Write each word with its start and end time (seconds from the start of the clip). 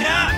Ja, 0.00 0.30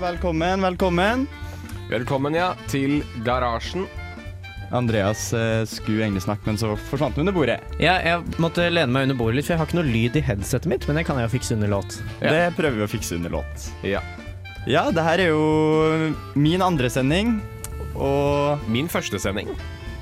velkommen, 0.00 0.62
velkommen. 0.62 1.26
Velkommen 1.90 2.34
ja, 2.34 2.54
til 2.66 3.04
Garasjen. 3.24 3.86
Andreas 4.74 5.32
eh, 5.32 5.62
skulle 5.64 6.02
egentlig 6.02 6.22
snakke, 6.24 6.48
men 6.48 6.58
så 6.58 6.72
forsvant 6.88 7.14
hun 7.14 7.22
under 7.22 7.36
bordet. 7.36 7.60
Ja, 7.78 8.00
jeg 8.02 8.42
måtte 8.42 8.66
lene 8.72 8.90
meg 8.90 9.06
under 9.06 9.18
bordet 9.20 9.38
litt, 9.38 9.46
for 9.46 9.54
jeg 9.54 9.62
har 9.62 9.70
ikke 9.70 9.78
noe 9.78 9.92
lyd 9.92 10.18
i 10.18 10.24
headsetet 10.24 10.66
mitt, 10.72 10.86
men 10.88 10.98
det 10.98 11.06
kan 11.06 11.20
jeg 11.20 11.28
jo 11.28 11.34
fikse 11.36 11.54
under 11.54 11.70
låt. 11.76 12.00
Ja. 12.18 12.32
Det 12.34 12.44
prøver 12.58 12.80
vi 12.80 12.86
å 12.88 12.90
fikse 12.90 13.20
under 13.20 13.36
låt. 13.38 13.68
Ja. 13.86 14.02
Ja, 14.66 14.88
det 14.90 15.04
her 15.04 15.20
er 15.20 15.30
jo 15.30 16.14
min 16.40 16.64
andre 16.64 16.88
sending, 16.90 17.36
og 17.94 18.68
Min 18.68 18.88
første 18.88 19.18
sending. 19.18 19.48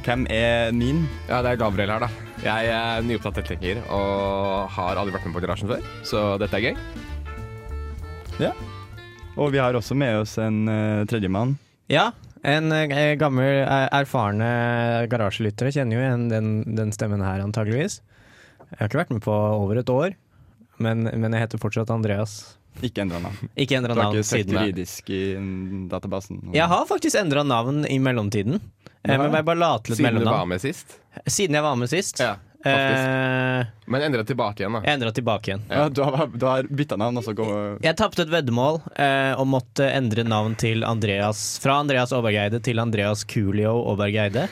hvem 0.04 0.26
er 0.30 0.72
min? 0.72 1.06
Ja, 1.28 1.42
det 1.42 1.52
er 1.52 1.56
Gabriel 1.60 1.90
her, 1.90 2.00
da. 2.00 2.08
Jeg 2.42 2.72
er 2.74 3.04
nyopptatt 3.06 3.38
tekniker 3.38 3.82
og 3.86 4.68
har 4.74 4.98
aldri 4.98 5.14
vært 5.14 5.28
med 5.28 5.36
på 5.36 5.42
Garasjen 5.44 5.70
før, 5.70 5.84
så 6.02 6.22
dette 6.42 6.58
er 6.58 6.72
gøy. 6.72 6.76
Ja. 8.42 8.52
Og 9.36 9.52
vi 9.54 9.60
har 9.62 9.74
også 9.78 9.94
med 9.94 10.24
oss 10.24 10.34
en 10.42 10.66
uh, 10.66 11.04
tredjemann. 11.06 11.54
Ja, 11.92 12.10
en 12.42 12.72
eh, 12.74 13.14
gammel, 13.14 13.62
eh, 13.62 13.88
erfarne 13.94 15.06
garasjelyttere 15.10 15.70
kjenner 15.74 15.94
jo 15.94 16.02
igjen 16.02 16.24
den, 16.30 16.48
den 16.74 16.90
stemmen 16.94 17.22
her, 17.22 17.42
antageligvis. 17.44 18.00
Jeg 18.72 18.78
har 18.80 18.90
ikke 18.90 19.02
vært 19.04 19.12
med 19.14 19.22
på 19.22 19.34
over 19.34 19.78
et 19.78 19.92
år, 19.92 20.16
men, 20.82 21.06
men 21.06 21.36
jeg 21.36 21.44
heter 21.44 21.62
fortsatt 21.62 21.92
Andreas. 21.94 22.56
Ikke 22.82 23.02
endra 23.04 23.18
navn. 23.20 23.50
Ikke 23.56 23.76
endra 23.76 23.94
Du 23.94 24.00
har 24.00 24.08
navn 24.08 24.16
ikke 24.22 24.30
søkt 24.30 24.52
juridisk 24.54 25.10
i 25.12 25.20
databasen? 25.92 26.40
Jeg 26.56 26.66
har 26.72 26.86
faktisk 26.88 27.18
endra 27.20 27.42
navn 27.44 27.84
i 27.86 27.98
mellomtiden. 28.02 28.60
Eh, 29.04 29.12
Ja. 29.12 29.18
Men 29.18 29.32
jeg 29.34 29.44
bare 29.44 29.58
la 29.58 29.78
til 29.82 29.92
et 29.92 29.98
Siden 29.98 30.18
du 30.20 30.24
var 30.24 30.46
med 30.46 30.60
sist. 30.62 30.96
Siden 31.26 31.54
jeg 31.58 31.62
var 31.62 31.74
med 31.76 31.88
sist. 31.90 32.20
Ja, 32.22 32.36
faktisk. 32.62 33.06
Eh, 33.10 33.66
Men 33.90 34.02
endret 34.06 34.26
tilbake 34.30 34.62
igjen, 34.62 34.72
da. 34.78 34.80
jeg 34.86 34.94
endra 35.00 35.12
tilbake 35.12 35.48
igjen. 35.50 35.62
Ja, 35.68 35.88
du 35.88 36.02
har, 36.06 36.26
du 36.30 36.46
har 36.46 36.62
bytta 36.70 36.96
navn, 36.96 37.18
og 37.18 37.24
så 37.26 37.34
går 37.34 37.82
Jeg 37.82 37.96
tapte 37.98 38.22
et 38.22 38.30
veddemål 38.30 38.80
eh, 38.96 39.34
og 39.34 39.46
måtte 39.50 39.88
endre 39.90 40.22
navn 40.24 40.54
til 40.54 40.84
Andreas 40.86 41.58
fra 41.62 41.80
Andreas 41.82 42.12
Overgeide 42.12 42.62
til 42.62 42.78
Andreas 42.78 43.24
Coolio 43.26 43.74
Aabergeide. 43.90 44.48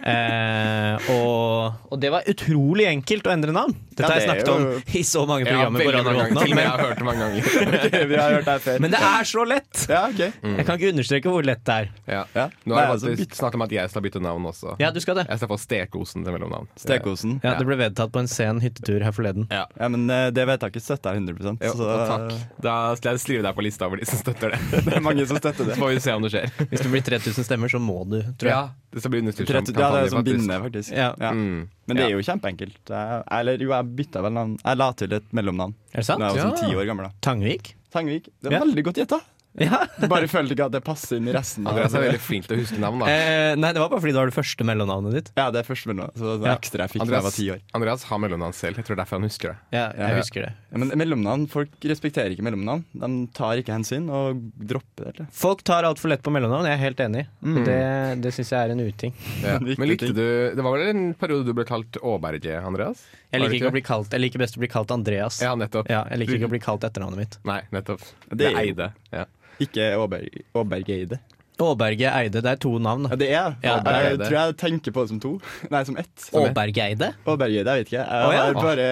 Eh, 0.00 1.10
og, 1.12 1.90
og 1.92 2.00
det 2.00 2.10
var 2.12 2.26
utrolig 2.30 2.86
enkelt 2.88 3.26
å 3.28 3.32
endre 3.34 3.52
navn. 3.54 3.74
Dette 3.90 4.02
Ja, 4.02 4.08
har 4.08 4.20
jeg 4.20 4.22
det 4.22 4.28
snakket 4.30 4.48
jo- 4.48 4.54
om 4.56 4.96
i 4.96 5.02
så 5.04 5.22
mange 5.28 5.44
programmer. 5.46 5.80
Ja, 5.84 6.02
mange 6.02 6.14
ganger. 6.14 6.40
Til 6.40 6.40
og 6.40 6.40
med 6.40 6.48
jeg 6.50 6.54
men, 6.56 6.66
har 6.70 6.82
hørt 6.84 6.98
det 7.00 7.06
mange 7.08 7.20
ganger. 7.20 8.06
Vi 8.10 8.16
har 8.16 8.36
hørt 8.36 8.50
det 8.64 8.76
men 8.80 8.94
det 8.94 9.00
er 9.10 9.28
så 9.28 9.44
lett! 9.48 9.82
Ja, 9.90 10.02
ok. 10.06 10.20
Jeg 10.20 10.64
kan 10.66 10.78
ikke 10.78 10.90
understreke 10.94 11.32
hvor 11.32 11.44
lett 11.44 11.62
det 11.66 11.74
er. 11.74 11.88
Ja. 12.06 12.22
Ja. 12.36 12.44
Nå 12.64 12.76
har 12.76 12.82
er 12.82 12.86
det 12.86 12.94
altså, 12.94 13.10
faktisk 13.10 13.38
snakk 13.40 13.56
om 13.58 13.64
at 13.66 13.74
jeg 13.74 13.90
skal 13.92 14.04
bytte 14.04 14.22
navn 14.22 14.46
også. 14.50 14.76
Ja, 14.80 14.90
du 14.94 15.00
skal 15.02 15.18
det. 15.20 15.26
Jeg 15.28 15.40
skal 15.42 15.50
få 15.50 15.58
Stekosen 15.60 16.24
til 16.24 16.36
mellomnavn. 16.36 16.70
Stekosen. 16.80 17.36
Ja, 17.44 17.56
Det 17.58 17.66
ble 17.68 17.78
vedtatt 17.80 18.12
på 18.14 18.22
en 18.22 18.30
sen 18.30 18.60
hyttetur 18.62 19.02
her 19.04 19.14
forleden. 19.16 19.48
Ja. 19.50 19.64
Ja, 19.80 19.88
men 19.92 20.06
eh, 20.10 20.28
det 20.34 20.46
vedtaket 20.48 20.84
støtter 20.84 21.16
jeg 21.18 21.24
100 21.26 21.58
Jo, 21.66 21.74
så 21.76 21.90
takk. 22.10 22.34
Da 22.62 22.76
skal 23.00 23.16
jeg 23.16 23.24
skrive 23.24 23.46
deg 23.46 23.56
på 23.58 23.64
lista 23.66 23.88
over 23.90 24.00
de 24.00 24.08
som 24.08 24.20
støtter 24.20 24.54
det. 24.54 24.60
det 24.86 24.94
er 24.96 25.04
mange 25.04 25.26
som 25.28 25.40
støtter 25.40 25.68
det. 25.68 25.76
Så 25.76 25.82
får 25.82 25.94
vi 25.96 26.04
se 26.06 26.14
om 26.16 26.24
det 26.26 26.32
skjer. 26.34 26.54
Hvis 26.70 26.84
det 26.86 26.92
blir 26.94 27.04
3000 27.10 27.48
stemmer, 27.50 27.72
så 27.72 27.82
må 27.82 27.98
du, 28.08 28.20
tror 28.40 28.52
jeg. 28.54 28.79
Det 28.90 29.00
skal 29.02 29.10
bli 29.12 29.20
understyrt 29.22 29.50
Ja, 29.50 29.60
det 29.62 30.00
er 30.02 30.08
som 30.10 30.24
bindende, 30.26 30.56
faktisk. 30.64 30.90
Ja. 30.90 31.14
Ja. 31.20 31.30
Mm. 31.30 31.68
Men 31.86 31.96
det 31.96 32.04
er 32.06 32.10
jo 32.10 32.22
kjempeenkelt. 32.26 32.78
Jeg, 32.90 33.22
eller 33.38 33.58
jo, 33.62 33.70
jeg 33.70 33.96
bytta 34.00 34.22
vel 34.22 34.32
navn. 34.34 34.56
Jeg 34.64 34.76
la 34.80 34.88
til 34.98 35.12
et 35.12 35.28
mellomnavn 35.32 35.74
Er 35.94 36.02
det 36.02 36.06
da 36.08 36.16
jeg 36.16 36.34
var 36.34 36.40
sånn 36.40 36.56
Ja. 36.56 36.68
ti 36.68 36.74
år 36.74 36.86
gammel. 36.90 37.04
da 37.06 37.12
Tangvik? 37.22 37.74
Tangvik. 37.94 38.24
Det 38.42 38.50
er 38.50 38.56
Ja. 38.58 38.64
veldig 38.64 38.84
godt 38.84 38.96
gjetta. 39.02 39.20
Ja. 39.58 39.80
Bare 40.06 40.28
følte 40.30 40.54
ikke 40.54 40.66
at 40.68 40.72
det 40.76 40.80
passer 40.86 41.16
inn 41.18 41.26
i 41.28 41.32
resten. 41.34 41.66
av- 41.66 41.72
Andreas 41.74 41.94
er 41.98 42.04
veldig 42.06 42.20
flink 42.22 42.46
til 42.46 42.56
å 42.56 42.60
huske 42.62 42.78
navn, 42.78 43.00
da. 43.02 43.06
Eh, 43.10 43.54
nei, 43.58 43.72
det 43.74 43.80
var 43.82 43.88
bare 43.90 43.98
fordi 44.00 44.12
det 44.14 44.20
var 44.22 44.30
det 44.30 44.36
første 44.36 44.64
mellomnavnet 44.64 45.12
ditt. 45.16 45.30
Ja, 45.36 45.50
det 45.50 45.58
er 45.64 45.66
første 45.66 45.90
mellomnavnet. 45.90 46.16
Så 46.22 46.38
det 46.38 46.46
er 46.46 46.50
Ja. 46.52 46.56
ekstra 46.56 46.78
jeg 46.86 46.90
fikk 46.94 47.06
da 47.10 47.14
jeg 47.18 47.22
var 47.26 47.34
ti 47.34 47.46
år. 47.50 47.60
Andreas 47.74 48.02
har 48.04 48.18
mellomnavn 48.22 48.54
selv. 48.54 48.76
Jeg 48.78 48.84
tror 48.86 48.96
derfor 48.96 49.18
han 49.18 49.26
husker 49.26 49.48
det. 49.50 49.56
Ja, 49.72 49.90
jeg 49.90 49.98
Ja. 49.98 50.16
husker 50.20 50.40
det. 50.46 50.52
Ja, 50.70 50.78
men 50.78 50.88
mellomnavn, 50.94 51.48
Folk 51.50 51.68
respekterer 51.82 52.30
ikke 52.30 52.46
mellomnavn. 52.46 52.84
De 52.94 53.26
tar 53.34 53.56
ikke 53.58 53.74
hensyn 53.74 54.08
og 54.08 54.38
dropper 54.56 55.16
det. 55.16 55.26
Folk 55.32 55.64
tar 55.64 55.82
altfor 55.82 56.08
lett 56.10 56.22
på 56.22 56.30
mellomnavn, 56.30 56.64
jeg 56.70 56.78
er 56.78 56.82
helt 56.86 56.96
enig. 57.00 57.26
Mm. 57.42 57.64
Det, 57.64 58.22
det 58.22 58.32
syns 58.32 58.50
jeg 58.50 58.68
er 58.68 58.70
en 58.70 58.80
uting. 58.86 59.12
Ja. 59.42 59.58
Men 59.78 59.88
likte 59.88 60.14
du 60.14 60.54
Det 60.54 60.62
var 60.62 60.78
vel 60.78 60.88
en 60.94 61.14
periode 61.14 61.44
du 61.44 61.52
ble 61.52 61.64
kalt 61.64 61.98
Aaberge, 62.04 62.54
Andreas? 62.64 63.02
Jeg 63.32 63.42
liker, 63.42 63.54
ikke 63.66 63.68
å 63.70 63.72
bli 63.72 63.82
kalt, 63.82 64.10
jeg 64.10 64.20
liker 64.20 64.38
best 64.38 64.56
å 64.56 64.58
bli 64.62 64.68
kalt 64.68 64.90
Andreas. 64.90 65.40
Ja, 65.42 65.54
nettopp. 65.56 65.88
Ja, 65.90 66.04
jeg 66.10 66.18
liker 66.20 66.38
ikke 66.38 66.46
å 66.48 66.54
bli 66.54 66.58
kalt 66.62 66.80
etternavnet 66.82 67.16
mitt. 67.16 67.38
Nei, 67.44 67.62
nettopp. 67.72 68.00
Det 68.30 68.38
Det 68.38 68.54
er 68.54 68.58
eide. 68.62 68.92
Ja. 69.12 69.24
Ikke 69.60 69.92
Aaberg- 69.96 70.42
Aabergeide. 70.56 71.20
Aaberge 71.60 72.08
Eide, 72.08 72.40
det 72.40 72.48
er 72.48 72.60
to 72.60 72.72
navn. 72.80 73.06
Ja, 73.10 73.16
det 73.20 73.28
er 73.28 73.56
Ja, 73.62 73.74
jeg, 73.84 74.18
tror 74.22 74.36
jeg 74.36 74.56
tenker 74.60 74.94
på 74.96 75.04
det 75.04 75.12
som 75.12 75.20
to. 75.20 75.32
Nei, 75.70 75.82
som 75.84 75.98
ett. 76.00 76.26
Åbergeide? 76.32 77.10
Åbergeide, 77.28 77.68
jeg 77.68 77.84
vet 77.84 77.90
ikke. 77.90 77.98
Jeg 78.00 78.06
oh, 78.08 78.32
ja. 78.32 78.44
har 78.46 78.54
Tongue 78.54 78.64
bare. 78.64 78.86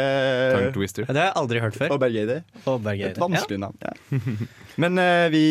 Ja, 1.09 1.13
det 1.15 1.23
har 1.23 1.31
jeg 1.31 1.37
aldri 1.43 1.63
hørt 1.65 1.79
før. 1.81 1.95
Åbergeide. 1.97 2.39
Et 3.15 3.21
vanskelig 3.25 3.61
navn. 3.65 3.79
Ja. 3.83 4.21
Men 4.83 5.01
uh, 5.01 5.27
vi 5.33 5.47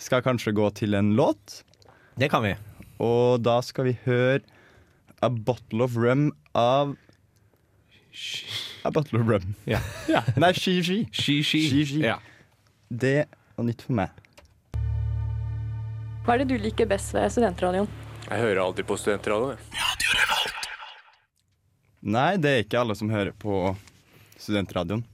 skal 0.00 0.24
kanskje 0.24 0.54
gå 0.56 0.70
til 0.80 0.96
en 0.98 1.12
låt, 1.18 1.62
Det 2.18 2.30
kan 2.30 2.42
vi. 2.44 2.54
og 3.04 3.42
da 3.44 3.60
skal 3.62 3.90
vi 3.90 3.98
høre 4.06 4.40
A 5.22 5.28
Bottle 5.28 5.84
of 5.84 5.96
Rum 5.96 6.30
av 6.54 6.96
A 8.84 8.90
Bottle 8.90 9.20
of 9.20 9.28
Rum. 9.28 9.54
Ja. 9.66 9.80
Nei, 10.40 10.52
She 10.52 10.80
She. 10.82 11.04
She, 11.12 11.42
she. 11.42 11.60
She, 11.68 11.84
she. 11.84 12.00
Ja. 12.04 12.18
Det 12.88 13.24
var 13.56 13.66
nytt 13.68 13.82
for 13.86 13.96
meg. 13.98 14.22
Hva 16.24 16.34
er 16.34 16.42
det 16.42 16.48
du 16.54 16.56
liker 16.62 16.88
best 16.88 17.12
ved 17.14 17.32
studentradioen? 17.32 17.88
Jeg 18.24 18.40
hører 18.40 18.62
alltid 18.64 18.86
på 18.88 18.96
studentradioen. 18.98 19.58
jeg. 19.58 20.54
Nei, 22.04 22.30
det 22.36 22.50
er 22.50 22.62
ikke 22.64 22.80
alle 22.80 22.96
som 22.96 23.10
hører 23.12 23.32
på 23.40 23.74
studentradioen. 24.40 25.04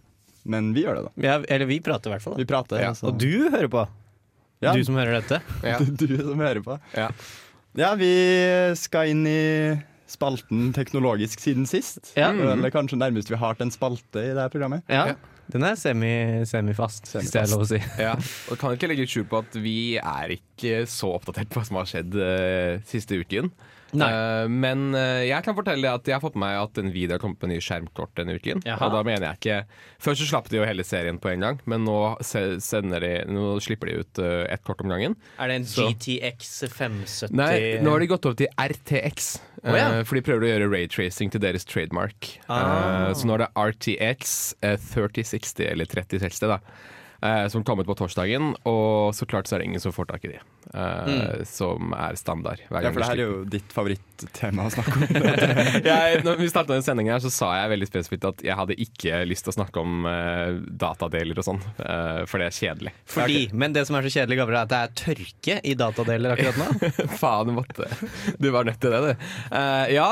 Men 0.50 0.72
vi 0.74 0.84
gjør 0.86 0.96
det, 0.98 1.02
da. 1.06 1.12
Ja, 1.22 1.34
eller 1.46 1.68
vi 1.70 1.80
prater 1.84 2.10
i 2.10 2.14
hvert 2.16 2.24
fall. 2.24 2.38
Vi 2.38 2.46
prater. 2.48 2.80
Ja. 2.82 2.88
altså. 2.94 3.10
Og 3.10 3.18
du 3.20 3.50
hører 3.52 3.68
på. 3.70 3.84
Ja. 4.64 4.72
Du 4.76 4.82
som 4.84 4.96
hører 4.98 5.20
dette. 5.20 5.40
Ja. 5.66 5.78
du 5.80 6.16
som 6.18 6.40
hører 6.40 6.62
på. 6.64 6.78
Ja. 6.96 7.10
Ja, 7.78 7.92
vi 7.98 8.10
skal 8.78 9.12
inn 9.12 9.22
i 9.30 9.40
spalten 10.10 10.72
teknologisk 10.74 11.38
siden 11.42 11.68
sist. 11.70 12.10
Ja. 12.18 12.32
Eller 12.34 12.72
kanskje 12.74 12.98
nærmest 12.98 13.30
vi 13.30 13.38
har 13.38 13.54
til 13.58 13.68
en 13.68 13.74
spalte 13.74 14.24
i 14.24 14.32
det 14.34 14.40
her 14.42 14.50
programmet. 14.50 14.82
Ja. 14.90 15.12
Den 15.50 15.66
er 15.66 15.77
semi, 15.78 16.12
semifast, 16.49 17.11
hvis 17.16 17.33
det 17.34 17.43
er 17.43 17.50
lov 17.50 17.65
å 17.65 17.69
si. 17.71 17.81
Ja, 18.00 18.15
og 18.50 18.61
kan 18.61 18.77
ikke 18.77 18.91
legge 18.91 19.09
skjul 19.11 19.27
på 19.31 19.41
at 19.43 19.56
vi 19.61 19.97
er 19.99 20.37
ikke 20.37 20.84
så 20.91 21.12
oppdatert 21.16 21.50
på 21.50 21.61
hva 21.61 21.66
som 21.66 21.81
har 21.81 21.91
skjedd 21.91 22.16
uh, 22.16 22.81
siste 22.88 23.19
uken. 23.21 23.50
Eh, 23.94 24.46
men 24.50 24.90
uh, 24.94 25.22
jeg 25.26 25.44
kan 25.46 25.56
fortelle 25.56 25.90
at 25.90 26.06
jeg 26.06 26.16
har 26.16 26.22
fått 26.22 26.36
med 26.38 26.46
meg 26.46 26.58
at 26.60 26.80
en 26.80 26.92
video 26.94 27.16
har 27.16 27.22
kommet 27.22 27.42
med 27.44 27.54
nye 27.54 27.64
skjermkort 27.64 28.14
denne 28.18 28.36
uken. 28.38 28.62
Jaha. 28.66 28.86
Og 28.86 28.94
da 28.94 29.02
mener 29.06 29.26
jeg 29.28 29.40
ikke 29.40 29.58
Først 30.00 30.22
så 30.22 30.28
slapp 30.30 30.48
de 30.48 30.56
jo 30.60 30.64
hele 30.64 30.84
serien 30.86 31.18
på 31.20 31.28
en 31.32 31.44
gang, 31.44 31.58
men 31.68 31.84
nå, 31.84 31.96
de, 32.22 33.12
nå 33.28 33.44
slipper 33.60 33.90
de 33.90 33.98
ut 34.00 34.20
uh, 34.22 34.46
ett 34.48 34.64
kort 34.64 34.81
om 34.84 34.92
gangen. 34.92 35.16
Er 35.38 35.50
det 35.50 35.58
en 35.60 35.69
Så- 35.69 35.90
GTX 35.90 36.54
570 36.72 37.37
Nei, 37.37 37.52
nå 37.84 37.92
har 37.92 38.00
de 38.00 38.08
gått 38.10 38.28
over 38.31 38.38
til 38.40 38.48
RTX. 38.56 39.32
Oh, 39.60 39.76
ja. 39.76 39.90
for 40.08 40.16
de 40.16 40.25
prøver 40.25 40.46
å 40.46 40.52
gjøre 40.54 40.70
raytracing 40.72 41.34
til 41.34 41.43
deres 41.43 41.66
trademark. 41.69 42.31
Ah. 42.48 43.10
Så 43.12 43.28
nå 43.28 43.36
er 43.36 43.44
det 43.44 43.50
RTX 43.52 44.38
eh, 44.64 44.78
3060, 44.94 45.66
eller 45.69 45.90
3060, 45.90 46.48
da. 46.48 46.60
Eh, 47.22 47.46
som 47.52 47.64
kom 47.64 47.81
ut 47.82 47.87
på 47.88 47.96
torsdagen, 47.99 48.55
og 48.69 49.14
så 49.17 49.26
klart 49.28 49.46
så 49.50 49.56
er 49.56 49.62
det 49.64 49.70
ingen 49.70 49.82
som 49.82 49.93
får 49.94 50.08
tak 50.12 50.25
i 50.28 50.32
de. 50.34 50.40
eh, 50.75 51.44
Som 51.49 51.93
er 51.96 52.14
standard. 52.20 52.61
Hver 52.70 52.82
Ja, 52.87 52.93
for 52.93 53.00
det 53.02 53.08
her 53.11 53.20
er 53.20 53.25
jo 53.25 53.44
ditt 53.50 53.72
favorittema 53.75 54.67
å 54.69 54.72
snakke 54.75 54.96
om. 54.96 55.05
jeg, 55.90 56.22
når 56.26 56.40
vi 56.40 56.49
starta 56.52 56.75
den 56.75 56.84
sendingen 56.87 57.14
her, 57.14 57.22
så 57.25 57.31
sa 57.32 57.50
jeg 57.61 57.72
veldig 57.75 57.88
spesifikt 57.90 58.26
at 58.31 58.44
jeg 58.46 58.56
hadde 58.58 58.76
ikke 58.81 59.22
lyst 59.28 59.46
til 59.46 59.55
å 59.55 59.56
snakke 59.58 59.82
om 59.82 60.06
eh, 60.11 60.58
datadeler 60.81 61.40
og 61.40 61.46
sånn, 61.46 61.61
eh, 61.84 62.22
for 62.31 62.43
det 62.43 62.50
er 62.50 62.56
kjedelig. 62.58 62.94
Fordi, 63.11 63.40
Men 63.52 63.75
det 63.76 63.87
som 63.88 63.96
er 63.99 64.06
så 64.08 64.12
kjedelig, 64.19 64.40
Gabriel, 64.43 64.61
er 64.61 64.69
at 64.69 64.72
det 64.75 64.81
er 64.81 64.94
tørke 65.05 65.58
i 65.64 65.75
datadeler 65.78 66.37
akkurat 66.37 66.61
nå. 66.61 66.93
Faen, 67.20 67.55
måtte 67.56 67.88
Du 68.40 68.50
var 68.55 68.64
nødt 68.69 68.81
til 68.82 68.93
det, 68.94 69.00
du. 69.11 69.26
Eh, 69.56 69.87
ja, 69.96 70.08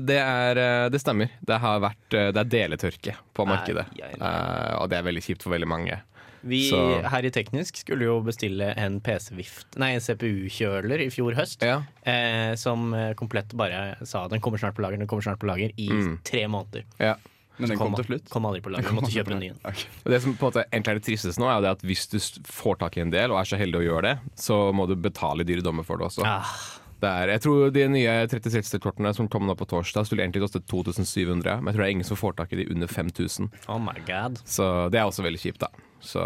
det, 0.00 0.20
er, 0.20 0.62
det 0.92 1.00
stemmer. 1.02 1.32
Det 1.46 1.58
har 1.62 1.80
vært 1.82 2.08
Det 2.10 2.36
er 2.40 2.48
deletørke 2.52 3.16
på 3.36 3.46
markedet. 3.48 3.86
nei, 3.98 4.12
nei. 4.20 4.30
Eh, 4.30 4.74
og 4.80 4.88
det 4.92 4.98
er 5.00 5.06
veldig 5.06 5.22
kjipt 5.24 5.44
for 5.46 5.54
veldig 5.54 5.68
mange. 5.70 5.98
Vi 6.42 6.70
Så- 6.70 7.02
her 7.10 7.24
i 7.24 7.30
Teknisk 7.30 7.76
skulle 7.82 8.04
jo 8.06 8.20
bestille 8.22 8.72
en 8.76 9.00
PC-vift 9.00 9.76
Nei, 9.76 9.92
en 9.94 10.00
CPU-kjøler 10.00 11.00
i 11.04 11.10
fjor 11.12 11.34
høst. 11.36 11.60
Ja. 11.62 11.82
Eh, 12.02 12.54
som 12.56 12.94
eh, 12.94 13.12
komplett 13.14 13.52
bare 13.54 13.96
sa 14.06 14.26
den 14.28 14.40
kommer 14.40 14.58
snart 14.58 14.74
på 14.74 14.82
lager, 14.82 14.96
den 14.98 15.06
kommer 15.10 15.22
snart 15.22 15.38
på 15.42 15.46
lager 15.50 15.70
i 15.76 15.88
Mm. 15.90 16.18
tre 16.24 16.46
måneder. 16.46 16.84
ja. 16.98 17.16
Men 17.60 17.68
den 17.68 17.76
kom 17.78 17.92
til 17.94 18.04
slutt. 18.06 18.30
Kom 18.30 18.46
aldri 18.46 18.62
på 18.62 18.70
lager, 18.72 18.88
måtte 18.96 19.10
kjøpe 19.12 19.32
en 19.32 19.38
ny 19.40 19.48
en. 19.50 19.58
Okay. 19.62 19.84
Det 20.08 20.22
som 20.22 20.32
på 20.34 20.46
en 20.46 20.52
måte 20.52 20.64
egentlig 20.72 20.88
er 20.88 20.94
det 20.94 21.04
tristeste 21.04 21.38
nå, 21.42 21.44
er 21.54 21.60
det 21.60 21.70
at 21.76 21.82
hvis 21.84 22.06
du 22.08 22.16
får 22.48 22.78
tak 22.78 22.96
i 22.96 23.00
en 23.02 23.10
del 23.10 23.30
og 23.30 23.36
er 23.38 23.44
så 23.44 23.58
heldig 23.60 23.82
å 23.82 23.84
gjøre 23.84 24.02
det, 24.02 24.18
så 24.34 24.72
må 24.72 24.86
du 24.88 24.94
betale 24.96 25.44
dyre 25.44 25.60
dommer 25.60 25.84
for 25.84 25.98
det 25.98 26.06
også. 26.08 26.24
Ah, 26.24 26.79
Det 27.00 27.08
er, 27.08 27.30
jeg 27.32 27.40
tror 27.46 27.70
de 27.72 27.84
nye 27.88 28.14
36-kortene 28.28 29.12
som 29.16 29.28
kom 29.32 29.46
nå 29.48 29.54
på 29.56 29.64
torsdag, 29.70 30.04
skulle 30.08 30.24
egentlig 30.26 30.42
koste 30.44 30.60
2700, 30.68 31.60
men 31.62 31.70
jeg 31.70 31.76
tror 31.76 31.84
det 31.84 31.88
er 31.88 31.94
ingen 31.96 32.08
som 32.10 32.18
får 32.20 32.34
tak 32.42 32.52
i 32.52 32.60
de 32.60 32.66
under 32.74 32.90
5000. 32.92 33.48
oh 33.72 33.78
my 33.80 33.96
god. 34.08 34.36
Så 34.44 34.66
det 34.92 35.00
er 35.00 35.08
også 35.08 35.24
veldig 35.24 35.40
kjipt, 35.40 35.62
da. 35.64 35.70
Så 36.00 36.20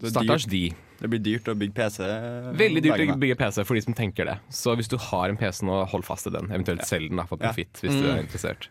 Det 0.00 0.12
stakkars 0.14 0.46
de. 0.48 0.66
Det 0.98 1.08
blir 1.12 1.20
dyrt 1.22 1.46
å 1.48 1.54
bygge 1.54 1.74
PC. 1.76 1.98
Veldig 2.58 2.82
dyrt 2.82 2.96
dagene. 2.98 3.14
å 3.14 3.22
bygge 3.22 3.36
PC 3.38 3.64
for 3.68 3.78
de 3.78 3.82
som 3.84 3.94
tenker 3.94 4.26
det. 4.26 4.38
Så 4.50 4.74
hvis 4.76 4.88
du 4.90 4.96
har 4.98 5.28
en 5.30 5.36
PC 5.38 5.62
nå, 5.68 5.84
hold 5.92 6.04
fast 6.08 6.26
i 6.26 6.32
den. 6.34 6.48
Eventuelt 6.50 6.82
selg 6.88 7.12
den 7.12 7.20
da, 7.20 7.26
for 7.28 7.38
Ja. 7.40 7.52
hvis 7.52 7.84
hvis 7.84 8.00
du 8.00 8.08
er 8.08 8.18
interessert. 8.24 8.68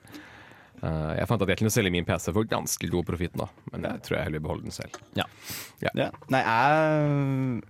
Uh, 0.83 1.15
jeg 1.17 1.25
fant 1.29 1.41
at 1.41 1.49
jeg 1.49 1.57
kunne 1.57 1.73
selge 1.73 1.89
min 1.91 2.05
PC 2.05 2.29
for 2.35 2.45
ganske 2.45 2.89
god 2.91 3.05
profitt 3.07 3.33
nå, 3.39 3.47
men 3.71 3.81
jeg 3.87 4.01
tror 4.05 4.17
jeg 4.17 4.27
heller 4.27 4.39
vil 4.39 4.45
beholde 4.45 4.67
den 4.67 4.75
selv. 4.75 4.99
Ja. 5.17 5.25
Nei, 6.29 6.41
jeg 6.43 7.63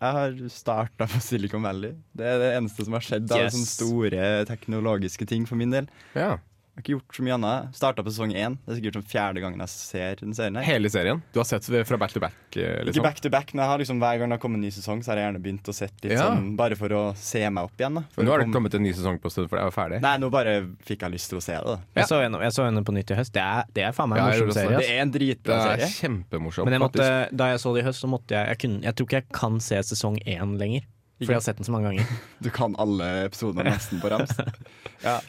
jeg 0.00 0.16
har 0.16 0.36
starta 0.52 1.06
på 1.10 1.20
Silicon 1.20 1.64
Valley. 1.66 1.92
Det 2.16 2.24
er 2.24 2.38
det 2.40 2.52
eneste 2.56 2.86
som 2.86 2.96
har 2.96 3.04
skjedd 3.04 3.32
av 3.36 3.42
er 3.44 3.50
sånne 3.52 3.68
store 3.68 4.28
teknologiske 4.48 5.28
ting 5.28 5.44
for 5.48 5.60
min 5.60 5.74
del. 5.74 5.90
Ja. 6.16 6.38
Jeg 6.80 6.96
har 6.96 6.96
ikke 6.96 6.96
gjort 6.96 7.16
så 7.18 7.22
mye 7.26 7.34
annet. 7.36 7.74
Starta 7.76 8.02
på 8.06 8.08
sesong 8.14 8.30
én. 8.32 8.54
Det 8.64 8.72
er 8.72 8.76
sikkert 8.80 8.94
som 8.96 9.02
fjerde 9.04 9.40
gangen 9.44 9.60
jeg 9.60 9.68
ser 9.68 10.14
den 10.22 10.32
serien. 10.32 10.56
her 10.56 10.64
Hele 10.64 10.88
serien? 10.88 11.20
Du 11.34 11.40
har 11.40 11.44
sett 11.44 11.66
det 11.68 11.82
fra 11.86 11.98
back 12.00 12.14
to 12.14 12.20
back? 12.20 12.32
Liksom. 12.56 12.88
Ikke 12.94 13.02
back 13.04 13.20
to 13.20 13.28
back, 13.28 13.52
men 13.52 13.60
jeg 13.64 13.68
har 13.70 13.78
liksom 13.82 14.00
hver 14.00 14.18
gang 14.18 14.30
det 14.32 14.38
har 14.38 14.42
kommet 14.42 14.56
en 14.56 14.64
ny 14.64 14.70
sesong, 14.72 15.02
så 15.04 15.12
har 15.12 15.20
jeg 15.20 15.26
gjerne 15.28 15.42
begynt 15.44 15.68
å 15.68 15.74
sette 15.76 16.08
litt 16.08 16.16
Ja. 16.16 16.30
sånn 16.30 16.56
Bare 16.56 16.74
for 16.80 16.88
å 16.88 17.02
se 17.16 17.42
meg 17.50 17.64
opp 17.68 17.76
igjen. 17.76 17.94
da 17.94 18.00
For 18.14 18.22
Men 18.22 18.26
nå 18.26 18.30
har 18.32 18.38
det 18.38 18.46
komme- 18.46 18.54
kommet 18.56 18.74
en 18.74 18.82
ny 18.82 18.92
sesong 18.92 19.18
på 19.20 19.30
stund, 19.30 19.50
for 19.50 19.56
det 19.60 19.66
er 19.66 19.70
ferdig. 19.76 20.00
Nei, 20.00 20.16
nå 20.16 20.30
bare 20.30 20.54
fikk 20.88 21.00
jeg 21.04 21.12
lyst 21.12 21.28
til 21.28 21.38
å 21.38 21.42
se 21.42 21.52
det. 21.52 21.66
Ja. 21.66 21.78
Jeg 22.00 22.06
så 22.08 22.22
henne, 22.22 22.40
jeg 22.40 22.52
så 22.56 22.84
på 22.84 22.92
nytt 22.96 23.10
i 23.10 23.14
høst. 23.20 23.32
Det 23.32 23.42
er, 23.42 23.64
det 23.74 23.84
er 23.84 23.92
faen 23.92 24.08
meg 24.08 24.18
en 24.18 24.24
Ja, 24.24 24.30
morsom 24.32 24.52
serie. 24.52 24.78
det. 24.78 24.86
Det 24.86 24.90
er 24.96 25.02
en 25.02 25.12
dritbra 25.12 25.52
er 25.60 25.76
serie. 25.76 25.90
Kjempemorsom. 26.00 26.64
Men 26.64 26.72
jeg 26.72 26.80
måtte, 26.80 27.36
da 27.36 27.44
jeg 27.52 27.58
så 27.60 27.74
det 27.74 27.84
i 27.84 27.86
høst, 27.86 28.00
så 28.00 28.08
måtte 28.08 28.28
jeg 28.30 28.46
Jeg, 28.48 28.58
kunne, 28.58 28.80
jeg 28.82 28.94
tror 28.96 29.06
ikke 29.06 29.20
jeg 29.20 29.28
kan 29.32 29.60
se 29.60 29.74
sesong 29.76 30.16
én 30.26 30.56
lenger. 30.58 30.82
For 31.20 31.26
jeg 31.26 31.36
har 31.36 31.40
sett 31.44 31.56
den 31.58 31.66
så 31.66 31.72
mange 31.72 31.84
ganger. 31.92 32.06
Du 32.40 32.48
kan 32.48 32.74
alle 32.78 33.28
episodene 33.28 33.64
nesten 33.68 34.00
på 34.00 34.08
rams. 34.08 34.30
ja. 35.04 35.20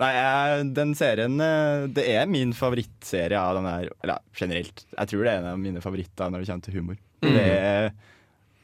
Nei, 0.00 0.10
jeg, 0.16 0.68
den 0.76 0.94
serien 0.96 1.34
eh, 1.44 1.82
Det 1.92 2.06
er 2.08 2.28
min 2.30 2.54
favorittserie 2.56 3.36
av 3.36 3.58
den 3.58 3.66
her 3.68 3.90
Eller 4.00 4.22
generelt. 4.38 4.86
Jeg 4.96 5.10
tror 5.12 5.26
det 5.26 5.34
er 5.34 5.42
en 5.42 5.50
av 5.52 5.58
mine 5.60 5.82
favoritter 5.84 6.32
når 6.32 6.44
det 6.44 6.48
kommer 6.52 6.64
til 6.68 6.78
humor. 6.80 6.96
Mm. 7.20 7.34
Det 7.36 7.44
er 7.50 7.90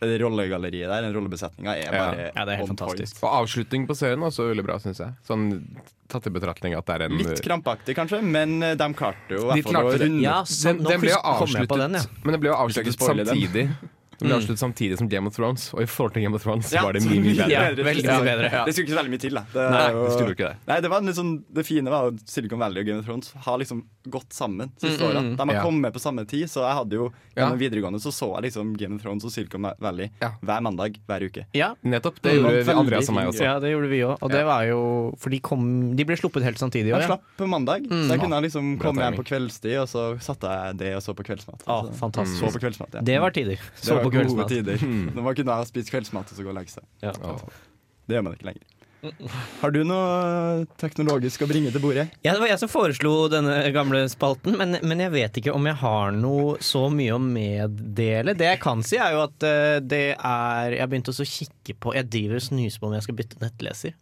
det 0.07 0.19
Rollegalleriet 0.21 0.91
der, 0.93 1.05
den 1.07 1.15
rollebesetninga, 1.17 1.73
er 1.81 1.95
bare 1.95 2.25
Ja, 2.29 2.43
det 2.45 2.53
er 2.53 2.59
helt 2.61 2.69
on 2.71 2.77
point. 2.77 2.83
fantastisk. 2.99 3.23
Og 3.25 3.31
avslutning 3.33 3.87
på 3.89 3.97
serien 3.97 4.21
er 4.21 4.29
også 4.29 4.45
veldig 4.51 4.65
bra, 4.67 4.77
syns 4.83 5.01
jeg. 5.01 5.15
Sånn 5.25 5.47
tatt 6.13 6.29
i 6.29 6.33
betraktning 6.35 6.77
at 6.77 6.87
det 6.87 6.99
er 6.99 7.05
en 7.07 7.17
Litt 7.17 7.41
krampaktig, 7.43 7.97
kanskje, 7.97 8.21
men 8.23 8.59
eh, 8.63 8.75
de 8.79 8.89
klarte 8.95 9.39
jo 9.39 9.49
i 9.49 9.57
De 9.57 9.65
hvert 9.65 9.71
fall 9.73 9.81
å 9.81 9.95
runde 10.05 10.23
Ja, 10.23 10.37
den, 10.45 10.83
den 10.85 11.01
ble 11.03 11.15
jo 11.15 11.21
avsluttet, 11.33 11.77
den, 11.81 11.97
ja. 11.99 12.05
men 12.23 12.37
den 12.37 12.45
ble 12.45 12.53
jo 12.53 12.59
avsluttet 12.61 13.01
samtidig. 13.09 13.67
den. 13.73 13.93
Den 14.19 14.29
ble 14.29 14.37
avsluttet 14.39 14.59
samtidig 14.63 14.97
som 14.99 15.09
Game 15.09 15.27
of 15.29 15.35
Thrones, 15.37 15.75
og 15.75 15.83
i 15.83 15.87
forhold 15.87 16.15
til 16.15 16.23
Game 16.25 16.35
of 16.35 16.43
Thrones 16.43 16.71
så 16.73 16.83
var 16.83 16.93
det 16.97 17.03
mye, 17.05 17.21
mye 17.21 17.35
bedre. 17.41 17.51
Ja, 17.53 17.65
veldig 17.77 18.07
mye 18.07 18.25
bedre. 18.25 18.65
Det 18.67 18.73
skulle 18.75 18.87
ikke 18.87 18.95
så 18.97 19.01
veldig 19.03 19.13
mye 19.13 19.23
til, 19.27 19.35
da. 19.37 19.43
Det, 19.53 19.67
Nei, 19.77 19.83
jo- 19.93 20.05
det 20.07 20.13
skulle 20.17 20.35
ikke 20.37 20.49
det. 20.51 20.57
Nei, 20.71 20.79
det, 20.81 20.91
var 20.91 21.01
sånn, 21.21 21.33
det 21.53 21.67
fine 21.67 21.91
var 21.93 22.09
at 22.13 22.23
Silicon 22.29 22.59
Valley 22.59 22.81
og 22.81 22.87
Game 22.87 22.99
of 22.99 23.07
Thrones 23.07 23.33
har 23.47 23.59
liksom 23.61 23.85
gått 24.09 24.31
sammen 24.33 24.71
siste 24.81 25.03
Mm, 25.03 25.09
åra. 25.11 25.21
mm, 25.23 25.37
De 25.37 25.49
har 25.49 25.55
ja. 25.59 25.63
kommet 25.63 25.93
på 25.93 26.01
samme 26.01 26.25
tid, 26.27 26.47
så 26.49 26.63
jeg 26.65 26.75
hadde 26.79 26.93
jo 26.97 27.13
Ja. 27.37 27.45
gjennom 27.45 27.59
videregående 27.59 28.01
så 28.01 28.13
så 28.15 28.33
jeg 28.41 28.51
liksom 28.53 28.77
Game 28.79 28.95
of 28.97 29.03
Thrones 29.03 29.25
og 29.25 29.31
Silicon 29.33 29.67
Valley 29.81 30.11
Ja. 30.23 30.31
hver 30.43 30.63
mandag 30.63 30.97
hver 31.07 31.21
uke. 31.29 31.45
Ja, 31.53 31.75
Nettopp. 31.85 32.23
Det 32.23 32.33
Mm, 32.33 32.45
gjorde 32.47 32.65
vi 32.65 32.73
Andreas 32.73 33.09
og 33.09 33.15
meg 33.17 33.27
også. 33.29 33.43
ja, 33.45 33.59
det 33.61 33.71
gjorde 33.75 33.89
vi 33.91 34.01
òg. 34.01 34.17
Og 34.23 34.31
det 34.31 34.45
var 34.45 34.63
jo 34.65 35.15
For 35.19 35.31
de, 35.31 35.39
kom, 35.41 35.95
de 35.97 36.05
ble 36.05 36.17
sluppet 36.17 36.43
helt 36.43 36.57
samtidig 36.59 36.87
Jeg 36.95 37.01
ja. 37.03 37.07
slapp 37.07 37.23
på 37.37 37.47
mandag, 37.49 37.83
så 37.89 38.09
jeg 38.15 38.21
kunne 38.21 38.41
liksom 38.43 38.79
komme 38.79 39.03
hjem 39.03 39.17
på 39.17 39.25
kveldstid, 39.27 39.77
og 39.83 39.89
så 39.89 40.19
satte 40.23 40.47
jeg 40.47 40.77
det 40.79 40.95
og 40.97 41.03
så 41.03 41.15
på 41.15 41.25
kveldsmat. 41.27 41.63
Ah, 41.67 41.83
Så- 41.83 41.93
fantastisk. 41.99 42.41
Så 42.41 42.53
på 42.53 42.61
kveldsmat, 42.63 42.95
ja. 42.95 43.01
Det 43.03 43.21
var 43.21 43.31
tider. 43.31 43.59
Så 43.77 44.01
på 44.07 44.15
gode 44.17 44.49
tider. 44.51 44.81
Mm. 44.83 45.13
Når 45.17 45.29
man 45.29 45.37
kunne 45.39 45.59
ha 45.61 45.69
spist 45.69 45.93
kveldsmat 45.93 46.33
og 46.33 46.39
så 46.39 46.47
gå 46.47 46.53
og 46.53 46.59
legge 46.59 46.75
seg. 46.79 46.87
Ja. 47.05 47.13
Det 48.07 48.19
gjør 48.19 48.27
man 48.29 48.39
ikke 48.39 48.51
lenger. 48.53 48.73
Har 49.61 49.73
du 49.75 49.83
noe 49.87 50.65
teknologisk 50.81 51.45
å 51.45 51.49
bringe 51.51 51.71
til 51.75 51.83
bordet? 51.83 52.09
Ja, 52.25 52.33
det 52.33 52.41
var 52.43 52.51
jeg 52.51 52.61
som 52.63 52.71
foreslo 52.71 53.13
denne 53.33 53.59
gamle 53.75 54.03
spalten, 54.11 54.57
men, 54.59 54.79
men 54.83 55.03
jeg 55.05 55.13
vet 55.15 55.41
ikke 55.41 55.55
om 55.55 55.69
jeg 55.69 55.79
har 55.83 56.17
noe 56.17 56.57
så 56.65 56.87
mye 56.93 57.17
å 57.17 57.21
meddele. 57.23 58.35
Det 58.39 58.49
jeg 58.49 58.63
kan 58.63 58.83
si, 58.87 58.99
er 59.01 59.15
jo 59.17 59.23
at 59.27 59.47
eh, 59.47 59.79
det 59.85 60.05
er 60.17 60.77
Jeg 60.77 60.83
har 60.83 60.91
begynt 60.91 61.13
også 61.13 61.27
å 61.27 61.31
kikke 61.31 61.77
på 61.83 61.95
Jeg 61.97 62.11
driver 62.13 62.41
og 62.41 62.47
snuser 62.49 62.83
på 62.83 62.91
om 62.91 62.97
jeg 62.97 63.07
skal 63.07 63.19
bytte 63.21 63.43
nettleser. 63.43 63.97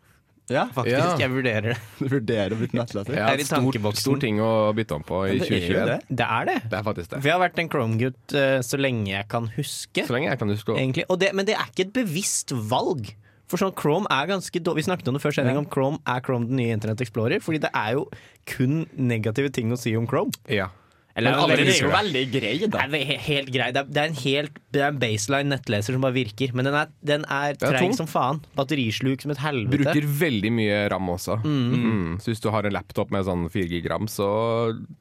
Ja, 0.52 0.66
Faktisk, 0.74 0.92
Ja. 0.92 1.16
Jeg 1.18 1.30
vurderer 1.32 1.62
det. 1.72 1.76
du 1.98 2.08
vurderer 2.12 2.52
å 2.52 2.58
bytte 2.60 2.76
nettleser? 2.76 3.16
Ja, 3.16 3.28
Er 3.32 3.44
stor, 3.48 3.92
stor 3.96 4.20
ting 4.20 4.40
å 4.44 4.74
bytte 4.76 4.98
om 4.98 5.04
på 5.06 5.22
i 5.28 5.38
Det 5.38 5.46
er 5.46 5.48
2021. 5.48 5.86
det. 5.88 6.16
Det 6.20 6.26
er 6.28 6.44
det. 6.50 6.56
Det 6.68 6.78
er 6.78 6.84
faktisk 6.84 7.10
det. 7.10 7.20
For 7.20 7.30
jeg 7.30 7.38
har 7.38 7.44
vært 7.48 7.60
en 7.62 7.70
Chrome-gutt 7.72 8.36
uh, 8.36 8.60
så 8.60 8.80
lenge 8.80 9.08
jeg 9.14 9.28
kan 9.32 9.48
huske. 9.56 10.04
Så 10.04 10.12
lenge 10.16 10.28
jeg 10.28 10.40
kan 10.42 10.52
huske. 10.52 10.76
Egentlig. 10.76 11.06
Og 11.08 11.20
det, 11.22 11.32
men 11.32 11.48
det 11.48 11.56
er 11.56 11.70
ikke 11.72 11.88
et 11.88 11.94
bevisst 11.96 12.52
valg. 12.52 13.14
For 13.48 13.60
sånn 13.60 13.74
Chrome 13.76 14.08
er 14.12 14.28
ganske 14.30 14.60
dårlig 14.64 14.82
Vi 14.82 14.86
snakket 14.88 15.08
om 15.10 15.16
det 15.18 15.20
før 15.22 15.34
sending, 15.36 15.58
om 15.60 15.66
Chrome 15.68 16.00
er 16.08 16.22
Chrome 16.24 16.48
den 16.48 16.56
nye 16.60 16.76
Internett 16.76 17.00
Explorer. 17.04 17.40
Fordi 17.44 17.60
det 17.64 17.72
er 17.76 17.96
jo 17.96 18.06
kun 18.48 18.84
negative 18.96 19.52
ting 19.54 19.72
å 19.72 19.80
si 19.80 19.92
om 19.96 20.08
Chrome. 20.10 20.32
Ja. 20.52 20.70
Eller 21.16 21.30
Men 21.30 21.40
alle 21.44 21.52
eller- 21.54 21.78
jo 21.78 21.90
veldig 21.90 22.22
grei, 22.32 22.52
Det 22.58 22.74
er 22.74 23.18
helt 23.22 23.50
grei. 23.54 23.68
Det 23.72 23.76
er, 23.76 23.84
det 23.86 23.96
er 24.02 24.08
en 24.08 24.14
helt 24.18 24.56
det 24.74 24.80
er 24.82 24.88
en 24.88 24.98
baseline 24.98 25.48
nettleser 25.52 25.92
som 25.94 26.00
bare 26.02 26.12
virker. 26.16 26.52
Men 26.52 26.64
den 26.66 26.74
er, 26.74 26.88
den 27.04 27.24
er 27.30 27.52
er 27.54 27.54
treig 27.54 27.94
som 27.94 28.06
faen. 28.10 28.40
Batterisluk 28.56 29.22
som 29.22 29.30
et 29.30 29.38
helvete. 29.38 29.84
Bruker 29.84 30.08
veldig 30.24 30.50
mye 30.50 30.80
ram 30.90 31.06
også. 31.14 31.36
Mm. 31.44 32.18
Så 32.18 32.32
hvis 32.32 32.40
du 32.42 32.50
har 32.50 32.66
en 32.66 32.72
laptop 32.74 33.12
med 33.14 33.24
sånn 33.24 33.46
4 33.48 33.68
gig 33.70 33.86
ram, 33.88 34.08
så 34.10 34.26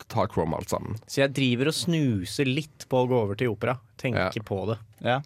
tar 0.08 0.28
Chrome 0.30 0.54
alt 0.54 0.70
sammen. 0.70 1.00
Så 1.08 1.24
jeg 1.26 1.34
driver 1.34 1.68
og 1.68 1.74
snuser 1.74 2.46
litt 2.46 2.86
på 2.88 3.02
å 3.04 3.10
gå 3.10 3.18
over 3.24 3.36
til 3.36 3.50
opera. 3.50 3.80
Tenker 3.98 4.30
Ja. 4.38 4.44
på 4.46 4.68
det. 4.70 4.78
Ja. 5.02 5.22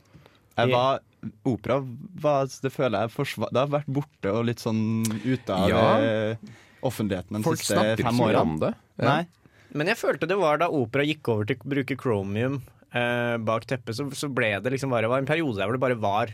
Jeg 0.58 0.72
var, 0.72 1.02
opera 1.46 1.82
var, 2.16 2.46
det 2.48 2.72
føler 2.72 3.04
jeg 3.04 3.12
Det 3.52 3.60
har 3.60 3.68
vært 3.68 3.86
borte 3.92 4.32
og 4.34 4.46
litt 4.46 4.58
sånn 4.64 5.04
ute 5.26 5.50
av 5.54 5.70
Ja. 5.70 5.98
eh, 6.00 6.36
offentligheten 6.82 7.38
de 7.38 7.44
Folk 7.44 7.60
siste 7.60 7.76
snakker 7.76 7.98
ikke 7.98 8.04
Folk 8.04 8.16
snakker 8.16 8.32
ikke 8.32 8.42
om 8.42 8.60
det. 8.60 8.74
Ja. 9.00 9.06
Nei. 9.06 9.28
Men 9.74 9.88
jeg 9.92 9.98
følte 10.00 10.28
det 10.30 10.38
var 10.40 10.58
da 10.62 10.70
opera 10.70 11.04
gikk 11.08 11.28
over 11.34 11.46
til 11.50 11.58
å 11.60 11.72
bruke 11.76 11.98
Chromium 12.00 12.62
eh, 12.94 13.38
bak 13.44 13.66
teppet, 13.68 13.96
så, 13.98 14.08
så 14.16 14.30
ble 14.32 14.54
det 14.64 14.72
liksom 14.74 14.94
bare 14.94 15.08
det 15.08 15.12
var 15.12 15.24
en 15.24 15.30
periode 15.30 15.58
der 15.60 15.68
hvor 15.68 15.78
det 15.78 15.84
bare 15.84 16.00
var 16.00 16.32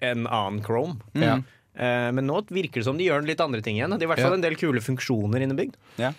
en 0.00 0.26
annen 0.26 0.62
Chrome. 0.66 0.98
Ja. 1.18 1.38
Eh, 1.74 2.08
men 2.12 2.26
nå 2.28 2.42
virker 2.52 2.82
det 2.82 2.88
som 2.88 2.98
de 2.98 3.06
gjør 3.08 3.24
litt 3.26 3.40
andre 3.40 3.62
ting 3.64 3.78
igjen. 3.78 3.94
De 3.94 4.02
har 4.04 4.10
i 4.10 4.12
hvert 4.14 4.20
Ja. 4.24 4.28
fall 4.30 4.38
en 4.40 4.44
del 4.44 4.58
kule 4.60 4.82
funksjoner 4.84 5.40
innebygd. 5.46 5.78
Ja. 6.02 6.12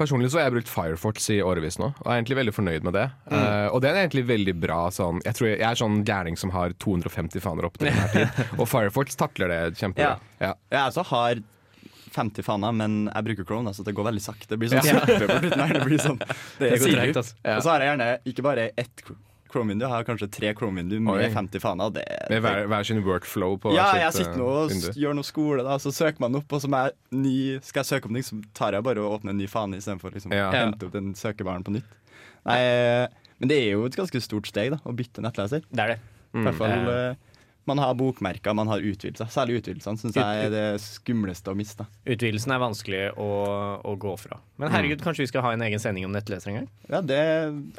Personlig 0.00 0.30
så 0.32 0.38
har 0.40 0.46
jeg 0.48 0.54
brukt 0.56 0.70
Firefox 0.72 1.26
i 1.30 1.36
årevis 1.44 1.76
nå, 1.78 1.90
og 2.00 2.06
er 2.08 2.16
egentlig 2.16 2.38
veldig 2.40 2.54
fornøyd 2.56 2.86
med 2.88 2.94
det. 2.96 3.04
Eh, 3.30 3.66
og 3.70 3.82
det 3.84 3.90
er 3.92 3.98
egentlig 4.02 4.24
veldig 4.26 4.54
bra 4.58 4.78
sånn 4.90 5.20
Jeg 5.22 5.36
tror 5.36 5.48
jeg, 5.50 5.58
jeg 5.60 5.68
er 5.68 5.78
sånn 5.78 5.98
gærning 6.08 6.38
som 6.40 6.50
har 6.50 6.72
250 6.82 7.40
faner 7.44 7.68
opp 7.68 7.76
til 7.78 7.90
enhver 7.92 8.10
tid, 8.16 8.40
og 8.58 8.66
Firefox 8.72 9.14
takler 9.20 9.52
det 9.52 9.60
kjempebra. 9.78 10.16
Ja. 10.40 10.54
Jeg 10.72 10.80
også 10.88 11.04
har 11.12 11.42
50 12.14 12.44
faner, 12.46 12.72
men 12.76 12.96
jeg 13.08 13.24
bruker 13.30 13.48
Chrome, 13.48 13.72
så 13.74 13.84
det 13.86 13.94
går 13.96 14.08
veldig 14.10 14.22
sakte. 14.24 14.48
Det 14.52 14.58
blir 14.60 14.72
sånn 14.72 14.84
ja. 14.86 15.00
på 15.06 15.18
slutten 15.18 15.60
her. 15.64 15.74
Det 15.78 15.84
blir 15.88 16.02
sånn, 16.02 16.18
det 16.58 16.70
er 16.70 16.80
går 16.82 16.96
tregt, 16.96 17.20
altså. 17.22 17.36
Ja. 17.44 17.56
Og 17.58 17.62
så 17.66 17.72
har 17.74 17.84
jeg 17.84 17.92
gjerne 17.94 18.08
ikke 18.32 18.44
bare 18.48 18.70
ett 18.76 19.04
Chrome-vindu, 19.52 19.84
jeg 19.84 19.92
har 19.92 20.04
kanskje 20.08 20.28
tre 20.32 20.52
Chrome-vindu 20.56 20.94
med 21.04 21.26
Oi. 21.26 21.26
50 21.34 21.60
faner. 21.60 21.90
og 21.90 21.96
Det, 21.98 22.04
Med 22.32 22.40
hver, 22.40 22.62
hver 22.72 22.86
sin 22.88 23.02
workflow 23.04 23.58
på 23.60 23.74
ja, 23.76 23.90
hvert 23.90 24.06
jeg 24.06 24.14
sitter 24.22 24.32
eh, 24.32 24.38
nå 24.40 24.46
og 24.48 24.70
vindu. 24.72 24.86
gjør 25.02 25.18
noe 25.18 25.28
skole, 25.28 25.64
da, 25.66 25.74
så 25.82 25.92
søker 25.92 26.24
man 26.24 26.38
opp, 26.40 26.54
og 26.56 26.62
så 26.64 26.70
jeg 26.72 26.94
ny, 27.20 27.34
skal 27.60 27.82
jeg 27.82 27.90
søke 27.90 28.08
om 28.08 28.16
ting, 28.16 28.24
så 28.24 28.38
tar 28.56 28.78
jeg 28.78 28.86
bare 28.86 29.02
og 29.04 29.18
åpner 29.18 29.34
en 29.34 29.42
ny 29.42 29.48
fane 29.52 29.76
istedenfor 29.76 30.14
liksom, 30.16 30.32
Ja. 30.32 30.46
å 30.48 30.56
hente 30.56 30.88
opp 30.88 30.94
den 30.96 31.12
søkebaren 31.18 31.66
på 31.68 31.74
nytt. 31.76 31.90
Nei, 32.48 32.56
eh, 32.64 33.34
men 33.42 33.52
det 33.52 33.58
er 33.60 33.68
jo 33.74 33.84
et 33.90 33.98
ganske 33.98 34.22
stort 34.24 34.48
steg 34.48 34.72
da, 34.72 34.80
å 34.88 34.96
bytte 34.96 35.20
nettleser. 35.20 35.66
Det 35.68 35.84
er 35.84 35.94
det. 35.94 36.00
I 36.32 36.46
hvert 36.46 36.56
fall, 36.56 36.88
eh, 36.94 37.31
man 37.66 37.78
har 37.78 37.94
bokmerker, 37.94 38.54
man 38.54 38.66
har 38.68 38.80
utvidelser. 38.82 39.28
Særlig 39.30 39.60
utvidelsene 39.62 39.98
syns 40.00 40.16
jeg 40.18 40.46
er 40.46 40.50
det 40.50 40.64
skumleste 40.82 41.52
å 41.52 41.54
miste. 41.56 41.86
Utvidelsen 42.06 42.50
er 42.54 42.58
vanskelig 42.62 43.02
å, 43.16 43.28
å 43.86 43.92
gå 44.02 44.14
fra. 44.18 44.40
Men 44.58 44.70
herregud, 44.74 45.00
kanskje 45.02 45.24
vi 45.24 45.30
skal 45.30 45.42
ha 45.46 45.52
en 45.54 45.62
egen 45.66 45.80
sending 45.82 46.04
om 46.06 46.12
nettleser 46.14 46.50
en 46.52 46.56
gang? 46.60 46.68
Ja, 46.90 47.00
det, 47.02 47.18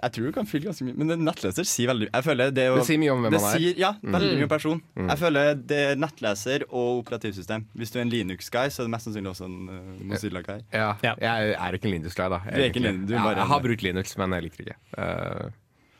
jeg 0.02 0.12
tror 0.16 0.26
du 0.26 0.32
kan 0.36 0.48
fylle 0.50 0.70
ganske 0.70 0.88
mye. 0.88 0.96
Men 1.00 1.24
nettleser 1.24 1.64
sier 1.68 1.88
veldig 1.92 2.10
Jeg 2.14 2.26
føler 2.26 2.52
det, 2.56 2.66
å, 2.72 2.78
Det 2.82 2.86
sier 2.90 3.00
mye 3.04 3.14
om 3.14 3.22
hvem 3.24 3.36
det 3.36 3.42
man 3.44 3.50
er. 3.54 3.60
sier, 3.60 3.78
Ja, 3.80 3.92
veldig 4.04 4.32
Mm. 4.34 4.38
mye 4.40 4.48
om 4.48 4.54
person. 4.56 4.82
Jeg 4.98 5.20
føler 5.24 5.56
det 5.74 5.80
er 5.92 5.96
nettleser 6.00 6.66
og 6.70 7.04
operativsystem. 7.04 7.66
Hvis 7.76 7.92
du 7.94 8.00
er 8.00 8.06
en 8.08 8.14
Linux-guy, 8.14 8.68
så 8.74 8.84
er 8.84 8.88
det 8.90 8.94
mest 8.96 9.08
sannsynlig 9.10 9.32
også 9.36 9.46
en 9.48 9.58
uh, 9.70 10.04
Mozilla-guy. 10.14 10.62
Ja, 10.74 10.94
Ja. 11.04 11.16
Jeg 11.20 11.56
er 11.60 11.74
ikke 11.80 11.88
en 11.92 11.96
Linux-guy, 11.98 12.30
da. 12.30 12.40
Du 12.48 12.56
er 12.60 12.70
ikke 12.72 12.80
en, 12.84 12.88
Linux, 12.90 13.08
du 13.08 13.14
er 13.14 13.20
ja, 13.20 13.24
bare 13.24 13.36
jeg 13.36 13.44
en- 13.48 13.52
har 13.54 13.60
brukt 13.68 13.84
Linux, 13.84 14.18
men 14.18 14.32
jeg 14.38 14.44
liker 14.50 14.64
det 14.64 14.74
ikke. 14.76 14.80
Eh, 15.04 15.50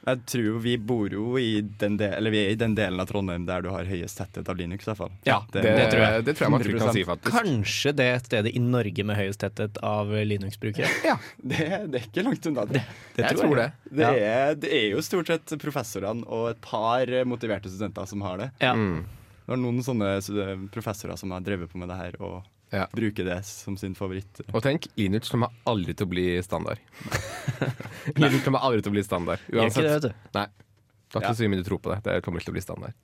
Jeg 0.04 0.20
tror 0.28 0.58
vi 0.60 0.74
bor 0.78 1.14
jo 1.16 1.38
i 1.40 1.62
den, 1.80 1.96
del, 2.00 2.12
eller 2.18 2.34
vi 2.34 2.42
er 2.42 2.50
i 2.52 2.58
den 2.60 2.74
delen 2.76 3.00
av 3.00 3.08
Trondheim 3.08 3.46
der 3.48 3.64
du 3.64 3.70
har 3.72 3.88
høyest 3.88 4.20
tetthet 4.20 4.50
av 4.52 4.60
Linux. 4.60 4.84
i 4.84 4.90
hvert 4.92 5.00
fall. 5.00 5.14
Ja, 5.24 5.38
det, 5.54 5.64
det, 5.64 5.86
tror 5.94 6.04
jeg. 6.04 6.26
det 6.28 6.36
tror 6.36 6.46
jeg 6.46 6.54
man 6.56 6.66
trygt 6.66 6.84
kan 6.84 6.94
si, 6.98 7.06
faktisk. 7.08 7.38
Kanskje 7.38 7.94
det 8.02 8.10
stedet 8.26 8.52
i 8.52 8.64
Norge 8.64 9.08
med 9.08 9.20
høyest 9.22 9.44
tetthet 9.46 9.80
av 9.80 10.12
Linux-brukere. 10.12 10.92
Det, 11.54 11.66
det 11.92 12.00
er 12.00 12.06
ikke 12.08 12.24
langt 12.26 12.46
unna. 12.50 12.64
Det, 12.68 12.82
Jeg 13.18 13.38
tror 13.38 13.58
det. 13.60 13.66
det, 13.92 14.08
er, 14.26 14.56
det 14.60 14.70
er 14.76 14.86
jo 14.94 15.02
stort 15.06 15.30
sett 15.30 15.54
professorene 15.62 16.26
og 16.28 16.50
et 16.54 16.62
par 16.64 17.10
motiverte 17.28 17.72
studenter 17.72 18.08
som 18.10 18.24
har 18.26 18.40
det. 18.42 18.50
Ja. 18.64 18.74
Mm. 18.76 19.04
Det 19.44 19.56
er 19.56 19.60
noen 19.60 19.84
sånne 19.84 20.14
professorer 20.72 21.20
som 21.20 21.34
har 21.36 21.44
drevet 21.44 21.72
på 21.72 21.80
med 21.82 21.92
det 21.92 22.00
her 22.00 22.20
og 22.24 22.42
Ja. 22.74 22.88
Bruke 22.90 23.24
det 23.28 23.38
som 23.46 23.78
sin 23.78 23.94
favoritt. 23.94 24.42
Og 24.50 24.64
tenk, 24.66 24.88
Linux 24.98 25.30
kommer 25.30 25.54
aldri 25.70 25.94
til 25.94 26.08
å 26.08 26.10
bli 26.10 26.26
standard. 26.46 26.82
Linux 28.20 28.42
kommer 28.46 28.66
aldri 28.66 28.82
til 28.82 28.90
å 28.90 28.96
bli 28.96 29.04
standard. 29.06 29.44
Uansett. 29.54 29.78
ikke 29.78 29.84
det, 29.86 29.96
vet 30.00 30.08
du. 30.08 30.32
Nei. 30.40 30.48
Det 31.14 31.20
er 31.20 31.28
ikke 31.28 31.38
så 31.38 31.50
mye 31.54 31.62
du 31.62 31.68
tror 31.68 31.82
på 31.86 31.92
det. 31.94 32.00
Det 32.08 32.16
kommer 32.26 32.42
ikke 32.42 32.50
til 32.50 32.56
å 32.56 32.58
bli 32.58 32.66
standard. 32.66 32.98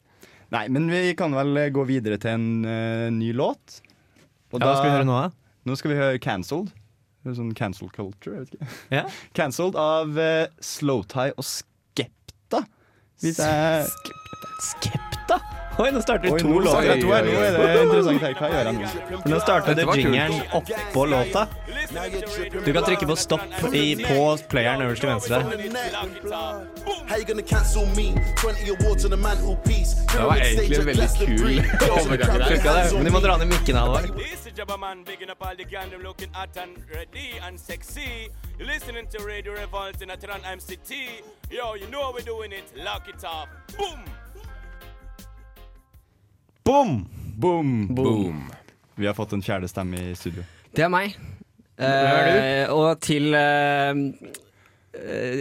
Nei, 0.50 0.64
men 0.74 0.90
vi 0.90 1.14
kan 1.14 1.36
vel 1.38 1.62
gå 1.70 1.86
videre 1.86 2.18
til 2.22 2.34
en 2.34 2.50
uh, 2.66 3.08
ny 3.14 3.30
låt. 3.38 3.78
Og 4.50 4.58
Hva 4.58 4.74
skal 4.80 4.90
vi 4.90 4.96
høre 4.96 5.06
nå, 5.06 5.20
da? 5.28 5.54
Nå 5.70 5.78
skal 5.78 5.94
vi 5.94 6.00
høre 6.00 6.18
'Cancelled'. 6.18 6.74
Sånn 7.28 7.52
cancel 7.54 7.92
culture, 7.94 8.38
jeg 8.38 8.46
vet 8.46 8.54
ikke. 8.56 8.70
Ja. 8.96 9.04
Cancelled 9.38 9.78
av 9.78 10.16
uh, 10.16 10.48
Slowtie 10.64 11.36
og 11.36 11.46
Skepta. 11.46 12.64
Hvis 13.20 13.42
jeg 13.44 13.86
Skepta? 14.72 15.39
Oi, 15.80 15.92
nå 15.96 16.02
starter 16.04 16.34
Oi, 16.34 16.40
to 16.40 16.50
nå 16.50 16.60
låter. 16.60 16.98
Nå 17.00 17.14
er 17.16 17.24
det 17.24 17.84
interessant 17.86 18.24
her. 18.26 18.34
Hva 18.36 18.48
gjør 18.52 18.68
jeg 18.68 18.76
nå? 18.76 19.20
Nå 19.32 19.38
starter 19.40 19.78
det 19.78 19.86
jingeren 19.96 20.34
oppå 20.58 21.06
låta. 21.08 21.46
Du 22.66 22.74
kan 22.74 22.84
trykke 22.84 23.08
på 23.08 23.16
stopp 23.16 23.64
i, 23.72 23.96
på 24.04 24.26
playeren 24.52 24.84
øverst 24.84 25.06
til 25.06 25.10
venstre. 25.10 25.40
How 27.08 27.18
you 27.18 27.26
gonna 27.26 27.42
cancel 27.42 27.88
me? 27.96 28.12
20 28.44 28.76
awards 28.76 29.06
on 29.06 29.12
the 29.12 29.18
mantelpiece. 29.18 29.96
Det 30.12 30.26
var 30.26 30.36
egentlig 30.36 30.80
en 30.80 30.86
veldig 30.86 31.10
kul 31.16 31.62
overgang 31.90 32.94
men 32.94 33.06
du 33.06 33.12
må 33.12 33.20
dra 33.20 33.38
ned 33.38 33.46
mikken, 33.46 33.76
Halvard. 33.76 34.10
Listening 38.60 39.08
to 39.08 39.24
Radio 39.24 39.54
Revolt 39.54 40.02
in 40.02 40.10
Atran 40.12 40.42
MCT. 40.44 40.92
Yo, 41.50 41.76
you 41.76 41.88
know 41.88 42.04
how 42.04 42.12
we're 42.12 42.20
doing 42.26 42.52
it. 42.52 42.66
Lock 42.76 43.08
it 43.08 43.24
up. 43.24 43.48
Boom! 43.78 44.19
Boom! 46.70 47.06
Boom! 47.36 47.88
Boom. 47.96 48.52
Vi 48.96 49.08
har 49.08 49.14
fått 49.18 49.32
en 49.34 49.42
fjerde 49.42 49.66
stemme 49.68 49.98
i 50.12 50.16
studio. 50.16 50.44
Det 50.76 50.84
er 50.86 50.92
meg. 50.94 51.16
Eh, 51.82 52.70
og 52.70 53.00
til 53.02 53.32
eh, 53.34 54.02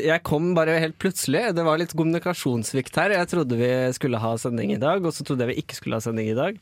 Jeg 0.09 0.23
kom 0.25 0.55
bare 0.57 0.79
helt 0.81 0.97
plutselig. 1.03 1.43
Det 1.53 1.65
var 1.67 1.77
litt 1.83 1.93
kommunikasjonssvikt 1.93 2.97
her. 2.97 3.13
Jeg 3.19 3.29
trodde 3.29 3.59
vi 3.61 3.69
skulle 3.93 4.21
ha 4.23 4.31
sending 4.41 4.73
i 4.73 4.79
dag, 4.81 5.05
og 5.05 5.13
så 5.13 5.27
trodde 5.27 5.45
jeg 5.45 5.53
vi 5.53 5.65
ikke 5.67 5.77
skulle 5.77 5.99
ha 5.99 6.05
sending 6.07 6.31
i 6.33 6.37
dag. 6.39 6.57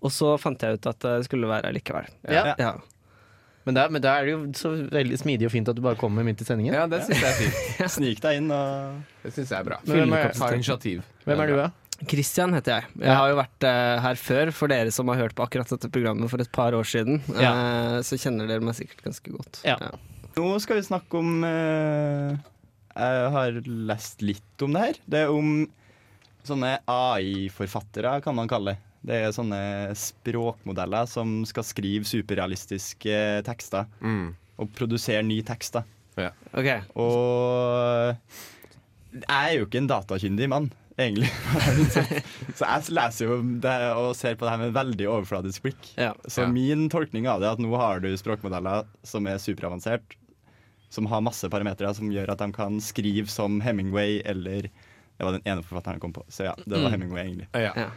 Og 0.00 0.14
så 0.14 0.30
fant 0.40 0.64
jeg 0.64 0.78
ut 0.78 0.88
at 0.88 1.04
det 1.04 1.16
skulle 1.26 1.50
være 1.50 1.74
likevel. 1.76 2.08
Ja. 2.32 2.54
Ja. 2.56 2.70
Men 3.68 3.76
da, 3.76 3.84
men 3.92 4.00
da 4.00 4.14
er 4.16 4.24
det 4.24 4.32
jo 4.32 4.40
så 4.56 4.70
veldig 4.88 5.18
smidig 5.20 5.50
og 5.50 5.52
fint 5.52 5.68
at 5.68 5.76
du 5.76 5.82
bare 5.84 6.00
kommer 6.00 6.24
midt 6.24 6.40
i 6.40 6.46
sendingen. 6.48 6.72
Ja, 6.78 6.86
det 6.88 7.02
synes 7.04 7.20
jeg 7.20 7.28
er 7.28 7.36
fint. 7.42 7.92
Snik 7.98 8.24
deg 8.24 8.40
inn 8.40 8.48
og 8.56 9.04
Det 9.26 9.34
synes 9.36 9.52
jeg 9.52 9.58
er 9.60 9.68
bra. 9.68 9.80
Hvem 9.84 10.16
er- 10.16 10.56
initiativ. 10.56 11.04
Hvem 11.28 11.44
er 11.44 11.52
du, 11.52 11.58
da? 11.60 11.68
Christian 12.06 12.54
heter 12.54 12.76
jeg. 12.76 12.90
Jeg 13.02 13.16
har 13.18 13.30
jo 13.32 13.38
vært 13.40 13.64
uh, 13.66 13.98
her 14.04 14.18
før, 14.20 14.52
for 14.54 14.70
dere 14.70 14.92
som 14.94 15.08
har 15.10 15.18
hørt 15.18 15.34
på 15.34 15.42
akkurat 15.42 15.70
dette 15.72 15.90
programmet 15.90 16.30
for 16.30 16.42
et 16.42 16.52
par 16.54 16.76
år 16.78 16.86
siden. 16.86 17.18
Eh, 17.34 17.96
så 18.06 18.18
kjenner 18.20 18.46
dere 18.46 18.62
meg 18.62 18.76
sikkert 18.78 19.02
ganske 19.08 19.32
godt. 19.34 19.62
Ja. 19.66 19.74
Nå 20.38 20.52
skal 20.62 20.78
vi 20.78 20.86
snakke 20.86 21.18
om 21.18 21.42
uh, 21.42 22.36
Jeg 22.94 23.32
har 23.34 23.58
lest 23.90 24.22
litt 24.22 24.62
om 24.62 24.76
det 24.76 24.84
her. 24.84 25.00
Det 25.10 25.24
er 25.24 25.34
om 25.34 25.64
sånne 26.46 26.76
AI-forfattere, 26.88 28.20
kan 28.24 28.38
man 28.38 28.50
kalle 28.50 28.76
det. 28.76 28.84
Det 29.08 29.18
er 29.18 29.34
sånne 29.34 29.60
språkmodeller 29.98 31.06
som 31.10 31.40
skal 31.48 31.66
skrive 31.66 32.06
superrealistiske 32.08 33.18
tekster. 33.46 33.90
Mm. 34.02 34.36
Og 34.58 34.70
produsere 34.74 35.26
ny 35.26 35.40
tekst. 35.46 35.78
da. 35.78 35.84
Ok, 36.58 36.68
Og 36.98 38.14
jeg 39.14 39.28
er 39.30 39.54
jo 39.56 39.66
ikke 39.66 39.80
en 39.82 39.90
datakyndig 39.90 40.48
mann, 40.50 40.66
egentlig. 40.98 41.28
Så 42.58 42.64
jeg 42.66 42.94
leser 42.96 43.28
jo 43.30 43.36
det 43.62 43.74
og 43.94 44.10
ser 44.18 44.34
på 44.38 44.46
det 44.46 44.52
her 44.54 44.62
med 44.64 44.74
veldig 44.76 45.06
overfladisk 45.14 45.62
blikk. 45.66 45.90
ja. 45.96 46.12
Så 46.26 46.42
Ja. 46.44 46.48
min 46.52 46.88
tolkning 46.92 47.28
av 47.30 47.40
det 47.40 47.48
er 47.48 47.52
at 47.58 47.62
nå 47.62 47.70
har 47.78 48.00
du 48.04 48.08
språkmodeller 48.18 48.86
som 49.06 49.26
er 49.30 49.38
superavansert, 49.42 50.16
som 50.90 51.06
har 51.06 51.20
masse 51.20 51.48
parametere 51.52 51.94
som 51.94 52.10
gjør 52.10 52.30
at 52.32 52.38
de 52.38 52.50
kan 52.56 52.78
skrive 52.80 53.28
som 53.28 53.60
Hemingway 53.60 54.22
eller 54.24 54.68
Det 55.18 55.26
var 55.26 55.32
den 55.34 55.42
ene 55.50 55.62
forfatteren 55.66 55.96
jeg 55.98 56.00
kom 56.04 56.12
på, 56.14 56.22
så 56.30 56.44
ja, 56.46 56.54
det 56.62 56.76
var 56.78 56.90
Mm. 56.90 56.92
Hemingway, 56.94 57.22
egentlig. 57.26 57.48
Ja. 57.52 57.72
Ja. 57.74 57.88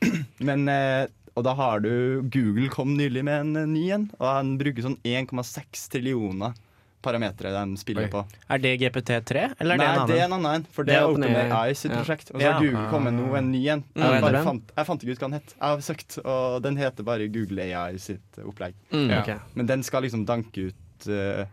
Men, 0.48 0.66
eh, 0.68 1.06
og 1.36 1.44
da 1.44 1.52
har 1.54 1.80
du 1.84 2.22
Google 2.32 2.70
kom 2.72 2.94
nylig 2.96 3.22
med 3.22 3.40
en 3.40 3.56
eh, 3.56 3.66
ny 3.68 3.90
en, 3.92 4.06
og 4.18 4.26
han 4.26 4.54
bruker 4.58 4.82
sånn 4.86 4.96
1,6 5.04 5.88
trillioner 5.92 6.54
parametere 7.02 7.50
de 7.52 7.76
spiller 7.80 8.04
Oi. 8.04 8.10
på. 8.12 8.24
Er 8.50 8.58
det 8.58 8.72
GPT3, 8.80 9.54
eller 9.60 9.74
er 9.74 9.78
det 9.78 9.84
Nei, 9.84 9.86
en 9.86 10.00
annen? 10.00 10.06
det 10.10 10.18
er 10.20 10.24
en 10.26 10.32
annen 10.36 10.66
for 10.70 10.84
det 10.84 10.92
Det 10.94 11.00
er 11.00 11.08
OpenAI. 11.08 11.74
Sitt 11.76 11.90
Ja. 11.92 11.98
prosjekt. 12.02 12.30
Og 12.34 12.40
så 12.40 12.44
Ja. 12.44 12.52
har 12.52 12.60
Google 12.60 12.88
kommet 12.90 13.14
nå 13.14 13.34
en 13.38 13.50
ny 13.52 13.62
en. 13.68 13.84
Mm. 13.94 14.02
Jeg, 14.02 14.20
bare 14.22 14.44
fant, 14.44 14.72
jeg 14.76 14.86
fant 14.86 15.02
ikke 15.02 15.12
ut 15.12 15.18
hva 15.18 15.28
den 15.30 15.32
het. 15.40 15.54
Jeg 15.54 15.68
har 15.68 15.78
søkt, 15.78 16.18
og 16.24 16.62
den 16.62 16.76
heter 16.76 17.02
bare 17.04 17.28
Google 17.28 17.62
AI 17.62 17.96
sitt 17.96 18.38
opplegg. 18.44 18.74
Mm, 18.92 19.08
Ja. 19.10 19.20
Okay. 19.22 19.38
Men 19.54 19.66
den 19.66 19.82
skal 19.82 20.02
liksom 20.02 20.26
danke 20.26 20.68
ut 20.68 21.08
uh, 21.08 21.44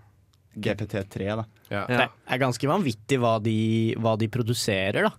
GPT3, 0.57 1.35
da. 1.35 1.45
Ja. 1.69 1.85
Ja. 1.89 1.97
Det 1.97 2.09
er 2.29 2.37
ganske 2.39 2.67
vanvittig 2.67 3.19
hva 3.19 3.41
de, 3.43 3.95
hva 3.99 4.17
de 4.17 4.27
produserer, 4.27 5.03
da. 5.03 5.11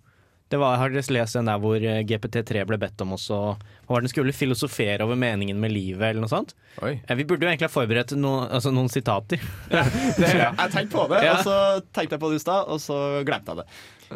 Det 0.48 0.56
var, 0.56 0.78
har 0.80 0.88
dere 0.88 1.12
lest 1.12 1.36
den 1.36 1.44
der 1.50 1.58
hvor 1.60 1.76
eh, 1.76 1.98
GPT3 2.08 2.62
ble 2.64 2.78
bedt 2.80 3.02
om 3.04 3.10
også 3.18 3.36
Hva 3.58 3.90
var 3.92 4.00
det 4.00 4.08
den 4.08 4.12
skulle? 4.14 4.32
Filosofere 4.32 5.04
over 5.04 5.18
meningen 5.20 5.58
med 5.60 5.74
livet, 5.74 6.06
eller 6.08 6.24
noe 6.24 6.32
sånt? 6.32 6.54
Oi. 6.80 6.94
Eh, 7.04 7.14
Vi 7.18 7.26
burde 7.28 7.44
jo 7.44 7.50
egentlig 7.50 7.68
ha 7.68 7.74
forberedt 7.74 8.14
noe, 8.16 8.46
altså 8.48 8.72
noen 8.72 8.88
sitater. 8.88 9.42
Jeg 10.18 10.72
tenkte 10.72 10.94
på 10.94 11.04
det, 11.12 11.20
Ja. 11.26 11.36
og 11.36 11.44
så 11.44 11.56
tenkte 11.92 12.16
jeg 12.16 12.22
på 12.22 12.30
det 12.32 12.40
i 12.40 12.44
stad, 12.46 12.64
og 12.72 12.80
så 12.80 12.98
glemte 13.28 13.52
jeg 13.52 13.60
det. 13.60 13.68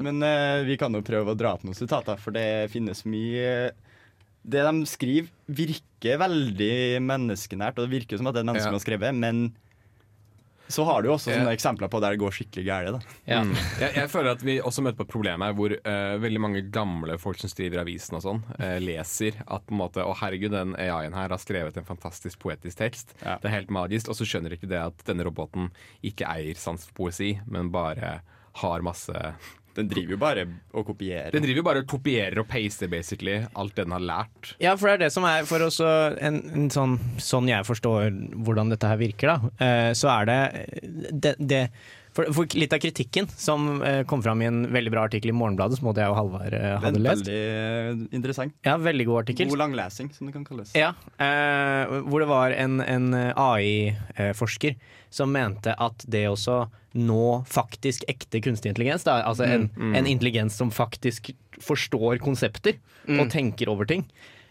Men 0.08 0.22
eh, 0.24 0.62
vi 0.64 0.78
kan 0.80 0.94
jo 0.96 1.02
prøve 1.04 1.34
å 1.34 1.38
dra 1.38 1.52
opp 1.58 1.64
noen 1.68 1.76
sitater, 1.76 2.16
for 2.20 2.32
det 2.32 2.70
finnes 2.72 3.04
mye 3.04 3.72
Det 4.42 4.62
de 4.66 4.86
skriver, 4.88 5.28
virker 5.46 6.16
veldig 6.18 6.98
menneskenært, 7.04 7.76
og 7.78 7.84
det 7.86 7.92
virker 8.00 8.18
som 8.18 8.26
at 8.26 8.34
det 8.34 8.40
er 8.42 8.48
mennesker 8.48 8.72
Ja. 8.72 8.72
som 8.72 8.80
har 8.80 8.86
skrevet, 8.88 9.14
men 9.14 9.52
så 10.72 10.84
har 10.88 11.02
du 11.02 11.10
jo 11.10 11.14
også 11.16 11.32
sånne 11.32 11.52
eksempler 11.52 11.90
på 11.92 12.00
der 12.02 12.14
det 12.14 12.20
går 12.22 12.34
skikkelig 12.36 12.64
galt. 12.66 13.06
Ja. 13.28 13.42
Mm. 13.44 13.54
Jeg, 13.82 13.94
jeg 13.96 14.10
føler 14.12 14.36
at 14.36 14.42
vi 14.46 14.56
også 14.62 14.84
møter 14.84 14.98
på 15.00 15.06
et 15.06 15.12
problem 15.12 15.44
her 15.44 15.54
hvor 15.56 15.74
uh, 15.74 16.16
veldig 16.22 16.42
mange 16.42 16.62
gamle 16.74 17.16
folk 17.20 17.40
som 17.40 17.50
skriver 17.50 17.82
avisen 17.82 18.18
og 18.18 18.24
sånn, 18.24 18.42
uh, 18.58 18.76
leser 18.82 19.40
at 19.42 19.64
på 19.66 19.74
en 19.74 19.80
måte 19.82 20.04
Å, 20.04 20.14
herregud, 20.22 20.52
den 20.54 20.76
AI-en 20.78 21.16
her 21.16 21.32
har 21.34 21.40
skrevet 21.42 21.76
en 21.78 21.88
fantastisk 21.88 22.40
poetisk 22.42 22.80
tekst. 22.80 23.16
Ja. 23.20 23.38
Det 23.42 23.50
er 23.50 23.56
helt 23.58 23.72
magisk. 23.74 24.10
Og 24.12 24.18
så 24.18 24.28
skjønner 24.28 24.56
ikke 24.56 24.70
det 24.70 24.80
at 24.80 25.04
denne 25.08 25.26
roboten 25.26 25.70
ikke 26.06 26.28
eier 26.30 26.58
sans 26.58 26.86
for 26.88 27.04
poesi, 27.04 27.34
men 27.50 27.72
bare 27.74 28.20
har 28.60 28.84
masse 28.84 29.34
Den 29.76 29.88
driver 29.88 30.16
jo 30.16 30.20
bare 30.20 30.46
og 30.76 30.86
kopierer. 30.90 31.30
Den 31.32 31.44
driver 31.46 31.62
jo 31.62 31.66
bare 31.70 31.82
og 31.84 31.88
kopierer 31.88 32.42
og 32.42 32.48
paster 32.50 32.90
basically 32.92 33.38
alt 33.54 33.76
det 33.76 33.86
den 33.86 33.96
har 33.96 34.04
lært. 34.04 34.52
Ja, 34.62 34.76
for 34.76 34.90
det 34.90 34.98
er 34.98 35.04
det 35.06 35.12
som 35.14 35.26
er 35.28 35.48
for 35.48 35.64
oss 35.64 35.80
en, 35.82 36.42
en 36.52 36.68
sånn, 36.72 36.98
sånn 37.22 37.48
jeg 37.50 37.68
forstår 37.68 38.12
hvordan 38.44 38.72
dette 38.72 38.90
her 38.90 39.00
virker, 39.00 39.32
da. 39.32 39.56
Eh, 39.64 39.90
så 39.98 40.12
er 40.18 40.30
det, 40.30 40.40
det, 41.12 41.36
det 41.40 41.64
for, 42.12 42.28
for 42.36 42.56
litt 42.60 42.74
av 42.76 42.80
kritikken 42.82 43.28
som 43.30 43.80
eh, 43.80 44.02
kom 44.08 44.22
fram 44.24 44.42
i 44.44 44.48
en 44.48 44.62
veldig 44.72 44.92
bra 44.92 45.06
artikkel 45.08 45.32
i 45.32 45.36
Morgenbladet, 45.36 45.78
som 45.80 45.88
både 45.88 46.04
jeg 46.04 46.12
og 46.12 46.18
Halvard 46.18 46.56
eh, 46.58 46.74
hadde 46.82 47.00
lest. 47.00 47.22
veldig 47.24 47.38
eh, 47.40 48.02
interessant. 48.18 48.56
Ja, 48.66 48.76
veldig 48.80 49.06
god 49.08 49.22
artikkel. 49.22 49.48
God 49.52 49.62
langlesing, 49.64 50.12
som 50.12 50.28
det 50.28 50.36
kan 50.36 50.44
kalles. 50.44 50.74
Ja, 50.76 50.92
eh, 51.16 51.94
hvor 52.04 52.20
det 52.20 52.28
var 52.28 52.52
en, 52.56 52.82
en 52.84 53.08
AI-forsker 53.16 54.76
som 55.12 55.32
mente 55.34 55.74
at 55.76 56.04
det 56.08 56.24
også 56.30 56.62
nå 56.96 57.42
faktisk 57.48 58.04
ekte 58.10 58.40
kunstig 58.44 58.72
intelligens, 58.72 59.04
da, 59.06 59.20
altså 59.28 59.46
en, 59.48 59.68
en 59.96 60.08
intelligens 60.08 60.56
som 60.60 60.72
faktisk 60.72 61.30
forstår 61.62 62.18
konsepter 62.24 62.76
og 63.12 63.28
tenker 63.32 63.70
over 63.72 63.88
ting 63.88 64.04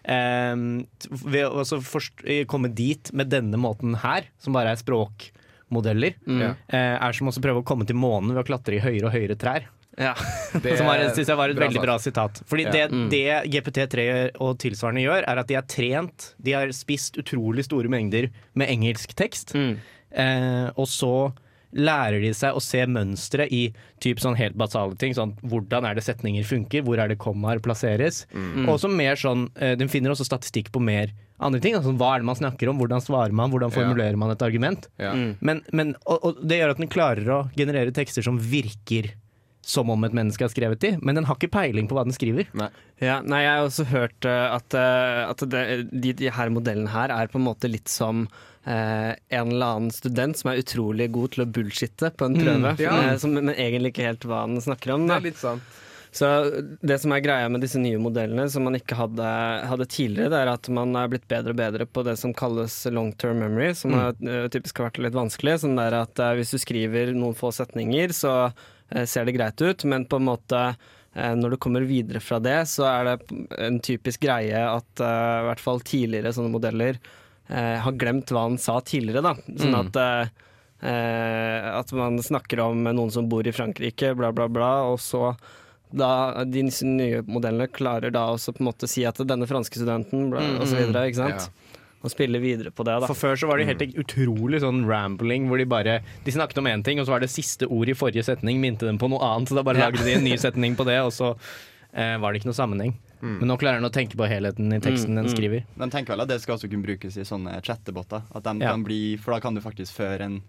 um, 0.08 0.84
Ved 1.25 1.46
å 1.46 1.65
forst 1.86 2.24
komme 2.50 2.72
dit 2.74 3.12
med 3.13 3.30
denne 3.34 3.60
måten 3.62 3.98
her, 4.01 4.25
som 4.41 4.56
bare 4.58 4.74
er 4.74 4.82
språkmodeller, 4.82 6.18
mm. 6.25 6.41
uh, 6.41 6.56
er 6.74 7.18
som 7.18 7.30
å 7.30 7.36
prøve 7.41 7.62
å 7.62 7.68
komme 7.68 7.86
til 7.89 8.00
månen 8.00 8.34
ved 8.34 8.44
å 8.44 8.48
klatre 8.48 8.77
i 8.80 8.84
høyere 8.84 9.10
og 9.10 9.15
høyere 9.15 9.38
trær. 9.39 9.70
Ja. 10.00 10.13
Det 10.63 10.77
Som 10.80 10.88
var, 10.88 11.01
synes 11.12 11.27
jeg 11.27 11.38
var 11.38 11.51
et 11.51 11.58
bra 11.58 11.68
veldig 11.68 11.82
bra 11.84 11.98
sitat. 12.00 12.41
Fordi 12.48 12.63
Ja. 12.63 12.72
det, 12.72 12.84
Mm. 12.91 13.10
det 13.12 13.51
GPT3 13.51 14.06
og 14.39 14.58
tilsvarende 14.60 15.03
gjør, 15.03 15.25
er 15.27 15.41
at 15.41 15.48
de 15.48 15.56
er 15.60 15.68
trent 15.68 16.34
De 16.41 16.53
har 16.56 16.72
spist 16.72 17.18
utrolig 17.20 17.65
store 17.68 17.91
mengder 17.91 18.30
med 18.56 18.70
engelsk 18.72 19.13
tekst, 19.15 19.53
Mm. 19.53 19.77
Eh, 20.12 20.68
og 20.75 20.89
så 20.89 21.15
lærer 21.72 22.20
de 22.20 22.34
seg 22.36 22.56
å 22.56 22.62
se 22.63 22.84
mønstre 22.89 23.46
i 23.48 23.62
typ 24.03 24.20
sånn 24.20 24.36
helt 24.39 24.58
basale 24.60 24.98
ting. 25.00 25.15
Sånn, 25.15 25.38
hvordan 25.39 25.88
er 25.88 25.96
det 25.96 26.03
setninger 26.06 26.48
funker, 26.48 26.84
hvor 26.86 27.00
er 27.00 27.12
det 27.12 27.20
kommaer 27.22 27.62
plasseres. 27.63 28.25
Mm. 28.36 28.65
Og 28.65 28.75
også 28.75 28.91
mer 28.91 29.20
sånn, 29.20 29.48
eh, 29.56 29.75
Den 29.80 29.91
finner 29.91 30.12
også 30.12 30.27
statistikk 30.27 30.72
på 30.72 30.84
mer 30.84 31.13
andre 31.39 31.62
ting. 31.63 31.75
Altså, 31.75 31.96
hva 31.98 32.15
er 32.15 32.22
det 32.22 32.30
man 32.30 32.39
snakker 32.39 32.70
om, 32.70 32.77
hvordan 32.82 33.01
svarer 33.01 33.34
man, 33.34 33.51
hvordan 33.51 33.74
formulerer 33.74 34.20
man 34.20 34.34
et 34.34 34.44
argument. 34.46 34.88
Ja. 35.01 35.15
Mm. 35.15 35.36
Men, 35.39 35.63
men, 35.72 35.96
og, 36.06 36.20
og 36.22 36.44
det 36.44 36.60
gjør 36.60 36.75
at 36.75 36.84
den 36.84 36.91
klarer 36.91 37.32
å 37.32 37.41
generere 37.56 37.96
tekster 37.96 38.25
som 38.25 38.38
virker 38.38 39.13
som 39.62 39.89
om 39.94 40.03
et 40.08 40.15
menneske 40.15 40.44
har 40.44 40.51
skrevet 40.51 40.82
de, 40.82 40.96
men 41.06 41.18
den 41.18 41.27
har 41.30 41.38
ikke 41.38 41.51
peiling 41.53 41.89
på 41.89 41.98
hva 41.98 42.06
den 42.08 42.15
skriver. 42.15 42.48
Ja, 43.01 43.20
nei, 43.22 43.44
jeg 43.46 43.51
har 43.51 43.68
også 43.68 43.86
hørt 43.91 44.25
eh, 44.25 44.48
at, 44.58 44.74
eh, 44.77 45.20
at 45.27 45.44
det, 45.53 45.65
de, 45.91 46.15
de 46.18 46.32
her 46.34 46.53
modellene 46.53 46.89
her 46.91 47.13
er 47.13 47.30
på 47.30 47.38
en 47.38 47.46
måte 47.46 47.70
litt 47.70 47.91
som 47.91 48.25
eh, 48.65 49.13
en 49.13 49.53
eller 49.53 49.77
annen 49.77 49.94
student 49.94 50.38
som 50.38 50.51
er 50.51 50.63
utrolig 50.63 51.12
god 51.13 51.36
til 51.36 51.46
å 51.46 51.51
bullshitte 51.60 52.12
på 52.18 52.30
en 52.30 52.41
prøve, 52.41 52.74
ja. 52.82 52.98
eh, 53.06 53.15
som, 53.22 53.38
men 53.38 53.53
egentlig 53.53 53.94
ikke 53.94 54.10
helt 54.10 54.27
hva 54.30 54.44
han 54.48 54.58
snakker 54.62 54.96
om. 54.98 55.08
Det 55.10 55.20
er 55.20 55.30
litt 55.30 55.41
sånn. 55.41 55.63
Så 56.12 56.27
det 56.84 56.98
som 57.00 57.13
er 57.15 57.22
greia 57.24 57.48
med 57.48 57.62
disse 57.63 57.80
nye 57.80 58.01
modellene, 58.01 58.50
som 58.51 58.65
man 58.68 58.75
ikke 58.75 58.98
hadde, 59.00 59.27
hadde 59.70 59.88
tidligere, 59.88 60.34
det 60.34 60.41
er 60.41 60.50
at 60.51 60.68
man 60.74 60.91
er 61.00 61.08
blitt 61.13 61.30
bedre 61.32 61.53
og 61.53 61.62
bedre 61.62 61.88
på 61.88 62.03
det 62.03 62.18
som 62.20 62.34
kalles 62.36 62.82
long 62.91 63.13
term 63.15 63.39
memory, 63.39 63.70
som 63.80 63.96
har, 63.96 64.18
eh, 64.20 64.50
typisk 64.51 64.82
har 64.82 64.89
vært 64.89 65.00
litt 65.06 65.15
vanskelig. 65.15 65.62
Sånn 65.63 65.80
der 65.80 66.01
at 66.01 66.20
hvis 66.36 66.51
du 66.51 66.60
skriver 66.60 67.13
noen 67.15 67.38
få 67.38 67.53
setninger, 67.56 68.12
så 68.18 68.36
ser 69.07 69.27
det 69.27 69.36
greit 69.38 69.62
ut, 69.62 69.86
men 69.88 70.05
på 70.10 70.19
en 70.19 70.27
måte 70.27 70.62
eh, 70.67 71.33
når 71.38 71.55
du 71.55 71.57
kommer 71.63 71.86
videre 71.88 72.21
fra 72.24 72.39
det, 72.43 72.60
så 72.71 72.88
er 72.89 73.10
det 73.10 73.15
en 73.62 73.79
typisk 73.83 74.24
greie 74.27 74.62
at 74.67 75.03
eh, 75.03 75.39
i 75.41 75.48
hvert 75.50 75.63
fall 75.63 75.81
tidligere 75.88 76.33
sånne 76.36 76.53
modeller 76.53 77.00
eh, 77.48 77.77
har 77.83 77.98
glemt 78.00 78.31
hva 78.31 78.48
han 78.50 78.60
sa 78.62 78.79
tidligere, 78.83 79.24
da. 79.31 79.36
Sånn 79.62 79.79
at 79.79 80.01
eh, 80.01 80.36
eh, 80.91 81.71
at 81.77 81.91
man 81.98 82.19
snakker 82.24 82.63
om 82.65 82.86
noen 82.89 83.12
som 83.13 83.29
bor 83.31 83.48
i 83.48 83.55
Frankrike, 83.55 84.13
bla, 84.17 84.31
bla, 84.36 84.48
bla, 84.51 84.71
og 84.91 85.00
så 85.03 85.33
da, 85.91 86.43
de 86.48 86.63
nye 86.88 87.19
modellene 87.27 87.67
klarer 87.67 88.13
da 88.15 88.29
også 88.31 88.53
på 88.55 88.63
en 88.63 88.69
måte 88.69 88.88
si 88.88 89.03
at 89.07 89.17
denne 89.27 89.48
franske 89.50 89.75
studenten 89.75 90.29
bla, 90.31 90.43
og 90.62 90.67
så 90.69 90.77
videre, 90.79 91.10
ikke 91.12 91.19
sant? 91.19 91.50
Og 92.03 92.10
spille 92.10 92.39
videre 92.41 92.72
på 92.74 92.81
det, 92.84 92.96
da. 93.03 93.05
For 93.08 93.13
før 93.13 93.36
så 93.38 93.48
var 93.48 93.58
det 93.62 93.67
helt 93.70 93.96
utrolig 94.01 94.62
sånn 94.63 94.86
rambling, 94.89 95.46
hvor 95.51 95.58
de 95.62 95.65
bare 95.70 96.00
De 96.25 96.31
snakket 96.34 96.58
om 96.58 96.65
én 96.65 96.81
ting, 96.84 97.00
og 97.00 97.05
så 97.05 97.12
var 97.13 97.20
det 97.22 97.29
siste 97.29 97.67
ord 97.70 97.89
i 97.89 97.93
forrige 97.93 98.24
setning 98.25 98.60
minte 98.60 98.88
dem 98.89 98.98
på 98.98 99.08
noe 99.12 99.22
annet, 99.22 99.50
så 99.51 99.55
da 99.60 99.63
bare 99.63 99.77
lagde 99.84 100.03
de 100.03 100.15
en 100.17 100.24
ny 100.25 100.34
setning 100.41 100.75
på 100.75 100.84
det, 100.88 100.98
og 101.05 101.12
så 101.13 101.36
eh, 101.93 102.17
var 102.17 102.31
det 102.34 102.41
ikke 102.41 102.50
noe 102.50 102.58
sammenheng. 102.58 102.96
Men 103.22 103.46
nå 103.51 103.58
klarer 103.62 103.77
han 103.77 103.86
å 103.86 103.93
tenke 103.93 104.17
på 104.17 104.25
helheten 104.25 104.74
i 104.74 104.79
teksten 104.81 105.13
den 105.20 105.29
skriver. 105.29 105.62
De 105.77 105.89
tenker 105.93 106.15
vel 106.15 106.24
at 106.24 106.29
det 106.31 106.39
skal 106.41 106.55
også 106.58 106.72
kunne 106.72 106.81
brukes 106.88 107.20
i 107.22 107.25
sånne 107.27 107.60
chattebåter 107.62 108.24
At 108.34 108.43
de 108.48 108.55
Ja. 108.63 108.72
kan 108.72 108.81
bli, 108.84 109.15
for 109.22 109.34
da 109.36 109.39
kan 109.39 109.53
du 109.53 109.62
faktisk 109.62 109.93
føre 109.93 110.22
en 110.25 110.41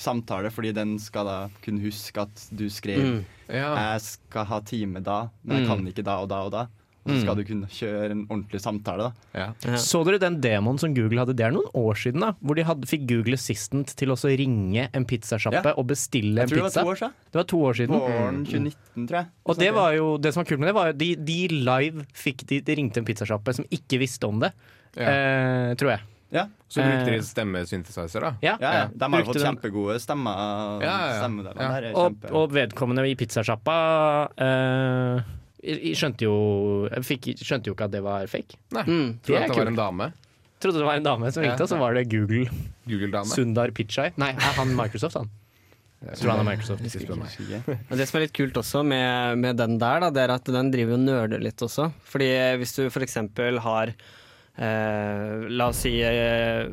samtale, 0.00 0.48
fordi 0.50 0.72
den 0.74 0.98
skal 0.98 1.26
da 1.28 1.36
kunne 1.62 1.82
huske 1.84 2.22
at 2.22 2.48
du 2.50 2.64
skrev 2.72 2.98
Mm. 3.04 3.24
Ja. 3.48 3.74
Jeg 3.92 4.00
skal 4.00 4.44
ha 4.46 4.60
time 4.60 5.00
da, 5.04 5.28
men 5.44 5.58
jeg 5.58 5.66
kan 5.68 5.86
ikke 5.86 6.02
da 6.02 6.16
og 6.22 6.28
da 6.30 6.40
og 6.46 6.50
da. 6.52 6.66
Så 7.06 7.20
skal 7.20 7.36
du 7.36 7.44
kunne 7.44 7.66
kjøre 7.68 8.10
en 8.14 8.26
ordentlig 8.30 8.60
samtale. 8.64 9.12
da 9.34 9.38
Ja. 9.38 9.76
Så 9.76 10.04
dere 10.06 10.18
den 10.18 10.40
demoen 10.40 10.78
som 10.80 10.94
Google 10.94 11.20
hadde? 11.20 11.34
Det 11.36 11.44
er 11.44 11.50
noen 11.52 11.68
år 11.74 11.94
siden, 12.00 12.20
da. 12.20 12.32
Hvor 12.42 12.54
de 12.56 12.64
hadde, 12.64 12.86
fikk 12.88 13.06
Google 13.06 13.34
Assistant 13.34 13.86
til 13.94 14.08
å 14.08 14.16
ringe 14.16 14.88
en 14.94 15.04
pizzasjappe 15.04 15.64
Ja. 15.64 15.74
og 15.76 15.86
bestille 15.86 16.34
Jeg 16.40 16.42
en 16.42 16.48
tror 16.48 16.56
det 16.56 16.62
var 16.62 16.70
pizza. 16.70 16.80
to 16.82 16.88
år 16.88 16.96
siden. 16.96 17.12
Det 17.30 17.38
var 17.42 17.44
to 17.44 17.58
år 17.58 17.74
siden. 17.74 18.00
Våren 18.00 18.44
2019, 18.46 19.06
tror 19.08 19.18
jeg. 19.20 19.26
Og 19.46 19.56
det 19.58 19.74
var 19.74 19.92
jo, 19.94 20.16
det 20.18 20.32
som 20.34 20.42
var 20.42 20.48
kult 20.48 20.60
med 20.60 20.68
det, 20.68 20.74
var 20.74 20.86
jo 20.86 20.92
de, 20.92 21.14
de 21.16 21.48
live 21.48 22.06
fikk 22.14 22.46
de, 22.46 22.60
de 22.60 22.74
ringte 22.74 22.96
en 22.98 23.04
pizzasjappe 23.04 23.54
som 23.54 23.64
ikke 23.70 23.98
visste 24.00 24.24
om 24.26 24.40
det, 24.40 24.52
Ja. 24.96 25.02
eh, 25.10 25.74
tror 25.74 25.90
jeg. 25.90 26.00
Ja, 26.32 26.46
Så 26.68 26.82
brukte 26.82 27.06
de 27.12 27.18
Eh. 27.18 27.20
stemmesynthesizer, 27.22 28.20
da? 28.20 28.30
Ja. 28.42 28.56
ja, 28.60 28.72
ja. 28.72 28.86
De 28.88 29.04
har 29.04 29.10
Brukte 29.22 29.26
fått 29.26 29.42
den. 29.44 29.56
kjempegode 29.56 30.00
stemmer. 30.00 30.80
Ja, 30.82 30.98
ja, 31.20 31.28
ja. 31.28 31.78
Er 31.78 31.92
Og, 31.94 32.10
kjempe... 32.16 32.32
og 32.32 32.50
vedkommende 32.50 33.04
i 33.08 33.14
pizzasjappa 33.14 34.30
eh, 34.36 35.20
i- 35.64 35.90
i- 35.90 35.94
skjønte, 35.96 36.26
jo, 36.28 36.34
fikk, 37.02 37.30
skjønte 37.40 37.66
jo 37.70 37.74
ikke 37.74 37.84
at 37.88 37.94
det 37.96 38.02
var 38.04 38.26
fake. 38.30 38.56
Nei. 38.76 38.82
Mm. 38.84 39.08
Tror 39.24 39.34
Det 39.34 39.42
at 39.42 39.48
det 39.54 39.56
var 39.62 39.70
en 39.72 39.80
dame. 39.80 40.12
Trodde 40.60 40.78
det 40.80 40.86
var 40.86 40.96
en 41.00 41.02
dame 41.08 41.30
som 41.32 41.42
ringte, 41.42 41.58
Ja. 41.60 41.64
og 41.64 41.68
så 41.74 41.78
var 41.78 41.94
det 41.94 42.08
Google 42.08 42.46
Google-dame. 42.88 43.26
Sundar 43.28 43.70
Pichai. 43.76 44.12
Nei, 44.16 44.30
er 44.32 44.54
han 44.58 44.74
Microsoft, 44.76 45.14
han? 45.18 45.30
Jeg 46.04 46.16
tror 46.20 46.30
han 46.36 46.40
er 46.46 46.50
Microsoft. 46.50 46.80
Og 47.90 47.96
det 47.96 48.06
som 48.08 48.18
er 48.18 48.24
litt 48.26 48.32
kult 48.36 48.52
også 48.60 48.84
med, 48.84 49.38
med 49.40 49.56
den 49.56 49.78
der, 49.78 50.00
da, 50.04 50.10
det 50.10 50.22
er 50.24 50.34
at 50.34 50.44
den 50.44 50.70
driver 50.70 50.92
og 50.98 51.00
nerder 51.00 51.40
litt 51.40 51.56
også. 51.64 51.90
Fordi 52.04 52.28
hvis 52.60 52.74
du 52.76 52.90
eksempel 53.04 53.58
har 53.64 53.92
eh, 54.58 55.48
La 55.50 55.68
oss 55.72 55.80
si 55.84 55.94
eh, 56.04 56.68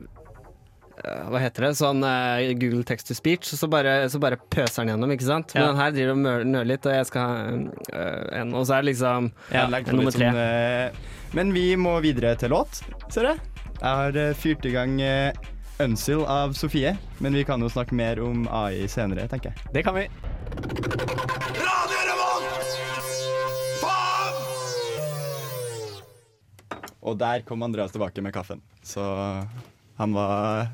hva 1.01 1.39
heter 1.41 1.65
det? 1.67 1.71
Sånn 1.79 2.03
uh, 2.05 2.41
Google 2.59 2.83
text 2.87 3.07
to 3.09 3.15
speech, 3.17 3.49
så 3.57 3.67
bare, 3.71 4.07
så 4.11 4.19
bare 4.21 4.37
pøser 4.53 4.83
den 4.83 4.93
gjennom, 4.93 5.11
ikke 5.15 5.27
sant? 5.27 5.53
Men 5.55 5.63
Ja. 5.63 5.67
den 5.71 5.81
her 5.81 5.91
driver 5.95 6.11
og 6.13 6.47
nøler 6.51 6.69
litt, 6.73 6.85
og 6.85 6.93
jeg 6.93 7.05
skal 7.09 7.21
ha 7.21 7.31
uh, 7.51 8.41
en 8.41 8.53
Og 8.53 8.65
så 8.67 8.75
er 8.77 8.81
det 8.85 8.91
liksom 8.93 9.31
Ja, 9.51 9.65
nummer 9.67 10.11
tre. 10.13 10.29
sånn, 10.29 10.37
uh, 10.37 10.91
Men 11.33 11.53
vi 11.55 11.75
må 11.79 11.95
videre 12.03 12.35
til 12.37 12.49
låt, 12.53 12.81
ser 13.09 13.23
jeg. 13.31 13.39
Jeg 13.81 13.95
har 13.97 14.17
eh, 14.19 14.33
fyrt 14.37 14.65
i 14.69 14.71
gang 14.75 14.99
eh, 15.01 15.31
Unsil 15.81 16.21
av 16.29 16.51
Sofie, 16.53 16.91
men 17.23 17.33
vi 17.33 17.41
kan 17.47 17.59
jo 17.63 17.69
snakke 17.71 17.95
mer 17.97 18.19
om 18.21 18.43
AI 18.53 18.83
senere, 18.91 19.25
tenker 19.31 19.49
jeg. 19.49 19.71
Det 19.73 19.81
kan 19.87 19.95
vi. 19.95 20.03
Radio 21.57 22.01
Revolt! 22.05 22.75
Faen! 23.81 24.37
Og 27.01 27.17
der 27.17 27.41
kom 27.47 27.63
Andreas 27.65 27.91
tilbake 27.95 28.21
med 28.21 28.33
kaffen. 28.35 28.61
Så 28.85 29.01
han 29.97 30.13
var 30.13 30.67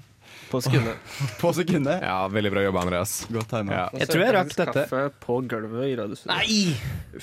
på 0.52 0.62
sekundet. 0.64 0.98
på 1.42 1.52
sekundet. 1.56 2.04
Ja, 2.04 2.18
veldig 2.32 2.52
bra 2.54 2.64
jobba, 2.66 2.84
Andreas. 2.86 3.14
Godt. 3.32 3.56
Ja. 3.68 3.88
Jeg 3.98 4.10
tror 4.12 4.24
jeg 4.24 4.36
rakk 4.36 4.54
dette. 4.56 4.84
Kaffe 4.88 5.02
på 5.24 5.40
gulvet 5.52 5.90
i 5.92 5.96
radiostudio. 6.00 6.34
Nei! 6.34 7.18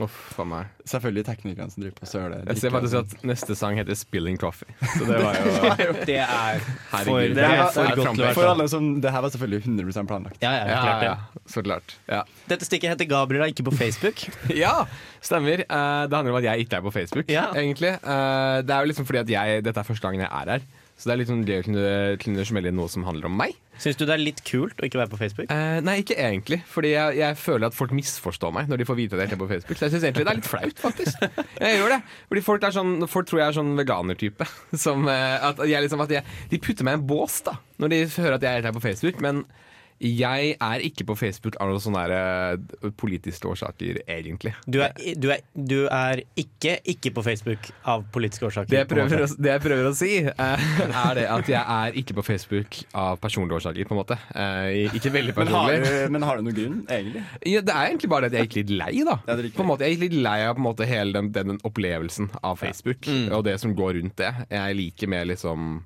Uff, 0.00 0.14
faen 0.36 0.50
meg. 0.52 0.70
Selvfølgelig 0.90 1.24
teknikerne 1.28 1.72
som 1.72 1.84
driver 1.84 1.98
på 2.00 2.08
søle. 2.10 2.40
Jeg 2.48 2.62
ser 2.62 2.74
faktisk 2.74 2.98
at 3.00 3.26
neste 3.30 3.56
sang 3.58 3.76
heter 3.78 3.98
'Spilling 3.98 4.38
Coffee'. 4.40 4.72
Så 4.96 5.04
det 5.06 5.20
var 5.22 5.38
jo 5.38 5.92
Det 6.10 6.18
er 6.18 6.58
for, 6.64 6.96
Herregud. 6.96 7.34
det 7.36 7.44
er 7.44 7.50
Det 7.50 7.60
er 7.60 7.70
for 7.74 7.96
godt 8.00 8.14
til 8.16 8.24
å 8.24 8.26
være 8.26 8.34
For 8.38 8.50
alle 8.54 8.68
som 8.72 8.88
Det 9.02 9.12
her 9.12 9.24
var 9.26 9.34
selvfølgelig 9.34 9.60
100 9.66 10.06
planlagt. 10.10 10.38
Ja, 10.42 10.52
ja, 10.52 10.64
Ja, 10.70 10.80
klart 10.80 11.00
det. 11.00 11.10
ja, 11.10 11.44
så 11.46 11.62
klart. 11.62 11.96
Ja. 12.08 12.22
Dette 12.48 12.64
stikket 12.68 12.94
heter 12.94 13.08
Gabriel 13.10 13.42
er 13.46 13.52
ikke 13.52 13.66
på 13.68 13.76
Facebook. 13.76 14.24
ja, 14.64 14.86
stemmer. 15.20 15.64
Uh, 15.68 16.06
det 16.08 16.16
handler 16.16 16.32
om 16.34 16.40
at 16.40 16.48
jeg 16.48 16.66
ikke 16.66 16.76
er 16.80 16.84
på 16.86 16.92
Facebook, 16.94 17.28
Ja. 17.30 17.50
egentlig. 17.54 17.94
Uh, 18.02 18.60
det 18.64 18.70
er 18.74 18.80
jo 18.84 18.90
liksom 18.92 19.06
fordi 19.06 19.18
at 19.24 19.30
jeg, 19.30 19.64
dette 19.64 19.80
er 19.80 19.86
første 19.86 20.06
gangen 20.06 20.20
jeg 20.24 20.30
er 20.30 20.54
her. 20.56 20.60
Så 21.00 21.08
det 21.08 21.14
er 21.14 21.20
litt 21.22 21.30
sånn 21.30 21.46
gøy 21.48 21.62
å 21.62 21.64
kunne, 21.64 21.82
kunne 22.20 22.42
smelle 22.44 22.68
inn 22.68 22.76
noe 22.76 22.90
som 22.92 23.06
handler 23.06 23.30
om 23.30 23.38
meg. 23.40 23.54
Syns 23.80 23.96
du 23.96 24.02
det 24.04 24.12
er 24.12 24.20
litt 24.20 24.42
kult 24.44 24.82
å 24.82 24.84
ikke 24.84 25.00
være 25.00 25.08
på 25.14 25.20
Facebook? 25.22 25.46
Eh, 25.48 25.78
nei, 25.80 25.94
ikke 26.02 26.18
egentlig. 26.20 26.58
Fordi 26.68 26.90
jeg, 26.92 27.14
jeg 27.16 27.38
føler 27.40 27.70
at 27.70 27.76
folk 27.78 27.94
misforstår 27.96 28.52
meg 28.52 28.68
når 28.68 28.82
de 28.82 28.86
får 28.90 28.98
vite 28.98 29.16
at 29.16 29.22
jeg 29.24 29.32
er 29.38 29.40
på 29.40 29.48
Facebook. 29.48 29.80
Så 29.80 29.88
jeg 29.88 29.94
syns 29.94 30.04
egentlig 30.04 30.26
det 30.28 30.34
er 30.34 30.40
litt 30.42 30.50
flaut, 30.50 30.82
faktisk. 30.82 31.24
Jeg 31.56 31.78
gjør 31.78 31.94
det. 31.94 32.00
Fordi 32.28 32.44
folk, 32.50 32.68
sånn, 32.76 32.92
folk 33.08 33.30
tror 33.30 33.40
jeg 33.40 33.46
er 33.46 33.56
sånn 33.56 33.72
veganertype. 33.80 34.50
Som, 34.84 35.08
eh, 35.08 35.48
at 35.48 35.64
jeg 35.64 35.86
liksom, 35.86 36.04
at 36.04 36.12
jeg, 36.18 36.36
de 36.52 36.60
putter 36.60 36.84
meg 36.84 36.98
i 36.98 37.00
en 37.00 37.08
bås 37.08 37.40
da 37.48 37.56
når 37.80 37.94
de 37.94 38.04
hører 38.18 38.36
at 38.36 38.44
jeg 38.44 38.60
er 38.60 38.76
på 38.76 38.84
Facebook. 38.84 39.24
Men 39.24 39.46
jeg 40.00 40.54
er 40.56 40.82
ikke 40.86 41.04
på 41.10 41.14
Facebook 41.18 41.58
av 41.60 41.68
noen 41.68 41.82
sånne 41.84 42.02
eh, 42.16 42.86
politiske 42.96 43.48
årsaker, 43.50 43.98
egentlig. 44.08 44.54
Du 44.64 44.78
er, 44.80 44.94
du 45.20 45.26
er, 45.34 45.42
du 45.52 45.76
er 45.92 46.22
ikke 46.40 46.78
ikke 46.88 47.12
på 47.18 47.24
Facebook 47.26 47.68
av 47.84 48.06
politiske 48.14 48.48
årsaker. 48.48 48.70
Det 48.72 48.78
jeg 48.80 48.88
prøver, 48.88 49.24
å, 49.26 49.28
det 49.36 49.52
jeg 49.52 49.62
prøver 49.66 49.90
å 49.90 49.92
si, 49.98 50.12
eh, 50.24 50.64
er 51.04 51.20
det 51.20 51.26
at 51.34 51.52
jeg 51.52 51.60
er 51.60 52.00
ikke 52.00 52.16
på 52.16 52.24
Facebook 52.30 52.80
av 52.96 53.20
personlige 53.20 53.60
årsaker, 53.60 53.90
på 53.90 53.96
en 53.96 54.00
måte. 54.00 54.18
Eh, 54.32 54.96
ikke 54.96 55.12
veldig 55.18 55.36
Men 55.36 55.52
har, 55.52 55.68
personlig. 55.74 55.92
du, 56.08 56.16
men 56.16 56.28
har 56.30 56.40
du 56.40 56.46
noen 56.48 56.58
grunn, 56.62 56.80
egentlig? 56.88 57.26
Ja, 57.52 57.60
det 57.60 57.76
er 57.76 57.92
egentlig 57.92 58.12
bare 58.16 58.32
det 58.32 58.32
at 58.32 58.40
jeg 58.40 58.50
gikk 58.50 58.58
litt 58.62 58.74
lei, 58.80 58.92
da. 59.04 59.20
Ja, 59.28 59.36
litt 59.44 59.56
på 59.58 59.66
en 59.66 59.72
måte, 59.74 59.84
jeg 59.84 59.98
gikk 59.98 60.06
litt 60.08 60.18
lei 60.24 60.38
av 60.48 60.56
på 60.56 60.64
en 60.64 60.68
måte, 60.70 60.88
hele 60.88 61.16
den, 61.18 61.30
den, 61.36 61.54
den 61.54 61.62
opplevelsen 61.68 62.32
av 62.40 62.56
Facebook 62.60 63.04
og 63.36 63.44
det 63.44 63.58
som 63.60 63.76
går 63.76 63.98
rundt 64.00 64.16
det. 64.20 64.32
Jeg 64.48 64.80
liker 64.80 65.10
mer 65.12 65.28
liksom 65.28 65.82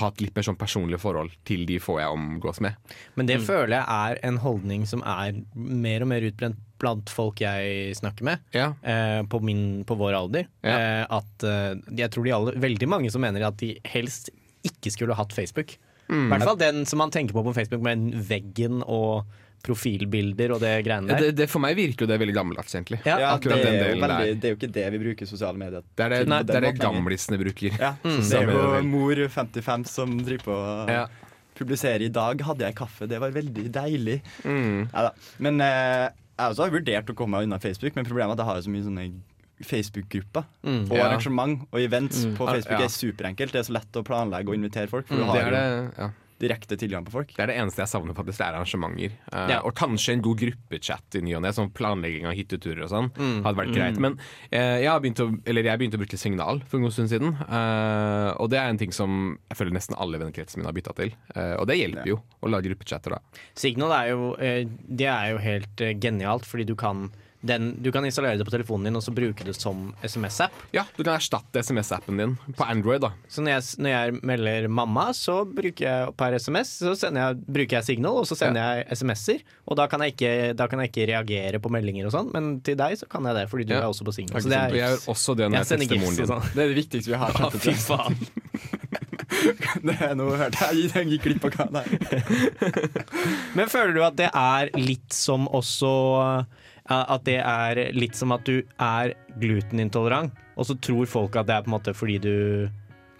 ha 0.00 0.10
et 0.12 0.22
litt 0.24 0.36
mer 0.36 0.46
sånn 0.46 0.58
personlig 0.60 1.00
forhold 1.02 1.32
til 1.48 1.64
de 1.68 1.78
få 1.82 1.98
jeg 2.00 2.12
omgås 2.14 2.60
med. 2.64 2.78
Men 3.18 3.28
det 3.30 3.40
føler 3.46 3.78
jeg 3.78 3.84
er 3.86 4.20
en 4.28 4.38
holdning 4.42 4.86
som 4.90 5.02
er 5.06 5.40
mer 5.54 6.04
og 6.04 6.10
mer 6.12 6.26
utbrent 6.28 6.60
blant 6.82 7.10
folk 7.12 7.40
jeg 7.40 7.94
snakker 7.96 8.26
med. 8.26 8.42
Ja, 8.56 8.72
Eh, 8.84 9.22
på, 9.30 9.40
min, 9.40 9.84
på 9.86 9.96
vår 9.96 10.16
alder. 10.18 10.48
Ja. 10.64 10.74
Eh, 10.74 11.04
at 11.18 11.46
eh, 11.46 11.72
jeg 11.96 12.10
tror 12.12 12.26
de 12.26 12.34
alle, 12.36 12.54
veldig 12.60 12.88
mange 12.90 13.10
som 13.14 13.22
mener 13.24 13.46
at 13.46 13.56
de 13.62 13.74
helst 13.88 14.30
ikke 14.64 14.92
skulle 14.92 15.16
hatt 15.16 15.32
Facebook. 15.36 15.76
I 16.12 16.26
hvert 16.28 16.44
fall 16.44 16.58
den 16.60 16.84
som 16.84 17.00
man 17.00 17.12
tenker 17.14 17.32
på 17.32 17.42
på 17.46 17.54
Facebook 17.56 17.80
med 17.84 18.12
veggen 18.28 18.82
og 18.84 19.24
profilbilder 19.64 20.52
og 20.54 20.60
det 20.62 20.72
greiene 20.86 21.08
der. 21.08 21.18
det, 21.24 21.36
det, 21.40 21.46
For 21.50 21.62
meg 21.64 21.74
virker 21.78 22.04
jo 22.04 22.10
det 22.12 22.18
veldig 22.20 22.34
gammeldags, 22.36 22.74
egentlig. 22.76 23.00
Ja, 23.06 23.18
Ja, 23.22 23.30
akkurat 23.38 23.58
det, 23.58 23.64
den 23.64 23.74
er 23.74 23.78
jo 23.78 23.84
delen 23.84 24.04
veldig, 24.04 24.18
der. 24.28 24.40
det 24.40 24.44
er 24.44 24.54
jo 24.54 24.58
ikke 24.60 24.72
det 24.76 24.86
vi 24.92 24.98
bruker 25.06 25.26
sosiale 25.30 25.58
medier 25.58 25.82
Det 25.96 26.04
er 26.04 26.08
det, 26.14 26.20
Nei, 26.28 26.42
det, 26.44 26.54
er 26.56 26.66
det 26.68 26.72
gamlisene 26.82 27.38
bruker. 27.40 27.78
Ja, 27.80 27.94
det 28.04 28.16
Det 28.30 28.40
er 28.42 28.52
jo 28.52 28.82
mor 28.92 29.14
55 29.38 29.86
som 29.88 30.18
driver 30.20 30.44
på 30.44 30.54
og 30.54 30.90
Ja. 30.92 31.06
publiserer 31.56 32.02
i 32.02 32.08
dag. 32.10 32.40
Hadde 32.42 32.64
jeg 32.66 32.74
kaffe, 32.74 33.06
det 33.08 33.20
var 33.20 33.30
veldig 33.30 33.70
deilig. 33.72 34.20
Mm. 34.44 34.88
Neida. 34.92 35.12
Men 35.38 35.60
eh, 35.60 36.08
jeg 36.38 36.50
også 36.50 36.64
har 36.66 36.70
vurdert 36.74 37.06
å 37.10 37.14
komme 37.14 37.38
meg 37.38 37.46
unna 37.46 37.58
Facebook, 37.62 37.94
men 37.96 38.04
problemet 38.04 38.34
er 38.34 38.42
at 38.42 38.44
jeg 38.44 38.46
har 38.52 38.60
så 38.66 38.70
mye 38.74 38.84
sånne 38.88 39.06
Facebook-grupper 39.64 40.44
Mm. 40.66 40.90
og 40.90 40.96
Ja. 40.98 41.04
arrangement 41.06 41.60
og 41.72 41.80
events 41.80 42.24
på 42.36 42.46
Facebook 42.48 42.80
Ja. 42.80 42.84
er 42.84 42.88
superenkelt. 42.90 43.52
Det 43.52 43.60
er 43.60 43.62
så 43.70 43.72
lett 43.72 43.92
å 43.92 44.02
planlegge 44.04 44.48
og 44.48 44.54
invitere 44.58 44.88
folk. 44.88 45.06
For 45.06 45.14
du 45.16 45.22
Det 45.22 45.30
har 45.30 45.52
er 45.52 45.70
jo 45.70 45.92
ja. 45.98 46.10
Direkte 46.42 46.76
tilgang 46.76 47.04
på 47.06 47.12
folk. 47.14 47.32
Det 47.36 47.42
er 47.44 47.52
det 47.52 47.56
eneste 47.62 47.82
jeg 47.84 47.90
savner, 47.92 48.16
faktisk. 48.16 48.40
Det 48.40 48.46
er 48.46 48.56
arrangementer. 48.58 49.14
Uh, 49.30 49.42
Ja. 49.54 49.60
Og 49.62 49.74
kanskje 49.78 50.14
en 50.16 50.22
god 50.24 50.40
gruppechat 50.40 51.18
i 51.18 51.22
ny 51.22 51.34
og 51.36 51.42
ne, 51.44 51.52
som 51.54 51.70
planlegging 51.70 52.26
av 52.26 52.34
hytteturer 52.34 52.84
og 52.86 52.90
sånn. 52.90 53.10
Mm. 53.14 53.36
Hadde 53.44 53.60
vært 53.60 53.74
greit. 53.76 54.00
Men 54.02 54.16
uh, 54.18 54.78
jeg, 54.80 54.88
har 54.88 55.02
begynt 55.04 55.22
å, 55.22 55.28
eller 55.46 55.68
jeg 55.68 55.80
begynte 55.80 56.00
å 56.00 56.02
bruke 56.02 56.20
Signal 56.20 56.62
for 56.66 56.80
en 56.80 56.86
god 56.88 56.96
stund 56.96 57.12
siden. 57.12 57.36
Uh, 57.46 58.34
og 58.42 58.50
det 58.50 58.58
er 58.60 58.72
en 58.72 58.80
ting 58.80 58.94
som 58.94 59.36
jeg 59.50 59.60
føler 59.60 59.76
nesten 59.76 59.98
alle 60.00 60.18
vennekretsen 60.22 60.60
min 60.60 60.68
har 60.68 60.76
bytta 60.76 60.96
til. 60.98 61.14
Og 61.34 61.66
det 61.68 61.76
hjelper 61.78 62.08
jo 62.08 62.18
å 62.44 62.50
lage 62.50 62.68
gruppechatter 62.68 63.14
da. 63.14 63.20
Signal 63.58 63.92
er 63.96 64.10
jo, 64.12 64.32
det 64.38 65.08
er 65.10 65.30
jo 65.32 65.40
helt 65.42 65.82
genialt, 66.02 66.46
fordi 66.48 66.66
du 66.68 66.74
kan, 66.78 67.08
den, 67.44 67.74
du 67.84 67.90
kan 67.92 68.04
installere 68.08 68.38
det 68.40 68.46
på 68.48 68.52
telefonen 68.54 68.88
din 68.88 68.96
og 68.98 69.02
så 69.04 69.12
bruke 69.14 69.44
det 69.44 69.52
som 69.58 69.90
SMS-app. 70.02 70.54
Ja, 70.72 70.86
du 70.96 71.02
kan 71.04 71.14
erstatte 71.18 71.60
SMS-appen 71.60 72.16
din 72.22 72.34
på 72.56 72.64
Android, 72.64 73.02
da. 73.04 73.10
Så 73.28 73.44
når 73.44 73.58
jeg, 73.58 73.66
når 73.84 73.92
jeg 73.94 74.14
melder 74.32 74.68
mamma, 74.72 75.10
så 75.16 75.42
bruker 75.44 75.84
jeg 75.84 76.14
per 76.16 76.38
SMS 76.40 76.72
Så 76.80 76.94
jeg, 77.04 77.36
bruker 77.44 77.78
jeg 77.78 77.84
Signal, 77.90 78.22
og 78.22 78.28
så 78.30 78.38
sender 78.38 78.64
jeg 78.80 78.88
SMS-er. 78.98 79.44
Og 79.68 79.76
da 79.80 79.86
kan, 79.92 80.00
jeg 80.06 80.16
ikke, 80.16 80.32
da 80.56 80.66
kan 80.72 80.80
jeg 80.82 80.92
ikke 80.92 81.08
reagere 81.12 81.60
på 81.64 81.72
meldinger 81.74 82.08
og 82.08 82.16
sånn, 82.16 82.32
men 82.34 82.48
til 82.64 82.78
deg 82.80 82.96
så 83.00 83.08
kan 83.12 83.28
jeg 83.28 83.36
det, 83.42 83.46
fordi 83.52 83.68
du 83.68 83.74
Ja. 83.76 83.82
er 83.84 83.90
også 83.92 84.08
på 84.08 84.16
Signal. 84.16 84.40
Så 84.40 84.48
det 84.52 84.58
er, 84.58 84.74
jeg 84.74 84.84
gjør 84.88 85.06
også 85.14 85.36
det 85.38 85.50
når 85.50 85.60
jeg 85.60 85.70
sender 85.74 85.92
gifs 85.94 86.20
og 86.24 86.32
sånn. 86.34 86.48
Det 86.54 86.64
er 86.64 86.72
det 86.74 86.80
viktigste 86.80 87.12
vi 87.14 87.20
har. 87.24 87.38
Ja, 87.44 87.50
fy 87.50 87.76
faen. 87.90 88.18
Det 89.84 89.94
er 90.04 90.12
noe 90.16 90.36
hørt 90.38 90.54
jeg 90.60 90.84
Jeg 90.94 91.08
gikk 91.10 91.24
glipp 91.26 91.44
av 91.48 91.56
hva 91.58 91.66
det 91.74 91.82
er. 91.84 92.94
Men 93.58 93.68
føler 93.72 93.94
du 93.96 94.02
at 94.06 94.16
det 94.18 94.28
er 94.30 94.70
litt 94.78 95.12
som 95.16 95.48
også 95.50 95.90
At 96.90 97.24
det 97.24 97.38
er 97.40 97.78
litt 97.96 98.14
som 98.18 98.32
at 98.36 98.44
du 98.44 98.58
er 98.78 99.14
glutenintolerant, 99.40 100.32
og 100.56 100.66
så 100.68 100.76
tror 100.80 101.06
folk 101.08 101.36
at 101.40 101.46
det 101.48 101.54
er 101.56 101.62
på 101.64 101.70
en 101.72 101.76
måte 101.78 101.94
fordi 101.96 102.18
du 102.20 102.34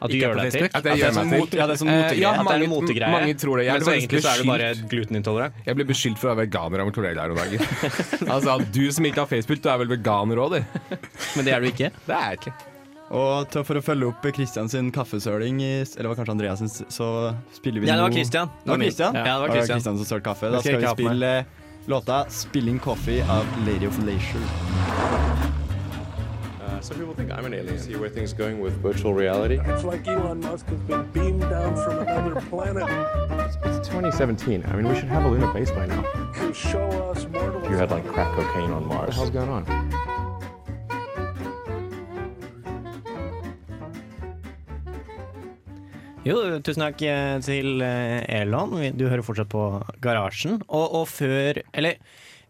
At 0.05 0.11
du 0.11 0.17
Ikke 0.19 0.27
gjør 0.27 0.37
deg 0.37 0.51
til? 0.53 0.65
At 0.65 0.73
jeg 0.75 0.75
At 0.75 0.85
det 0.85 0.93
gjør 1.01 1.25
mot- 1.31 1.55
ja, 1.55 1.67
det 1.67 1.73
er 1.73 1.79
sånn 1.81 1.89
Eh, 1.89 2.03
motegreie. 2.03 2.21
ja, 2.21 2.31
At 2.35 2.45
det 2.49 2.55
er 2.55 2.65
en 2.65 2.71
motegreie. 2.71 3.13
mange 3.15 3.35
tror 3.41 3.57
det. 3.57 3.65
Jeg 3.65 3.73
Men 3.73 3.81
så 3.81 3.93
egentlig 3.95 4.03
egentlig 4.05 4.21
så 4.21 4.29
er 4.29 4.43
du 4.43 4.49
bare 4.51 4.89
glutenintolerant. 4.91 5.55
Jeg 5.65 5.77
ble 5.77 5.85
beskyldt 5.85 6.19
for 6.19 6.29
å 6.29 6.35
være 6.35 6.45
veganer 6.45 6.81
av 6.85 6.91
kollegaer 6.93 7.29
noen 7.33 7.41
dagen. 7.41 7.59
altså, 8.35 8.73
du 8.75 8.93
som 8.93 9.05
ikke 9.09 9.23
har 9.25 9.27
Facebook, 9.27 9.63
du 9.63 9.69
er 9.71 9.79
vel 9.79 9.89
veganer 9.97 10.37
òg, 10.37 10.51
du? 10.59 10.97
Men 11.37 11.45
det 11.47 11.55
er 11.55 11.61
du 11.61 11.67
ikke. 11.73 11.91
Det 12.07 12.15
er 12.15 12.29
jeg 12.35 12.39
ikke. 12.41 12.53
Og 13.15 13.49
for 13.65 13.75
å 13.81 13.83
følge 13.85 14.09
opp 14.11 14.23
Kristian 14.35 14.69
sin 14.69 14.91
kaffesøling, 14.93 15.63
eller 15.63 16.09
var 16.09 16.17
kanskje 16.17 16.35
Andreas 16.37 16.59
sin, 16.59 16.69
så 16.69 17.09
spiller 17.55 17.81
vi 17.81 17.87
Ja, 17.89 17.97
det 17.97 18.03
var 18.03 18.11
Christian. 18.13 18.51
Det 18.65 18.69
var 18.75 18.79
Christian? 18.85 19.15
Ja, 19.15 19.25
det 19.25 19.41
var 19.41 19.49
Christian. 19.57 19.81
Christian 19.81 19.99
som 20.03 20.05
sølte 20.05 20.25
kaffe. 20.25 20.51
Da 20.53 20.61
skal 20.61 20.81
vi 20.81 20.87
spille 20.87 21.15
spille 21.15 21.47
låta 21.87 22.25
'Spilling 22.29 22.79
Coffee' 22.79 23.23
av 23.31 23.45
Lady 23.67 23.87
of 23.87 23.99
Leisure. 24.05 24.45
Uh, 26.61 26.81
some 26.81 26.99
people 26.99 27.15
think 27.15 27.31
I'm 27.31 27.45
an 27.47 27.55
alien. 27.55 27.79
See 27.79 27.97
where 27.97 28.11
things 28.11 28.33
going 28.33 28.63
with 28.63 28.73
virtual 28.83 29.15
reality. 29.15 29.59
It's 29.67 29.85
like 29.85 30.11
Elon 30.11 30.41
Musk 30.41 30.67
has 30.67 30.81
been 30.81 31.05
beamed 31.13 31.41
down 31.51 31.77
from 31.77 31.99
another 31.99 32.41
planet 32.51 32.85
It's 33.65 33.89
2017. 33.89 34.65
I 34.67 34.77
mean, 34.77 34.89
we 34.89 34.95
should 34.95 35.09
have 35.09 35.25
a 35.25 35.29
lunar 35.29 35.53
base 35.53 35.71
by 35.71 35.87
now. 35.87 36.03
to 36.35 36.53
show 36.55 36.89
us 37.13 37.27
mortals. 37.33 37.69
You 37.71 37.77
had 37.77 37.91
like 37.91 38.07
crack 38.07 38.35
cocaine 38.37 38.71
on 38.73 38.87
Mars. 38.87 38.99
What 39.01 39.07
the 39.09 39.15
hell's 39.15 39.31
going 39.31 39.49
on? 39.51 39.65
Jo, 46.25 46.39
tusen 46.65 46.87
takk 46.87 47.03
eh, 47.05 47.39
til 47.45 47.83
eh, 47.85 48.23
Elon. 48.41 48.79
Du 48.97 49.05
hører 49.11 49.25
fortsatt 49.25 49.51
på 49.53 49.65
Garasjen. 50.01 50.63
Og, 50.73 50.95
og 51.03 51.11
før 51.13 51.61
Eller 51.77 51.99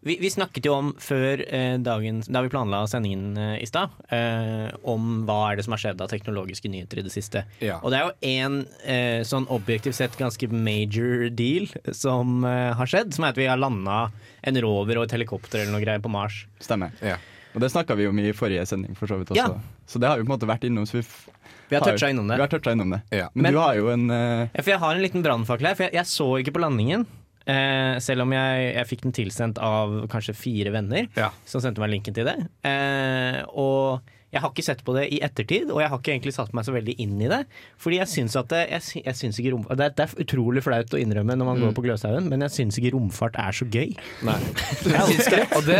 vi, 0.05 0.15
vi 0.21 0.29
snakket 0.31 0.69
jo 0.69 0.77
om 0.77 0.93
før 1.01 1.41
eh, 1.43 1.75
dagen 1.83 2.21
Da 2.23 2.43
vi 2.45 2.51
planla 2.53 2.83
sendingen 2.87 3.35
i 3.57 3.67
stad, 3.67 3.91
eh, 4.15 4.69
om 4.87 5.25
hva 5.27 5.39
er 5.49 5.59
det 5.59 5.65
som 5.67 5.75
har 5.75 5.81
skjedd 5.81 6.05
av 6.05 6.11
teknologiske 6.13 6.71
nyheter 6.71 7.01
i 7.01 7.05
det 7.09 7.11
siste. 7.11 7.43
Ja. 7.59 7.81
Og 7.81 7.91
det 7.91 7.99
er 7.99 8.07
jo 8.07 8.31
én 8.31 8.57
eh, 8.85 9.25
sånn 9.27 9.49
objektivt 9.51 9.99
sett 9.99 10.15
ganske 10.19 10.47
major 10.53 11.27
deal 11.35 11.67
som 11.91 12.45
eh, 12.47 12.71
har 12.79 12.91
skjedd, 12.91 13.11
som 13.17 13.27
er 13.27 13.35
at 13.35 13.43
vi 13.43 13.49
har 13.51 13.59
landa 13.59 14.05
en 14.45 14.63
rover 14.63 15.01
og 15.01 15.09
et 15.09 15.17
helikopter 15.17 15.65
eller 15.65 15.75
noe 15.75 15.83
greier 15.83 16.03
på 16.05 16.15
Mars. 16.15 16.45
Stemmer. 16.63 16.95
Ja. 17.03 17.19
Og 17.55 17.61
det 17.63 17.71
snakka 17.71 17.95
vi 17.95 18.07
om 18.11 18.19
i 18.19 18.29
forrige 18.35 18.65
sending, 18.67 18.95
for 18.99 19.07
så 19.07 19.17
vidt 19.21 19.31
også. 19.31 19.39
Ja. 19.39 19.81
Så 19.87 19.99
det 20.03 20.09
har 20.11 20.19
vi 20.19 20.25
på 20.27 20.31
en 20.31 20.35
måte 20.37 20.49
vært 20.49 20.65
innom. 20.67 20.85
Så 20.85 20.99
vi, 20.99 21.03
f- 21.07 21.29
Vi 21.69 21.75
har 21.77 21.85
toucha 21.87 22.09
innom 22.11 22.27
det. 22.27 22.35
Vi 22.37 22.43
har 22.45 22.71
innom 22.75 22.89
det. 22.91 23.01
Ja. 23.15 23.29
Men, 23.33 23.43
Men- 23.47 23.53
du 23.55 23.59
har 23.63 23.75
jo 23.79 23.87
en 23.93 24.09
uh... 24.11 24.47
Ja, 24.51 24.61
for 24.61 24.71
jeg 24.75 24.79
har 24.83 24.95
en 24.95 25.01
liten 25.05 25.23
brannfakkel 25.23 25.67
her, 25.71 25.75
for 25.79 25.87
jeg, 25.87 25.93
jeg 25.95 26.05
så 26.11 26.27
ikke 26.43 26.53
på 26.57 26.61
landingen. 26.65 27.05
Eh, 27.45 27.99
selv 28.01 28.23
om 28.25 28.31
jeg, 28.33 28.73
jeg 28.75 28.87
fikk 28.89 29.01
den 29.05 29.13
tilsendt 29.13 29.59
av 29.61 30.07
kanskje 30.09 30.33
fire 30.33 30.71
venner 30.73 31.05
Ja. 31.15 31.29
som 31.45 31.61
sendte 31.61 31.79
meg 31.83 31.91
linken 31.93 32.15
til 32.17 32.25
det. 32.25 32.35
Eh, 32.65 33.43
og 33.53 34.01
jeg 34.35 34.43
har 34.43 34.51
ikke 34.51 34.65
sett 34.67 34.81
på 34.83 34.93
det 34.97 35.05
i 35.15 35.21
ettertid, 35.23 35.69
og 35.71 35.79
jeg 35.79 35.87
har 35.91 36.01
ikke 36.01 36.11
egentlig 36.11 36.33
satt 36.35 36.51
meg 36.57 36.65
så 36.67 36.73
veldig 36.75 36.95
inn 36.99 37.15
i 37.23 37.29
det. 37.31 37.41
Fordi 37.79 37.99
jeg 38.01 38.11
syns 38.11 38.35
at 38.39 38.49
det, 38.51 38.61
jeg, 38.73 39.03
jeg 39.05 39.19
syns 39.21 39.39
ikke 39.39 39.53
rom, 39.53 39.63
det, 39.71 39.85
er, 39.87 39.93
det 39.95 40.05
er 40.05 40.25
utrolig 40.25 40.63
flaut 40.65 40.95
å 40.95 40.99
innrømme 40.99 41.37
når 41.39 41.47
man 41.47 41.61
går 41.63 41.75
på 41.77 41.85
Gløshaugen, 41.85 42.27
men 42.31 42.43
jeg 42.43 42.55
syns 42.57 42.79
ikke 42.81 42.91
romfart 42.97 43.39
er 43.39 43.55
så 43.55 43.67
gøy. 43.71 43.95
Nei. 44.27 44.37
Jeg 44.95 45.15
syns 45.15 45.29
det, 45.31 45.41
Og 45.55 45.65
det, 45.67 45.79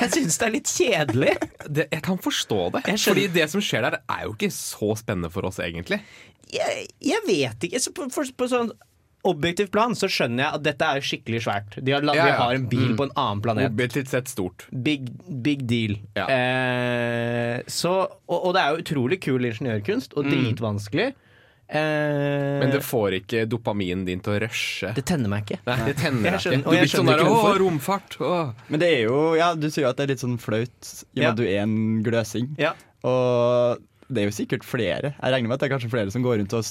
jeg 0.00 0.10
syns 0.14 0.38
det 0.38 0.46
er 0.46 0.52
litt 0.54 0.70
kjedelig. 0.70 1.34
det 1.68 1.84
Jeg 1.92 2.02
kan 2.06 2.18
forstå 2.22 2.58
det. 2.76 2.82
Fordi 3.02 3.26
det 3.34 3.46
som 3.52 3.62
skjer 3.64 3.86
der, 3.86 3.98
er 4.12 4.24
jo 4.26 4.34
ikke 4.36 4.50
så 4.54 4.92
spennende 4.98 5.30
for 5.34 5.46
oss, 5.48 5.58
egentlig. 5.62 6.00
jeg, 6.52 6.86
jeg 7.02 7.22
vet 7.26 7.66
ikke. 7.68 7.82
Så 7.82 7.92
på, 7.96 8.06
for, 8.14 8.28
på 8.38 8.48
sånn 8.50 8.70
objektivt 9.28 9.70
plan 9.74 9.94
så 9.98 10.08
skjønner 10.10 10.44
jeg 10.44 10.54
at 10.58 10.62
dette 10.66 10.88
er 10.96 11.00
skikkelig 11.04 11.42
svært. 11.44 11.76
De 11.84 11.92
har, 11.92 12.02
Ja, 12.14 12.14
ja. 12.30 12.36
har 12.40 12.54
en 12.54 12.66
bil 12.70 12.94
på 12.98 13.06
en 13.08 13.12
annen 13.16 13.42
planet. 13.44 13.68
Objektivt 13.72 14.08
sett 14.12 14.28
stort. 14.32 14.66
Big, 14.70 15.10
big 15.42 15.66
deal. 15.70 15.98
Ja. 16.16 16.26
Eh, 16.32 17.62
så, 17.66 17.92
og, 18.28 18.38
og 18.40 18.54
det 18.56 18.62
er 18.64 18.74
jo 18.76 18.82
utrolig 18.84 19.20
kul 19.24 19.44
ingeniørkunst, 19.50 20.14
og 20.16 20.28
dritvanskelig. 20.30 21.12
Eh, 21.66 22.58
Men 22.62 22.70
det 22.70 22.78
får 22.86 23.16
ikke 23.18 23.40
dopaminen 23.50 24.04
din 24.06 24.20
til 24.22 24.36
å 24.36 24.40
rushe. 24.44 24.92
det 24.94 25.02
tenner 25.08 25.28
meg 25.32 25.48
ikke. 25.48 25.58
Nei, 25.66 25.78
det 25.88 25.96
tenner 26.04 26.36
Jeg 26.36 26.44
skjønner- 26.44 26.60
ikke. 26.60 26.66
og 26.68 26.72
Du 26.72 26.76
jeg 26.78 26.84
blir 26.86 26.92
sånn 26.94 27.10
der 27.10 27.24
ikke 27.24 27.40
Å, 27.40 27.56
romfart! 27.64 28.16
Å. 28.22 28.36
Men 28.70 28.80
det 28.84 28.90
er 28.94 29.02
jo 29.08 29.18
Ja, 29.34 29.48
du 29.58 29.66
sier 29.70 29.82
jo 29.86 29.90
at 29.90 29.98
det 29.98 30.04
er 30.06 30.12
litt 30.14 30.22
sånn 30.22 30.38
flaut 30.38 30.92
i 31.16 31.18
og 31.18 31.22
med 31.24 31.28
at 31.32 31.40
du 31.40 31.44
er 31.48 31.58
en 31.64 31.76
gløsing. 32.06 32.52
Ja. 32.62 32.74
Og 33.02 33.82
det 34.06 34.22
er 34.22 34.28
jo 34.30 34.36
sikkert 34.36 34.62
flere. 34.62 35.16
Jeg 35.18 35.34
regner 35.34 35.50
med 35.50 35.56
at 35.58 35.64
det 35.64 35.66
er 35.66 35.74
kanskje 35.74 35.90
flere 35.90 36.12
som 36.14 36.22
går 36.22 36.38
rundt 36.44 36.54
og 36.54 36.62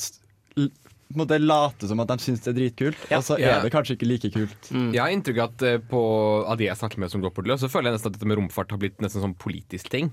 på 1.15 1.21
en 1.21 1.23
måte 1.25 1.39
late 1.41 1.87
som 1.89 1.99
at 2.03 2.11
de 2.11 2.17
syns 2.21 2.43
det 2.45 2.51
er 2.53 2.57
dritkult, 2.59 2.97
Ja. 3.09 3.17
og 3.17 3.23
så 3.23 3.39
Ja. 3.39 3.57
er 3.57 3.63
det 3.63 3.71
kanskje 3.73 3.95
ikke 3.97 4.07
like 4.07 4.29
kult. 4.33 4.69
Jeg 4.71 4.99
har 5.01 5.09
inntrykk 5.15 5.39
av 5.41 5.49
at 5.55 5.61
eh, 5.63 5.77
på, 5.79 6.01
av 6.47 6.57
de 6.59 6.65
jeg 6.67 6.75
snakker 6.77 6.99
med 6.99 7.09
som 7.11 7.21
går 7.23 7.31
på 7.33 7.45
løs, 7.47 7.61
så 7.63 7.69
føler 7.71 7.89
jeg 7.91 7.97
nesten 7.99 8.11
at 8.13 8.19
dette 8.19 8.27
med 8.27 8.37
romfart 8.37 8.69
har 8.71 8.77
blitt 8.81 8.99
nesten 8.99 9.21
sånn 9.23 9.35
politisk 9.39 9.89
ting. 9.89 10.11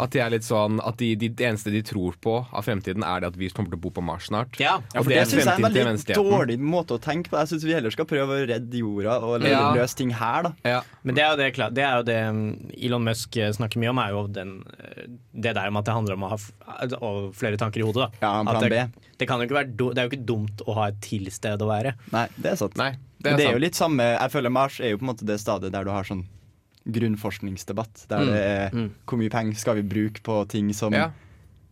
At 0.00 0.10
de 0.10 0.18
er 0.20 0.30
litt 0.34 0.42
sånn 0.44 0.80
At 0.84 0.96
de, 0.98 1.14
de, 1.14 1.28
det 1.28 1.46
eneste 1.46 1.70
de 1.70 1.82
tror 1.86 2.14
på 2.20 2.34
av 2.52 2.64
fremtiden, 2.66 3.04
er 3.06 3.20
det 3.20 3.28
at 3.32 3.36
vi 3.36 3.48
kommer 3.50 3.70
til 3.70 3.78
å 3.78 3.82
bo 3.82 3.90
på 3.90 4.02
Mars 4.02 4.26
snart. 4.28 4.58
Ja. 4.58 4.80
Ja, 4.94 5.02
for 5.02 5.08
det 5.10 5.20
det 5.20 5.28
syns 5.30 5.44
jeg 5.44 5.52
er 5.52 5.86
en 5.86 5.96
veldig 5.96 6.14
dårlig 6.16 6.58
måte 6.58 6.96
å 6.96 7.00
tenke 7.00 7.30
på. 7.30 7.38
Jeg 7.38 7.48
syns 7.52 7.64
vi 7.64 7.72
heller 7.74 7.90
skal 7.94 8.04
prøve 8.06 8.28
å 8.40 8.46
redde 8.48 8.72
jorda 8.80 9.20
og 9.22 9.42
Ja. 9.46 9.72
løse 9.74 9.94
ting 9.96 10.10
her, 10.10 10.42
da. 10.42 10.52
Ja. 10.64 10.80
Men 11.04 11.14
det 11.14 11.22
er 11.24 11.30
jo 11.30 11.36
det, 11.36 11.74
det, 11.74 11.84
er 11.84 11.96
jo 11.96 12.02
det 12.02 12.18
um, 12.28 12.70
Elon 12.76 13.04
Musk 13.04 13.36
eh, 13.36 13.50
snakker 13.52 13.76
mye 13.78 13.90
om, 13.90 13.98
er 13.98 14.10
jo 14.10 14.26
den, 14.28 14.64
eh, 14.80 15.06
det 15.34 15.54
der 15.54 15.70
med 15.70 15.80
at 15.80 15.84
det 15.84 15.94
handler 15.94 16.14
om 16.14 16.24
å 16.24 16.28
ha 16.30 16.36
f- 16.36 17.36
flere 17.36 17.56
tanker 17.60 17.80
i 17.80 17.84
hodet. 17.84 18.10
Da. 18.20 18.26
Ja, 18.26 18.42
plan 18.44 18.60
B. 18.62 18.68
det, 18.68 18.90
det, 19.18 19.28
kan 19.28 19.38
jo 19.40 19.46
ikke 19.46 19.58
være, 19.60 19.76
do- 19.76 19.92
det 19.92 19.98
er 19.98 20.08
jo 20.08 20.10
ikke 20.16 20.26
dumt 20.26 20.39
å 20.66 20.74
ha 20.78 20.88
et 20.88 21.00
tilsted 21.04 21.62
å 21.62 21.68
være. 21.70 21.94
Nei, 22.12 22.26
det 22.36 22.52
er 22.52 22.56
sant. 22.60 22.76
Nei, 22.80 22.92
Det 23.20 23.32
er, 23.32 23.36
det 23.36 23.46
er 23.46 23.52
jo 23.52 23.60
litt 23.62 23.74
samme 23.76 24.02
Jeg 24.16 24.30
føler 24.32 24.50
Mars 24.50 24.78
er 24.80 24.90
jo 24.94 24.98
på 25.00 25.04
en 25.04 25.10
måte 25.12 25.26
det 25.28 25.38
stadiet 25.42 25.72
der 25.74 25.84
du 25.84 25.90
har 25.92 26.04
sånn 26.08 26.24
grunnforskningsdebatt. 26.90 28.06
Der 28.10 28.24
det 28.28 28.38
er 28.44 28.70
hvor 29.06 29.18
mye 29.20 29.30
penger 29.32 29.58
skal 29.60 29.76
vi 29.80 29.82
bruke 29.86 30.22
på 30.24 30.38
ting 30.48 30.72
som 30.74 30.92
Ja. 30.94 31.10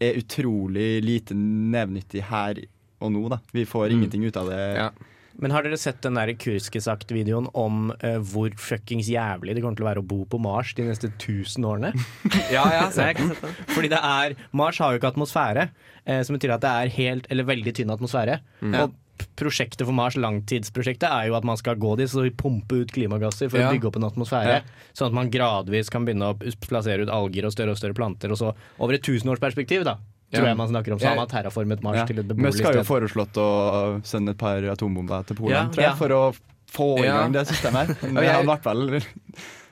er 0.00 0.14
utrolig 0.20 1.02
lite 1.02 1.35
nevnyttig 1.35 2.22
her 2.28 2.61
og 3.00 3.12
nå, 3.12 3.28
da. 3.31 3.38
Vi 3.52 3.64
får 3.64 3.90
ingenting 3.94 4.24
ut 4.26 4.37
av 4.37 4.48
det. 4.50 4.61
Ja. 4.76 4.90
Men 5.38 5.53
har 5.55 5.62
dere 5.62 5.79
sett 5.79 6.01
den 6.03 6.18
der 6.18 6.33
Kurskesagt-videoen 6.35 7.48
om 7.55 7.90
uh, 8.03 8.18
hvor 8.27 8.51
fuckings 8.59 9.07
jævlig 9.11 9.55
det 9.55 9.62
kommer 9.62 9.79
til 9.79 9.87
å 9.87 9.90
være 9.90 10.03
å 10.03 10.09
bo 10.11 10.24
på 10.31 10.40
Mars 10.42 10.72
de 10.74 10.88
neste 10.88 11.11
1000 11.14 11.66
årene? 11.68 11.92
Ja, 12.55 12.64
ja, 12.74 12.87
Så 12.90 13.07
jeg 13.07 13.18
sett 13.22 13.42
den. 13.44 13.59
Fordi 13.74 13.90
det 13.92 14.01
er 14.03 14.35
Mars 14.57 14.81
har 14.83 14.94
jo 14.94 15.01
ikke 15.03 15.12
atmosfære, 15.14 15.68
uh, 16.09 16.22
som 16.27 16.38
betyr 16.38 16.57
at 16.57 16.64
det 16.64 16.72
er 16.83 16.96
helt, 16.98 17.29
eller 17.31 17.46
veldig 17.48 17.77
tynn 17.79 17.94
atmosfære. 17.94 18.40
Og 18.83 18.96
prosjektet 19.38 19.83
for 19.87 19.94
Mars, 19.94 20.14
langtidsprosjektet, 20.18 21.09
er 21.11 21.29
jo 21.31 21.35
at 21.38 21.46
man 21.46 21.59
skal 21.59 21.79
gå 21.81 21.94
dit 21.98 22.12
og 22.18 22.29
pumpe 22.38 22.83
ut 22.85 22.92
klimagasser 22.94 23.51
for 23.51 23.59
Ja. 23.59 23.68
å 23.68 23.74
bygge 23.74 23.88
opp 23.90 23.96
en 23.98 24.07
atmosfære. 24.11 24.59
Ja. 24.61 24.92
Sånn 24.94 25.11
at 25.11 25.16
man 25.18 25.31
gradvis 25.31 25.90
kan 25.90 26.07
begynne 26.07 26.33
å 26.35 26.38
plassere 26.66 27.03
ut 27.03 27.11
alger 27.11 27.46
og 27.48 27.55
større 27.55 27.74
og 27.74 27.81
større 27.81 27.94
planter. 27.98 28.31
Og 28.31 28.38
så 28.38 28.53
over 28.79 28.94
et 28.94 29.03
tusenårsperspektiv, 29.07 29.83
da, 29.87 29.96
tror 30.33 30.43
Ja. 30.45 30.49
jeg 30.53 30.57
man 30.57 30.69
snakker 30.69 30.93
om. 30.93 30.99
Så 30.99 31.09
har 31.09 31.17
man 31.17 31.29
terraformet 31.29 31.83
Mars 31.83 31.97
Ja. 31.97 32.05
til 32.07 32.19
et 32.19 32.29
beboelig 32.29 32.43
Musk 32.45 32.59
beboelig 32.59 32.64
har 32.64 32.85
jo 32.85 32.85
foreslått 32.85 33.33
å 33.41 34.05
sende 34.05 34.31
et 34.31 34.38
par 34.38 34.59
atombomber 34.61 35.25
til 35.27 35.37
Polen, 35.37 35.51
Ja, 35.53 35.64
tror 35.69 35.77
jeg, 35.83 35.91
ja. 35.91 35.95
for 35.95 36.09
å 36.09 36.37
få 36.71 36.99
i 37.01 37.07
Ja. 37.07 37.19
gang 37.23 37.33
det 37.33 37.47
systemet 37.49 37.87
her. 37.87 37.97
Men 38.12 38.25
jeg- 38.25 38.45
ble 38.45 38.59
vel 38.91 39.01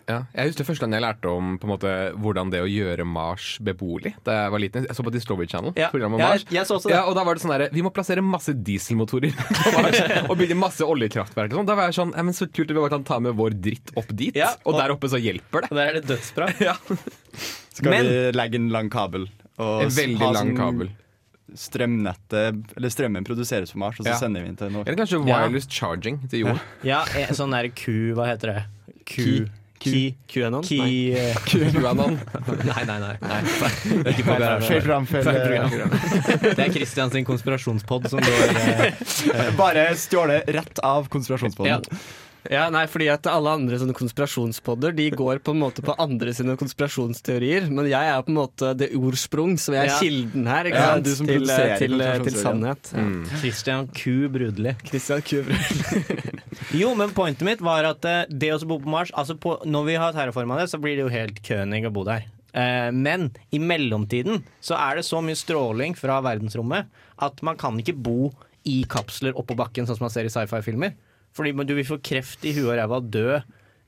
Ja. 0.08 0.22
Jeg 0.36 0.52
husker 0.52 0.62
første 0.64 0.78
gang 0.86 0.92
jeg 0.92 1.02
lærte 1.02 1.26
om 1.36 1.58
på 1.58 1.64
en 1.66 1.70
måte, 1.76 2.14
hvordan 2.14 2.48
det 2.48 2.60
å 2.62 2.68
gjøre 2.70 3.04
Mars 3.04 3.58
beboelig 3.60 4.14
da 4.22 4.44
jeg 4.44 4.50
var 4.52 4.60
liten. 4.60 4.86
Jeg 4.86 4.94
så 4.94 5.02
på 5.02 5.10
Discovery 5.10 5.48
Channel. 5.48 5.72
Ja. 5.76 5.88
om 5.92 6.12
Mars. 6.12 6.44
jeg- 6.44 6.52
jeg 6.54 6.64
så 6.68 6.76
også 6.78 6.84
det. 6.86 6.94
Ja, 6.94 7.02
og 7.10 7.16
da 7.16 7.24
var 7.24 7.34
det 7.34 7.42
sånn 7.42 7.58
der, 7.58 7.68
Vi 7.72 7.82
må 7.82 7.90
plassere 7.92 8.22
masse 8.22 8.54
dieselmotorer 8.54 9.32
på 9.34 9.82
Mars 9.82 9.98
og 10.30 10.38
bygge 10.38 10.54
masse 10.54 10.78
oljekraftverk. 10.86 11.50
Og 11.52 11.58
sånn. 11.58 11.66
Da 11.66 11.74
var 11.74 11.86
jeg 11.90 11.94
sånn 11.98 12.14
ja, 12.14 12.22
men 12.22 12.32
Så 12.32 12.46
kult 12.46 12.70
at 12.70 12.76
vi 12.76 12.80
bare 12.80 12.88
kan 12.90 13.02
ta 13.02 13.18
med 13.18 13.34
vår 13.34 13.50
dritt 13.60 13.90
opp 13.96 14.06
dit. 14.14 14.32
Ja, 14.36 14.50
og, 14.64 14.74
og- 14.74 14.80
der 14.80 14.94
oppe 14.94 15.08
så 15.10 15.18
hjelper 15.20 15.62
det. 15.62 15.72
Og 15.72 15.76
der 15.76 15.88
er 15.88 15.92
det 15.94 16.06
dødsbra. 16.06 16.54
Ja. 16.60 16.74
Skal 17.74 17.90
Men- 17.90 18.06
vi 18.06 18.32
legge 18.32 18.54
en 18.54 18.68
lang 18.70 18.88
kabel. 18.88 19.26
Og 19.58 19.82
En 19.86 19.88
veldig 19.90 20.32
lang 20.34 20.50
sånn 20.52 20.56
kabel. 20.56 20.90
strømnettet 21.56 22.76
Eller 22.76 22.88
strømmen 22.92 23.24
produseres 23.24 23.72
på 23.72 23.78
Mars, 23.80 24.00
og 24.00 24.06
så 24.06 24.10
Ja. 24.14 24.18
sender 24.20 24.42
vi 24.42 24.48
den 24.50 24.56
til 24.56 24.70
noe 24.70 24.82
Eller 24.86 24.96
kanskje 24.96 25.26
Ja. 25.26 25.38
wireless 25.46 25.66
charging 25.66 26.18
til 26.28 26.40
jorden. 26.44 26.60
Ja, 26.82 27.04
eh, 27.14 27.28
sånn 27.28 27.50
der 27.52 27.68
Q, 27.68 28.14
hva 28.14 28.26
heter 28.26 28.52
det? 28.52 28.64
Q. 29.06 29.46
Ki. 29.78 30.16
QAnon? 30.26 30.62
Ki 30.64 31.12
eh, 31.14 31.34
QAnon. 31.46 32.18
Nei, 32.64 32.84
nei, 32.88 32.98
nei. 32.98 33.16
nei. 33.20 33.40
Ikke 34.10 34.24
på 34.24 34.36
Feil 34.66 34.80
program, 34.80 35.06
feil, 35.06 35.22
Feil. 35.22 36.54
Det 36.56 36.58
er 36.58 36.72
Christian 36.72 37.10
sin 37.12 37.24
konspirasjonspod 37.24 38.08
som 38.08 38.18
går 38.18 38.56
eh, 38.56 39.50
Bare 39.60 39.90
stjålet 39.94 40.48
rett 40.48 40.78
av 40.82 41.08
konspirasjonspodden. 41.12 41.84
Ja. 41.92 41.98
Ja, 42.52 42.68
nei, 42.70 42.84
fordi 42.90 43.08
at 43.12 43.26
alle 43.30 43.52
andre 43.56 43.78
sånne 43.80 43.94
konspirasjonspodder 43.96 44.94
De 44.96 45.06
går 45.14 45.40
på 45.44 45.54
en 45.54 45.60
måte 45.62 45.82
på 45.84 45.94
andre 46.02 46.32
sine 46.36 46.54
konspirasjonsteorier. 46.60 47.68
Men 47.72 47.88
jeg 47.90 48.10
er 48.12 48.22
på 48.26 48.32
en 48.32 48.38
måte 48.40 48.72
det 48.78 48.90
ordsprung, 48.96 49.56
så 49.58 49.74
jeg 49.74 49.86
er 49.86 49.92
Ja. 49.92 49.98
kilden 50.00 50.46
her 50.50 50.64
ikke 50.70 50.78
Ja, 50.82 50.92
sant? 50.94 51.04
du 51.04 51.14
som 51.14 51.26
til, 51.26 51.46
til, 51.78 51.98
til 52.28 52.36
sannhet. 52.38 52.92
Mm. 52.94 53.24
Christian 53.40 53.88
Q. 53.88 54.28
Brudli. 54.28 54.76
Christian 54.86 55.22
Kubre. 55.22 55.56
Jo, 56.76 56.94
men 56.96 57.10
pointet 57.14 57.44
mitt 57.46 57.60
var 57.60 57.84
at 57.84 58.04
eh, 58.08 58.24
det 58.30 58.48
å 58.54 58.58
bo 58.66 58.78
på 58.80 58.88
Mars 58.90 59.10
altså 59.14 59.36
på, 59.38 59.58
Når 59.68 59.84
vi 59.86 59.94
har 60.00 60.12
terraforma 60.16 60.56
det, 60.58 60.68
så 60.72 60.78
blir 60.80 60.96
det 60.96 61.04
jo 61.04 61.12
helt 61.12 61.42
kønig 61.46 61.84
å 61.86 61.92
bo 61.92 62.02
der. 62.08 62.24
Eh, 62.56 62.90
men 62.96 63.28
i 63.52 63.58
mellomtiden 63.60 64.42
så 64.64 64.74
er 64.80 64.96
det 64.96 65.04
så 65.04 65.20
mye 65.24 65.36
stråling 65.36 65.94
fra 65.98 66.20
verdensrommet 66.24 66.88
at 67.22 67.42
man 67.46 67.56
kan 67.60 67.76
ikke 67.80 67.94
bo 67.96 68.32
i 68.66 68.80
kapsler 68.88 69.36
oppå 69.38 69.54
bakken, 69.56 69.86
sånn 69.86 69.96
som 70.00 70.06
man 70.08 70.10
ser 70.14 70.26
i 70.26 70.32
sci-fi-filmer. 70.32 70.96
Fordi 71.36 71.52
du 71.68 71.74
vil 71.76 71.84
få 71.88 72.00
kreft 72.02 72.44
i 72.48 72.54
huet 72.56 72.72
og 72.72 72.78
ræva 72.80 73.00
dø 73.04 73.26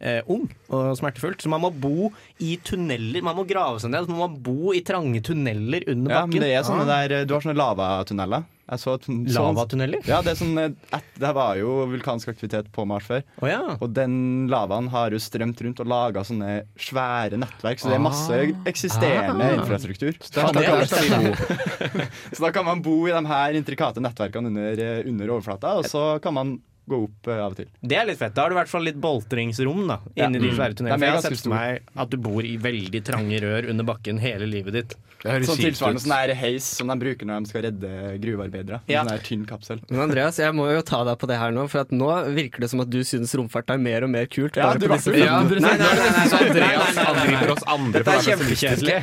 eh, 0.00 0.20
ung 0.30 0.44
og 0.68 0.92
smertefullt. 1.00 1.40
Så 1.42 1.48
man 1.50 1.64
må 1.64 1.72
bo 1.74 2.11
i 2.44 2.58
tunneler. 2.62 3.24
Man 3.24 3.34
må 3.40 3.46
grave 3.48 3.80
seg 3.82 3.90
ned. 3.94 4.04
Så 4.06 4.12
man 4.14 4.20
må 4.28 4.42
bo 4.50 4.74
i 4.76 4.84
trange 4.87 5.22
tunneler 5.26 5.88
under 5.88 6.12
Ja, 6.12 6.22
men 6.26 6.37
bakken. 6.37 6.44
det 6.44 6.52
er 6.54 6.68
sånne 6.68 6.87
der 6.87 7.24
Du 7.26 7.34
har 7.34 7.42
sånne 7.46 7.58
lavatunneler. 7.58 8.46
Så 8.76 8.98
sånn, 9.00 9.22
Lavatunneler? 9.32 10.02
Ja, 10.04 10.18
det 10.20 10.34
sånn 10.37 10.52
et, 10.61 11.06
Det 11.16 11.30
var 11.32 11.56
jo 11.56 11.87
vulkansk 11.88 12.28
aktivitet 12.34 12.66
på 12.76 12.84
Mars 12.84 13.06
før. 13.08 13.22
Oh, 13.40 13.46
ja. 13.48 13.62
Og 13.80 13.94
den 13.96 14.44
lavaen 14.52 14.90
har 14.92 15.08
jo 15.16 15.20
strømt 15.24 15.62
rundt 15.64 15.80
og 15.80 15.88
laga 15.88 16.20
sånne 16.28 16.66
svære 16.76 17.40
nettverk, 17.40 17.80
så 17.80 17.88
det 17.88 17.96
er 17.96 18.04
masse 18.04 18.42
eksisterende 18.68 19.46
Ah. 19.48 19.56
infrastruktur. 19.62 20.12
Så 20.20 20.34
da, 20.37 20.52
det 20.52 20.66
kan 20.68 20.84
man, 20.84 21.32
så 22.37 22.44
da 22.44 22.50
kan 22.52 22.68
man 22.68 22.82
bo 22.84 23.06
i 23.08 23.14
de 23.16 23.24
her 23.32 23.56
intrikate 23.56 24.04
nettverkene 24.04 24.52
under, 24.52 24.84
eh, 24.84 25.00
under 25.08 25.32
overflata, 25.38 25.78
og 25.80 25.88
så 25.88 26.04
kan 26.20 26.37
man 26.37 26.58
gå 26.88 27.03
opp 27.07 27.29
eh, 27.29 27.38
av 27.44 27.53
og 27.53 27.57
til. 27.61 27.68
Det 27.83 27.96
er 28.01 28.07
litt 28.09 28.18
fett. 28.20 28.35
Da 28.37 28.42
har 28.46 28.51
du 28.53 28.57
i 28.57 28.61
hvert 28.62 28.72
fall 28.72 28.87
litt 28.88 28.98
boltringsrom 29.03 29.85
da, 29.88 29.98
inni 30.16 30.18
Ja. 30.18 30.29
de 30.46 30.55
svære 30.57 30.74
tunnelene. 30.79 30.98
Er 31.03 31.07
jeg 31.12 31.18
har 31.18 31.27
sett 31.29 31.44
for 31.44 31.55
meg 31.55 31.83
at 31.96 32.11
du 32.11 32.16
bor 32.16 32.42
i 32.44 32.57
veldig 32.57 33.05
trange 33.05 33.40
rør 33.44 33.68
under 33.70 33.85
bakken 33.85 34.18
hele 34.22 34.46
livet 34.48 34.72
ditt. 34.79 34.96
Det 35.18 35.33
høres 35.33 35.48
Sånn 35.51 35.59
tilsvarende 35.59 35.98
sånn 36.05 36.12
der 36.14 36.35
heis 36.38 36.62
som 36.79 36.87
de 36.92 36.94
bruker 37.01 37.27
når 37.27 37.42
de 37.42 37.48
skal 37.51 37.62
redde 37.66 37.88
gruvearbeidere. 38.22 38.79
Ja. 38.87 39.01
Sånn 39.03 39.09
der 39.11 39.24
tynn 39.27 39.46
kapsel. 39.51 39.81
Men 39.90 40.05
Andreas, 40.05 40.38
jeg 40.38 40.55
må 40.55 40.68
jo 40.70 40.81
ta 40.87 41.01
deg 41.09 41.18
på 41.18 41.27
det 41.27 41.38
her 41.40 41.51
nå, 41.57 41.64
for 41.68 41.81
at 41.83 41.90
nå 41.90 42.11
virker 42.37 42.62
det 42.62 42.70
som 42.70 42.81
at 42.85 42.90
du 42.92 43.01
synes 43.03 43.35
romfart 43.35 43.72
er 43.74 43.79
mer 43.83 44.07
og 44.07 44.11
mer 44.14 44.27
kult. 44.31 44.55
Ja, 44.57 44.74
du 44.79 44.87
var 44.87 45.03
Ja, 45.18 45.40
nei, 45.42 45.59
nei, 45.59 45.74
nei, 45.74 45.90
nei, 45.98 46.12
nei, 46.14 46.38
Andreas 46.38 47.01
angriper 47.03 47.51
oss 47.57 47.66
andre 47.66 48.05
Dette 48.05 48.14
er 48.14 48.22
for 48.22 48.31
å 48.31 48.38
være 48.38 48.46
pessimistiske. 48.46 49.03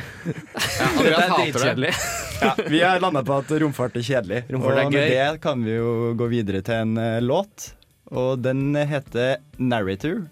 Ja, 0.80 0.88
Andreas 0.96 1.28
hater 1.36 1.84
det. 1.84 1.92
Ja, 2.40 2.56
vi 2.68 2.82
har 2.82 3.00
landa 3.00 3.22
på 3.24 3.38
at 3.40 3.50
romfart 3.62 3.96
er 3.96 4.04
kjedelig. 4.04 4.42
Romfart 4.52 4.78
er 4.78 4.86
og 4.86 4.92
med 4.92 5.10
det 5.10 5.40
kan 5.44 5.64
vi 5.64 5.76
jo 5.76 5.92
gå 6.18 6.28
videre 6.30 6.62
til 6.66 6.82
en 6.84 6.96
uh, 7.00 7.18
låt. 7.24 7.72
Og 8.12 8.38
den 8.38 8.74
heter 8.76 9.36
'Narrator' 9.58 10.26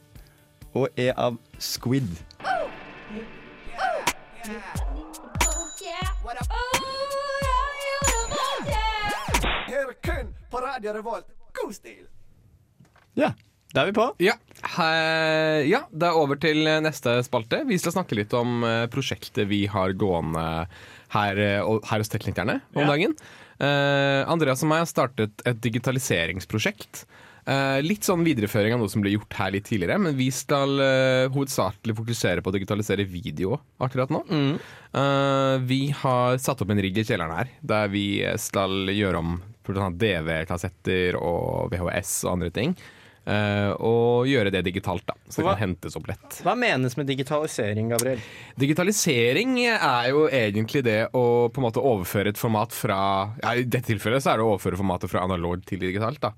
og 0.75 0.89
er 0.99 1.15
av 1.17 1.39
Squid. 1.59 2.09
Ja. 13.15 13.33
Da 13.75 13.83
er 13.83 13.87
vi 13.91 13.93
på. 13.97 14.05
Ja, 14.23 14.37
he- 14.77 15.65
ja, 15.67 15.81
det 15.91 16.07
er 16.07 16.15
over 16.15 16.39
til 16.39 16.61
neste 16.85 17.17
spalte. 17.27 17.65
Vi 17.67 17.75
skal 17.83 17.97
snakke 17.97 18.15
litt 18.15 18.35
om 18.39 18.63
eh, 18.63 18.85
prosjektet 18.87 19.49
vi 19.51 19.65
har 19.67 19.97
gående 19.99 20.45
her, 21.15 21.39
eh, 21.41 21.73
her 21.91 22.03
hos 22.03 22.13
Teknikerne 22.13 22.61
om 22.75 22.85
Ja. 22.85 22.91
dagen. 22.93 23.17
Uh, 23.55 24.27
Andreas 24.29 24.65
og 24.67 24.69
meg 24.73 24.83
har 24.83 24.91
startet 24.91 25.45
et 25.47 25.61
digitaliseringsprosjekt. 25.63 27.05
Uh, 27.45 27.77
litt 27.85 28.07
sånn 28.07 28.23
videreføring 28.25 28.73
av 28.73 28.81
noe 28.81 28.89
som 28.89 29.03
ble 29.05 29.13
gjort 29.13 29.35
her 29.37 29.51
litt 29.53 29.67
tidligere, 29.69 29.99
men 30.01 30.17
vi 30.17 30.31
skal 30.33 30.81
uh, 30.81 31.29
hovedsakelig 31.35 31.95
fokusere 31.99 32.41
på 32.41 32.49
å 32.51 32.55
digitalisere 32.57 33.05
video 33.05 33.59
akkurat 33.85 34.09
nå. 34.11 34.23
Eh, 34.95 35.59
vi 35.67 35.91
har 35.91 36.39
satt 36.39 36.63
opp 36.63 36.71
en 36.71 36.81
rigg 36.81 36.97
i 36.97 37.05
kjelleren 37.05 37.35
her, 37.35 37.49
der 37.61 37.89
vi 37.93 38.23
skal 38.41 38.89
gjøre 38.95 39.21
om 39.21 39.41
DV-kassetter 39.99 41.19
og 41.19 41.73
VHS 41.73 42.25
og 42.25 42.37
andre 42.37 42.51
ting. 42.55 42.77
Eh, 43.25 43.71
og 43.81 44.27
gjøre 44.29 44.51
det 44.53 44.61
digitalt, 44.67 45.07
da, 45.09 45.15
så 45.33 45.39
det 45.41 45.45
Hva- 45.47 45.53
kan 45.57 45.63
hentes 45.71 45.95
opp 45.97 46.09
lett. 46.11 46.41
Hva 46.45 46.53
menes 46.61 46.97
med 46.99 47.07
digitalisering, 47.09 47.89
Gabriel? 47.95 48.21
Digitalisering 48.61 49.55
er 49.65 50.09
jo 50.11 50.27
egentlig 50.29 50.83
det 50.85 50.99
å 51.17 51.23
på 51.49 51.61
en 51.63 51.67
måte 51.69 51.81
overføre 51.81 52.29
et 52.35 52.41
format 52.41 52.73
fra 52.75 52.99
ja, 53.43 53.55
I 53.57 53.65
dette 53.65 53.89
tilfellet 53.95 54.21
så 54.25 54.35
er 54.35 54.41
det 54.43 54.45
å 54.45 54.51
overføre 54.55 54.77
formatet 54.81 55.09
fra 55.13 55.23
analog 55.25 55.65
til 55.65 55.81
digitalt. 55.81 56.21
da. 56.21 56.33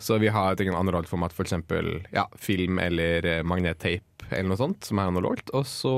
Så 0.00 0.16
vi 0.22 0.30
har 0.32 0.52
et 0.54 0.64
analogt 0.72 1.10
format, 1.10 1.32
f.eks. 1.36 1.52
Ja, 2.14 2.26
film 2.40 2.78
eller 2.78 3.42
magnetteip 3.42 4.02
magnettape 4.02 4.32
eller 4.32 4.48
noe 4.48 4.56
sånt, 4.60 4.84
som 4.88 4.98
er 5.02 5.10
analogt. 5.12 5.50
Og 5.52 5.66
så 5.68 5.92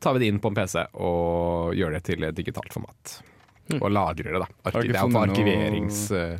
tar 0.00 0.12
vi 0.18 0.20
det 0.26 0.28
inn 0.34 0.40
på 0.44 0.50
en 0.52 0.54
PC 0.58 0.82
og 1.00 1.72
gjør 1.78 1.96
det 1.96 2.02
til 2.10 2.24
et 2.28 2.34
digitalt 2.36 2.72
format. 2.74 3.20
Og 3.80 3.88
lagrer 3.90 4.34
det, 4.34 4.40
da. 4.44 4.48
Arki 4.68 4.88
det 4.92 4.96
er 4.98 5.00
for 5.06 5.14
noe- 5.14 5.28
arkiverings... 5.30 6.10
eh, 6.12 6.36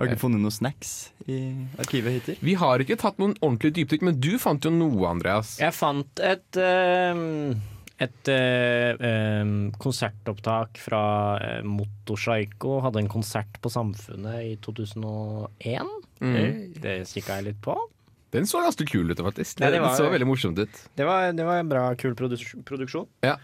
Har 0.00 0.08
du 0.08 0.14
ikke 0.14 0.22
funnet 0.24 0.40
noen 0.40 0.54
snacks 0.54 0.92
i 1.28 1.38
arkivet 1.82 2.14
hittil? 2.16 2.38
Vi 2.40 2.54
har 2.56 2.80
ikke 2.80 2.96
tatt 3.00 3.18
noen 3.20 3.34
ordentlig 3.44 3.74
dypdykk, 3.76 4.06
men 4.08 4.16
du 4.22 4.32
fant 4.40 4.64
jo 4.64 4.72
noe, 4.72 5.04
Andreas. 5.10 5.58
Jeg 5.60 5.76
fant 5.76 6.22
et 6.24 6.56
ehm, 6.56 7.52
et 8.00 8.30
eh, 8.32 8.96
ehm, 8.96 9.54
konsertopptak 9.76 10.80
fra 10.80 11.02
uh, 11.36 11.66
Motorpsycho. 11.68 12.78
Hadde 12.86 13.02
en 13.02 13.10
konsert 13.12 13.60
på 13.60 13.68
Samfunnet 13.68 14.40
i 14.46 14.54
2001. 14.64 15.90
Mm. 16.24 16.72
Det 16.80 16.96
kikka 17.12 17.36
jeg 17.40 17.50
litt 17.50 17.60
på. 17.64 17.76
Den 18.32 18.46
så 18.48 18.62
ganske 18.64 18.86
kul 18.88 19.10
ut, 19.10 19.20
faktisk. 19.20 19.60
Ja, 19.60 19.66
Det, 19.68 19.76
det 19.76 19.80
var- 19.84 19.90
det 19.90 20.00
så 20.00 20.10
veldig 20.10 20.26
morsomt 20.32 20.58
ut. 20.58 20.82
Det 20.96 21.04
var, 21.04 21.32
det 21.36 21.44
var 21.44 21.60
en 21.60 21.68
bra, 21.68 21.94
kul 21.94 22.14
produksjon. 22.16 23.08
Ja. 23.26 23.36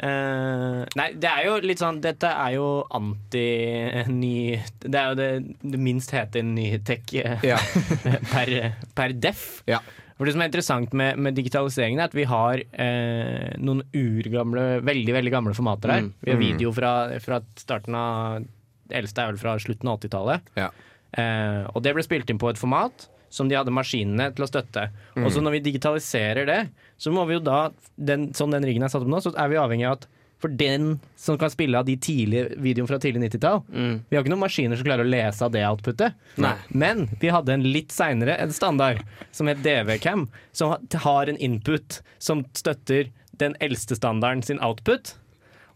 Eh, 0.00 0.80
nei, 0.96 1.08
det 1.20 1.28
er 1.28 1.44
jo 1.44 1.58
litt 1.60 1.80
sånn 1.82 1.98
Dette 2.00 2.30
er 2.32 2.54
jo 2.54 2.68
anti-ny 2.96 4.36
Det 4.80 4.96
er 4.96 5.10
jo 5.10 5.16
det, 5.18 5.26
det 5.60 5.80
minst 5.82 6.12
hete 6.16 6.40
nytech 6.46 7.12
eh, 7.20 7.44
Ja. 7.50 7.58
per, 8.32 8.52
per 8.96 9.12
def. 9.12 9.42
Ja. 9.68 9.80
For 10.16 10.28
Det 10.28 10.34
som 10.36 10.42
er 10.44 10.50
interessant 10.50 10.92
med, 10.96 11.16
med 11.20 11.36
digitaliseringen, 11.36 12.00
er 12.00 12.10
at 12.10 12.16
vi 12.16 12.26
har 12.28 12.60
eh, 12.60 13.54
noen 13.60 13.80
urgamle, 13.96 14.66
veldig 14.84 15.14
veldig 15.16 15.32
gamle 15.32 15.54
formater 15.56 15.94
her. 15.94 16.02
Mm. 16.08 16.10
Vi 16.20 16.30
har 16.34 16.40
Mm. 16.40 16.46
video 16.46 16.72
fra, 16.76 16.90
fra 17.24 17.38
starten 17.56 17.96
av 17.96 18.42
Det 18.90 18.98
eldste 19.00 19.22
er 19.22 19.30
vel 19.32 19.38
fra 19.40 19.54
slutten 19.62 19.88
av 19.88 20.00
80-tallet. 20.00 20.50
Ja. 20.60 20.68
Eh, 21.16 21.64
og 21.74 21.80
det 21.84 21.92
ble 21.96 22.04
spilt 22.04 22.28
inn 22.32 22.38
på 22.42 22.50
et 22.52 22.60
format 22.60 23.08
som 23.30 23.48
de 23.48 23.56
hadde 23.58 23.74
maskinene 23.74 24.30
til 24.34 24.44
å 24.44 24.50
støtte. 24.50 24.88
Mm. 25.14 25.24
Og 25.24 25.34
så 25.34 25.42
når 25.42 25.58
vi 25.58 25.66
digitaliserer 25.70 26.48
det, 26.48 26.60
så 27.00 27.12
må 27.14 27.24
vi 27.28 27.38
jo 27.38 27.44
da, 27.46 27.68
den, 27.96 28.30
sånn 28.36 28.56
den 28.56 28.66
riggen 28.66 28.84
er 28.84 28.92
satt 28.92 29.06
opp 29.06 29.12
nå, 29.12 29.22
så 29.22 29.32
er 29.38 29.52
vi 29.52 29.60
avhengig 29.60 29.86
av 29.88 30.00
at 30.00 30.08
for 30.40 30.48
den 30.48 30.94
som 31.20 31.36
kan 31.38 31.52
spille 31.52 31.78
av 31.78 31.84
de 31.84 31.98
tidlige 32.00 32.56
videoene 32.56 32.88
fra 32.88 32.98
tidlig 33.00 33.28
90-tall 33.28 33.60
Mm. 33.70 33.96
Vi 34.08 34.16
har 34.16 34.24
ikke 34.24 34.32
noen 34.32 34.42
maskiner 34.46 34.78
som 34.78 34.86
klarer 34.86 35.04
å 35.04 35.10
lese 35.10 35.44
av 35.44 35.52
det 35.52 35.62
outputet. 35.68 36.16
Nei. 36.40 36.54
Men 36.72 37.08
vi 37.20 37.32
hadde 37.32 37.52
en 37.52 37.66
litt 37.66 37.92
seinere 37.92 38.38
standard 38.56 39.02
som 39.36 39.50
het 39.50 39.60
DV-cam, 39.64 40.26
som 40.56 40.76
har 41.04 41.28
en 41.28 41.36
input 41.36 42.00
som 42.18 42.44
støtter 42.56 43.10
den 43.40 43.56
eldste 43.60 43.98
standarden 43.98 44.42
sin 44.46 44.60
output. 44.64 45.14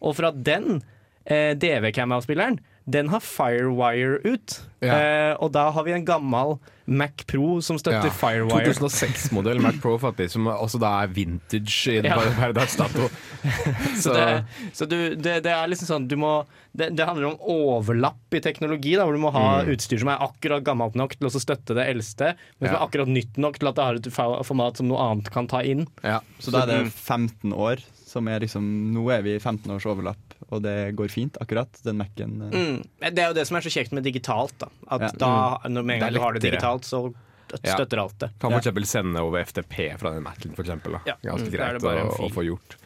Og 0.01 0.17
fra 0.17 0.33
den 0.33 0.81
eh, 1.25 1.53
DV-cam-avspilleren, 1.61 2.59
den 2.87 3.09
har 3.09 3.21
Firewire 3.25 4.19
ut. 4.25 4.61
Ja. 4.85 4.93
Eh, 4.99 5.35
og 5.41 5.53
da 5.55 5.71
har 5.73 5.85
vi 5.87 5.93
en 5.97 6.05
gammel 6.05 6.59
Mac 6.87 7.23
Pro 7.27 7.63
som 7.65 7.79
støtter 7.81 8.11
Ja. 8.11 8.13
Firewire. 8.13 8.67
2006-modell 8.75 9.61
Mac 9.65 9.79
Pro, 9.81 9.95
faktisk, 9.99 10.35
som 10.37 10.45
også 10.53 10.77
da 10.83 10.91
er 11.03 11.09
vintage 11.17 11.95
i 11.95 12.03
Ja. 12.05 12.19
per 12.19 12.35
per 12.37 12.53
dags 12.53 12.77
dato. 12.77 13.09
Så, 14.03 14.13
det, 14.13 14.45
så 14.73 14.87
du, 14.89 15.15
det, 15.17 15.39
det 15.45 15.53
er 15.53 15.69
liksom 15.69 15.89
sånn 15.89 16.09
du 16.09 16.17
må, 16.21 16.45
det, 16.77 16.91
det 16.97 17.07
handler 17.09 17.31
om 17.33 17.39
overlapp 17.41 18.37
i 18.37 18.41
teknologi, 18.45 18.95
da, 18.97 19.05
hvor 19.09 19.17
du 19.17 19.23
må 19.23 19.33
ha 19.33 19.45
Mm. 19.65 19.73
utstyr 19.75 20.01
som 20.01 20.09
er 20.13 20.21
akkurat 20.25 20.65
gammelt 20.67 20.95
nok 20.99 21.15
til 21.17 21.29
å 21.29 21.33
støtte 21.33 21.77
det 21.77 21.87
eldste, 21.93 22.35
men 22.59 22.69
som 22.69 22.75
Ja. 22.75 22.81
er 22.83 22.87
akkurat 22.89 23.09
nytt 23.09 23.37
nok 23.41 23.59
til 23.61 23.69
at 23.69 23.77
det 23.77 23.85
har 23.85 23.95
et 24.01 24.13
format 24.45 24.77
som 24.77 24.89
noe 24.89 24.99
annet 25.01 25.31
kan 25.33 25.47
ta 25.47 25.61
inn. 25.63 25.87
Ja. 26.03 26.21
Så 26.41 26.51
da 26.53 26.63
er 26.65 26.73
det 26.85 26.93
15 26.93 27.53
år 27.53 27.81
som 28.05 28.29
er 28.29 28.41
liksom 28.41 28.93
Nå 28.95 29.09
er 29.11 29.23
vi 29.23 29.35
i 29.37 29.41
15 29.41 29.71
års 29.75 29.87
overlapp, 29.91 30.24
og 30.51 30.63
det 30.63 30.95
går 30.97 31.09
fint, 31.11 31.37
akkurat. 31.41 31.69
Den 31.85 31.97
Mac-en. 31.99 32.35
eh. 32.43 32.55
Mm. 32.59 32.83
Det 33.15 33.19
er 33.19 33.29
jo 33.33 33.35
det 33.35 33.47
som 33.49 33.57
er 33.57 33.61
så 33.67 33.73
kjekt 33.73 33.93
med 33.93 34.05
digitalt. 34.05 34.55
Da. 34.59 34.69
At 34.91 35.01
Ja. 35.01 35.11
da, 35.19 35.33
når 35.69 35.83
med 35.85 35.95
en 35.97 36.01
gang 36.01 36.13
du 36.15 36.21
har 36.21 36.33
det 36.33 36.43
digitalt, 36.43 36.83
så 36.85 37.15
Ja. 37.63 37.75
støtter 37.77 37.99
alt 38.03 38.19
det. 38.19 38.31
Kan 38.41 38.51
for 38.51 38.59
eksempel 38.59 38.85
sende 38.87 39.21
over 39.21 39.39
FTP 39.45 39.97
fra 39.99 40.11
den 40.15 40.23
Mac-en, 40.25 40.55
for 40.57 40.63
eksempel. 40.65 40.93
Da. 40.93 41.01
Ja. 41.07 41.15
Ganske 41.23 41.49
Mm, 41.49 41.55
er 41.55 41.59
greit 41.59 41.81
det 41.81 42.03
å, 42.03 42.19
å 42.27 42.31
få 42.33 42.43
gjort. 42.45 42.77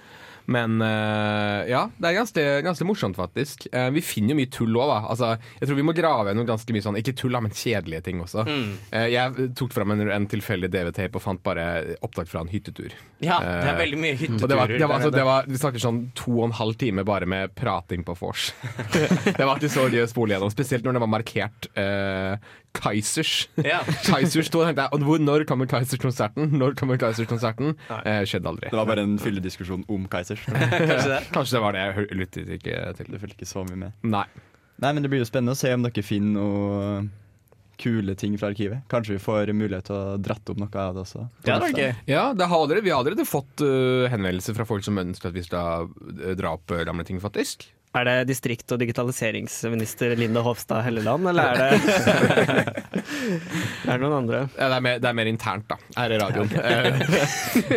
Men 0.49 0.81
eh, 0.81 1.69
ja, 1.69 1.83
det 2.01 2.09
er 2.09 2.17
ganske, 2.17 2.43
ganske 2.65 2.87
morsomt, 2.89 3.19
faktisk. 3.19 3.67
Eh, 3.69 3.91
vi 3.93 4.01
finner 4.05 4.33
jo 4.33 4.39
mye 4.39 4.51
tull 4.53 4.79
òg, 4.79 4.89
da. 4.89 4.99
Altså, 5.13 5.29
jeg 5.59 5.69
tror 5.69 5.77
vi 5.77 5.85
må 5.85 5.95
grave 5.97 6.33
gjennom 6.33 6.47
ganske 6.49 6.73
mye 6.73 6.85
sånn, 6.87 6.97
ikke 7.03 7.13
tull, 7.21 7.37
men 7.45 7.53
kjedelige 7.53 8.07
ting 8.07 8.23
også. 8.25 8.47
Mm. 8.49 8.71
Eh, 8.89 9.09
jeg 9.13 9.49
tok 9.59 9.77
fram 9.77 9.93
en, 9.93 10.07
en 10.15 10.29
tilfeldig 10.31 10.71
DV-tape 10.73 11.21
og 11.21 11.25
fant 11.25 11.43
bare 11.45 11.67
opptak 12.01 12.31
fra 12.31 12.41
en 12.45 12.53
hyttetur. 12.53 12.97
Ja, 13.21 13.43
det 13.45 13.75
er 13.75 13.81
veldig 13.83 14.01
mye 14.01 14.17
hytteturer. 14.17 14.49
det 14.49 14.61
var, 14.61 14.73
det 14.73 14.87
var, 14.87 14.97
altså, 14.97 15.13
det 15.13 15.27
var, 15.29 15.51
vi 15.53 15.61
snakker 15.61 15.85
sånn 15.85 16.01
to 16.17 16.39
og 16.39 16.47
en 16.49 16.57
halv 16.63 16.79
time 16.81 17.05
bare 17.09 17.29
med 17.29 17.53
prating 17.59 18.07
på 18.09 18.17
vors. 18.17 18.49
det 19.29 19.43
var 19.43 19.59
ikke 19.59 19.73
så 19.75 19.85
gøy 19.93 20.07
å 20.07 20.09
spole 20.09 20.37
gjennom, 20.37 20.55
spesielt 20.55 20.89
når 20.89 20.97
det 20.97 21.05
var 21.05 21.13
markert 21.19 21.69
eh, 21.77 22.57
Kaizers. 22.79 23.49
Ja. 23.65 23.81
Kaizers 24.09 24.51
to, 24.53 24.63
tenkte 24.67 24.85
jeg, 24.87 25.03
hvor- 25.07 25.23
når 25.23 25.45
kommer 25.49 25.67
Kaizers-konserten? 25.71 26.51
Når 26.61 26.77
kommer 26.79 26.99
Kaizers-konserten? 27.01 27.77
Eh, 28.03 28.23
skjedde 28.29 28.51
aldri. 28.51 28.69
Det 28.71 28.79
var 28.79 28.87
bare 28.91 29.05
en 29.07 29.17
fyllediskusjon 29.23 29.87
om 29.89 30.05
Kaizers. 30.11 30.45
Kanskje 30.49 31.09
det. 31.15 31.23
Kanskje 31.35 31.57
det 31.59 31.63
var 31.65 31.73
det 31.79 31.87
jeg 31.87 32.11
lyttet 32.21 32.53
ikke 32.59 32.83
til. 32.99 33.11
Du 33.15 33.19
fulgte 33.19 33.39
ikke 33.41 33.51
så 33.51 33.65
mye 33.69 33.81
med. 33.87 33.97
Nei. 34.03 34.27
Nei, 34.79 34.93
men 34.93 35.03
Det 35.03 35.11
blir 35.11 35.25
jo 35.25 35.27
spennende 35.31 35.57
å 35.57 35.59
se 35.59 35.73
om 35.75 35.83
dere 35.83 36.05
finner 36.07 36.39
noe 36.39 37.09
kule 37.79 38.15
ting 38.19 38.35
fra 38.39 38.51
arkivet. 38.51 38.83
Kanskje 38.91 39.15
vi 39.17 39.23
får 39.23 39.53
mulighet 39.55 39.87
til 39.87 39.95
å 39.95 40.17
dratt 40.19 40.51
opp 40.51 40.59
noe 40.59 40.83
av 40.83 40.97
det 40.97 41.03
også. 41.05 41.25
Det 41.47 41.53
er 41.55 41.63
vært. 41.63 42.01
Ja, 42.11 42.25
det 42.35 42.49
har 42.51 42.63
allerede, 42.65 42.83
Vi 42.85 42.91
har 42.91 43.03
allerede 43.05 43.27
fått 43.29 43.63
uh, 43.63 44.09
henvendelser 44.11 44.57
fra 44.59 44.67
folk 44.67 44.83
som 44.87 44.99
ønsker 44.99 45.31
at 45.31 45.37
vi 45.37 45.45
skal 45.47 45.87
uh, 45.87 46.33
dra 46.39 46.57
opp 46.59 46.75
uh, 46.75 46.83
gamle 46.87 47.07
ting, 47.07 47.21
faktisk. 47.23 47.69
Er 47.97 48.05
det 48.05 48.17
distrikt- 48.29 48.71
og 48.75 48.79
digitaliseringsminister 48.83 50.13
Linda 50.19 50.43
Hofstad 50.45 50.83
Helleland, 50.85 51.29
eller 51.31 51.55
er 51.55 51.55
det 51.57 52.75
Er 53.89 53.97
det 53.97 54.01
noen 54.03 54.17
andre? 54.19 54.41
Ja, 54.59 54.69
det, 54.69 54.77
er 54.77 54.83
mer, 54.85 54.99
det 55.01 55.09
er 55.09 55.17
mer 55.17 55.31
internt, 55.31 55.65
da, 55.71 55.79
her 55.97 56.13
i 56.15 56.19
radioen. 56.21 56.51
Eh, 56.59 57.01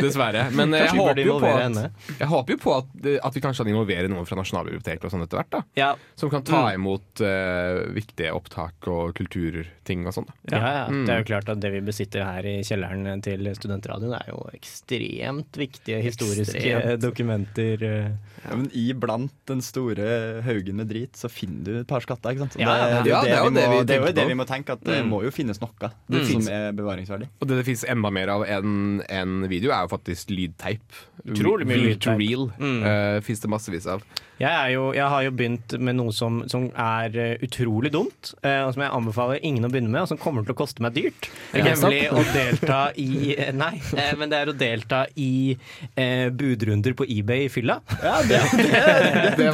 Dessverre. 0.03 0.43
Men 0.55 0.73
eh, 0.75 0.83
jeg 0.85 0.97
håper, 0.99 1.21
jo 1.23 1.37
på 1.41 1.51
at, 1.51 1.79
jeg 2.19 2.29
håper 2.31 2.55
jo 2.55 2.59
på 2.61 2.73
at, 2.75 2.91
at 3.29 3.37
vi 3.37 3.43
kanskje 3.43 3.63
kan 3.63 3.71
involvere 3.71 4.11
noen 4.11 4.27
fra 4.27 4.37
Nasjonalbiblioteket 4.39 5.07
og 5.07 5.13
sånn 5.13 5.23
etter 5.25 5.39
hvert. 5.41 5.51
da 5.55 5.61
Ja, 5.79 5.89
Som 6.19 6.31
kan 6.33 6.43
ta 6.47 6.63
imot 6.75 7.23
uh, 7.23 7.81
viktige 7.95 8.33
opptak 8.35 8.89
og 8.91 9.15
kulturting 9.17 10.03
og 10.09 10.15
sånn. 10.17 10.27
da. 10.27 10.57
Ja, 10.57 10.61
ja. 10.81 10.83
Mm. 10.91 11.05
Det 11.07 11.15
er 11.15 11.23
jo 11.23 11.29
klart 11.31 11.51
at 11.55 11.61
det 11.63 11.71
vi 11.77 11.83
besitter 11.87 12.25
her 12.27 12.47
i 12.51 12.57
kjelleren 12.67 13.23
til 13.25 13.47
Studentradioen, 13.57 14.17
er 14.19 14.31
jo 14.33 14.43
ekstremt 14.55 15.57
viktige 15.61 16.01
historiske 16.03 16.59
Ekstremt. 16.59 17.01
dokumenter. 17.07 17.87
eh. 17.87 18.11
Ja, 18.43 18.55
men 18.57 18.67
Iblant 18.75 19.35
den 19.49 19.61
store 19.65 20.00
haugen 20.45 20.75
med 20.81 20.87
drit, 20.91 21.13
så 21.17 21.29
finner 21.31 21.63
du 21.63 21.71
et 21.81 21.87
par 21.87 22.01
skatter. 22.03 22.31
ikke 22.33 22.45
sant? 22.45 22.57
Det, 22.57 22.61
Ja, 22.65 23.01
det, 23.03 23.11
er 23.11 23.43
jo 23.43 23.49
det, 23.51 23.67
vi 23.67 23.75
må, 23.75 23.83
det 23.85 24.15
det 24.15 24.27
vi 24.27 24.45
tenke, 24.51 24.73
at 24.77 24.83
det 24.83 25.01
Mm. 25.01 25.09
må 25.09 25.23
jo 25.23 25.31
finnes 25.31 25.59
noe 25.61 25.69
Det 25.81 26.25
som 26.27 26.41
finnes- 26.41 26.49
er 26.49 26.71
bevaringsverdig. 26.73 27.27
Og 27.41 27.47
det 27.47 27.57
det 27.61 27.65
finnes 27.65 27.85
enda 27.89 28.09
mer 28.11 28.29
av 28.29 28.43
enn 28.45 29.01
en 29.09 29.47
video, 29.49 29.71
er 29.71 29.87
jo 29.87 29.97
faktisk 29.97 30.29
lydteip. 30.29 30.81
Utrolig 31.27 31.67
mye 31.67 31.77
lydteip. 31.77 32.17
Reel 32.19 32.47
Mm. 32.59 32.83
uh, 32.83 33.21
fins 33.21 33.39
det 33.39 33.49
massevis 33.49 33.85
av. 33.87 34.01
Jeg, 34.41 34.49
er 34.49 34.69
jo, 34.73 34.91
jeg 34.93 35.05
har 35.05 35.21
jo 35.21 35.31
begynt 35.37 35.75
med 35.79 35.95
noe 35.95 36.11
som, 36.11 36.39
som 36.49 36.63
er 36.75 37.13
eh, 37.15 37.37
utrolig 37.45 37.91
dumt, 37.93 38.33
uh, 38.43 38.65
og 38.65 38.73
som 38.73 38.81
jeg 38.81 38.91
anbefaler 38.91 39.39
ingen 39.45 39.63
å 39.67 39.69
begynne 39.69 39.91
med, 39.93 40.01
og 40.01 40.07
som 40.09 40.17
kommer 40.17 40.41
til 40.43 40.55
å 40.55 40.57
koste 40.57 40.81
meg 40.81 40.95
dyrt. 40.95 41.29
Ja. 41.53 41.63
Nemlig 41.67 42.09
å 42.09 42.23
delta 42.33 42.79
i 42.97 43.35
eh, 43.37 43.51
Nei, 43.53 43.75
uh, 43.93 44.15
men 44.17 44.29
det 44.33 44.39
er 44.41 44.49
å 44.49 44.57
delta 44.57 45.03
i 45.15 45.55
eh, 45.95 46.29
budrunder 46.33 46.95
på 46.97 47.05
eBay 47.05 47.45
i 47.45 47.51
fylla. 47.53 47.77
Ja, 48.01 48.17
Det 48.25 48.41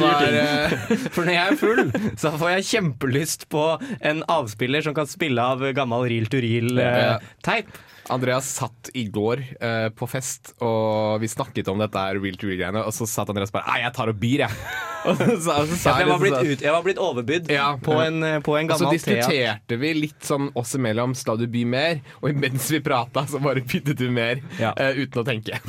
var 0.00 0.24
eh, 0.24 0.37
For 1.14 1.24
når 1.24 1.34
jeg 1.34 1.44
er 1.44 1.58
full, 1.60 1.84
så 2.20 2.32
får 2.38 2.54
jeg 2.56 2.68
kjempelyst 2.70 3.46
på 3.52 3.64
en 4.00 4.24
avspiller 4.30 4.84
som 4.84 4.96
kan 4.96 5.08
spille 5.10 5.42
av 5.42 5.64
gammel 5.76 6.08
reel 6.10 6.28
to 6.32 6.42
reel-teip. 6.44 7.70
Andreas 8.12 8.48
satt 8.58 8.90
i 8.96 9.04
går 9.12 9.42
eh, 9.60 9.88
på 9.96 10.08
fest, 10.10 10.54
og 10.64 11.20
vi 11.22 11.28
snakket 11.30 11.68
om 11.72 11.80
dette 11.82 12.04
real 12.18 12.38
to 12.40 12.48
real-greiene, 12.48 12.84
og 12.86 12.94
så 12.96 13.08
satt 13.08 13.28
Andreas 13.32 13.52
bare 13.54 13.68
Nei, 13.68 13.82
jeg 13.84 13.94
tar 13.98 14.12
og 14.12 14.20
byr, 14.22 14.46
jeg. 14.46 14.58
Og 15.08 15.14
så, 15.14 15.26
så, 15.38 15.52
så 15.78 15.92
ja, 15.92 16.00
jeg, 16.02 16.08
var 16.10 16.18
blitt 16.18 16.32
liksom 16.34 16.48
ut, 16.50 16.62
jeg 16.66 16.72
var 16.74 16.82
blitt 16.82 16.98
overbydd 17.00 17.50
Ja. 17.54 17.66
på, 17.80 17.94
en, 18.02 18.16
eh, 18.26 18.40
på 18.42 18.56
en 18.58 18.66
Og 18.66 18.80
så 18.80 18.88
gammel 18.88 18.98
Thea. 18.98 19.20
diskuterte 19.22 19.76
vi 19.78 19.92
litt 19.94 20.26
sånn 20.26 20.48
oss 20.58 20.74
imellom 20.74 21.14
Skal 21.16 21.38
du 21.38 21.44
by 21.48 21.62
mer? 21.70 22.00
Og 22.18 22.34
mens 22.34 22.66
vi 22.74 22.80
prata, 22.82 23.22
så 23.30 23.38
bare 23.40 23.62
byttet 23.62 23.94
du 24.00 24.08
mer 24.10 24.42
Ja. 24.58 24.72
uh, 24.74 24.98
uten 24.98 25.22
å 25.22 25.24
tenke. 25.24 25.60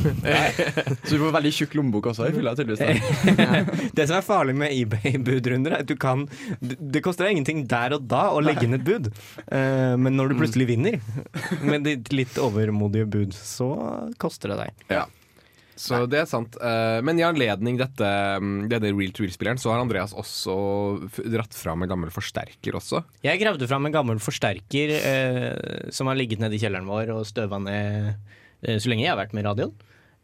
Så 1.06 1.14
du 1.14 1.22
får 1.22 1.36
veldig 1.38 1.52
tjukk 1.60 1.78
lommebok 1.78 2.10
også 2.10 2.26
i 2.26 2.34
fylla, 2.34 2.56
tydeligvis. 2.58 3.14
Det 4.00 4.08
som 4.10 4.18
er 4.18 4.26
farlig 4.26 4.58
med 4.58 4.74
eBay-budrunder, 4.74 5.78
er 5.78 5.86
at 5.86 5.90
du 5.90 5.94
kan 6.02 6.26
Det 6.60 7.04
koster 7.06 7.28
deg 7.28 7.38
ingenting 7.38 7.64
der 7.70 7.94
og 8.00 8.10
da 8.10 8.26
å 8.34 8.42
legge 8.44 8.66
inn 8.66 8.80
et 8.80 8.86
bud, 8.88 9.12
uh, 9.54 9.94
men 9.94 10.18
når 10.18 10.34
du 10.34 10.40
plutselig 10.42 10.72
vinner 10.74 10.98
med 11.62 11.86
ditt 11.86 12.10
litt 12.18 12.29
overmodige 12.38 13.08
bud, 13.10 13.34
så 13.34 13.72
koster 14.22 14.50
det 14.54 14.58
deg. 14.66 14.84
Ja. 14.94 15.06
Så 15.80 16.02
det 16.12 16.18
er 16.20 16.26
sant. 16.28 16.58
Eh, 16.60 17.00
Men 17.02 17.18
i 17.18 17.24
anledning 17.24 17.78
dette, 17.80 18.04
mm, 18.44 18.68
denne 18.68 18.90
real 18.92 19.14
to 19.16 19.24
real-spilleren, 19.24 19.58
så 19.58 19.72
har 19.72 19.80
Andreas 19.80 20.12
også 20.14 20.56
dratt 21.32 21.56
fram 21.56 21.84
en 21.84 21.90
gammel 21.90 22.12
forsterker 22.12 22.76
også. 22.76 23.00
Jeg 23.24 23.40
gravde 23.40 23.66
fram 23.66 23.86
en 23.88 23.96
gammel 23.96 24.20
forsterker 24.20 24.92
eh, 25.00 25.90
som 25.96 26.08
har 26.12 26.16
ligget 26.20 26.40
nede 26.44 26.56
i 26.56 26.60
kjelleren 26.60 26.86
vår 26.86 27.14
og 27.16 27.24
støva 27.26 27.62
ned 27.64 28.12
eh, 28.62 28.76
så 28.76 28.92
lenge 28.92 29.06
jeg 29.06 29.14
har 29.14 29.22
vært 29.22 29.32
med 29.34 29.46
i 29.46 29.48
radioen. 29.48 29.72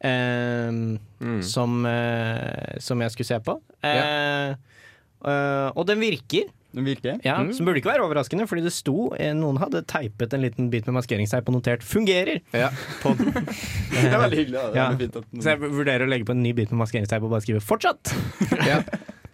Eh, 0.03 1.41
som, 1.47 1.85
eh, 1.87 2.75
som 2.83 2.99
jeg 2.99 3.15
skulle 3.15 3.31
se 3.31 3.39
på. 3.47 3.55
Eh, 3.81 4.51
eh, 4.51 5.69
og 5.71 5.87
den 5.87 6.03
virker. 6.03 6.51
Den 6.75 6.83
virker. 6.85 7.19
Ja, 7.23 7.37
Som 7.55 7.65
burde 7.69 7.79
ikke 7.79 7.89
være 7.93 8.03
overraskende, 8.03 8.45
fordi 8.51 8.65
det 8.65 8.73
sto 8.75 9.13
eh, 9.15 9.31
Noen 9.37 9.57
hadde 9.61 9.81
teipet 9.87 10.33
en 10.35 10.41
liten 10.43 10.69
bit 10.73 10.85
med 10.89 10.97
maskeringsteip 10.99 11.47
og 11.47 11.55
notert 11.55 11.81
'fungerer' 11.87 12.41
Ja. 12.53 12.69
på 13.03 13.15
den. 13.17 13.31
Det 13.33 14.03
er 14.11 14.19
veldig 14.19 14.39
hyggelig. 14.43 14.59
Det 14.59 14.75
er 14.75 14.75
Ja. 14.75 14.89
fint 14.99 15.15
at 15.15 15.23
Så 15.39 15.49
jeg 15.55 15.59
vurderer 15.71 16.03
å 16.05 16.09
legge 16.11 16.25
på 16.27 16.35
en 16.35 16.43
ny 16.43 16.51
bit 16.53 16.71
med 16.71 16.83
maskeringsteip 16.83 17.23
og 17.23 17.29
bare 17.31 17.41
skrive 17.47 17.63
'fortsatt'. 17.63 18.11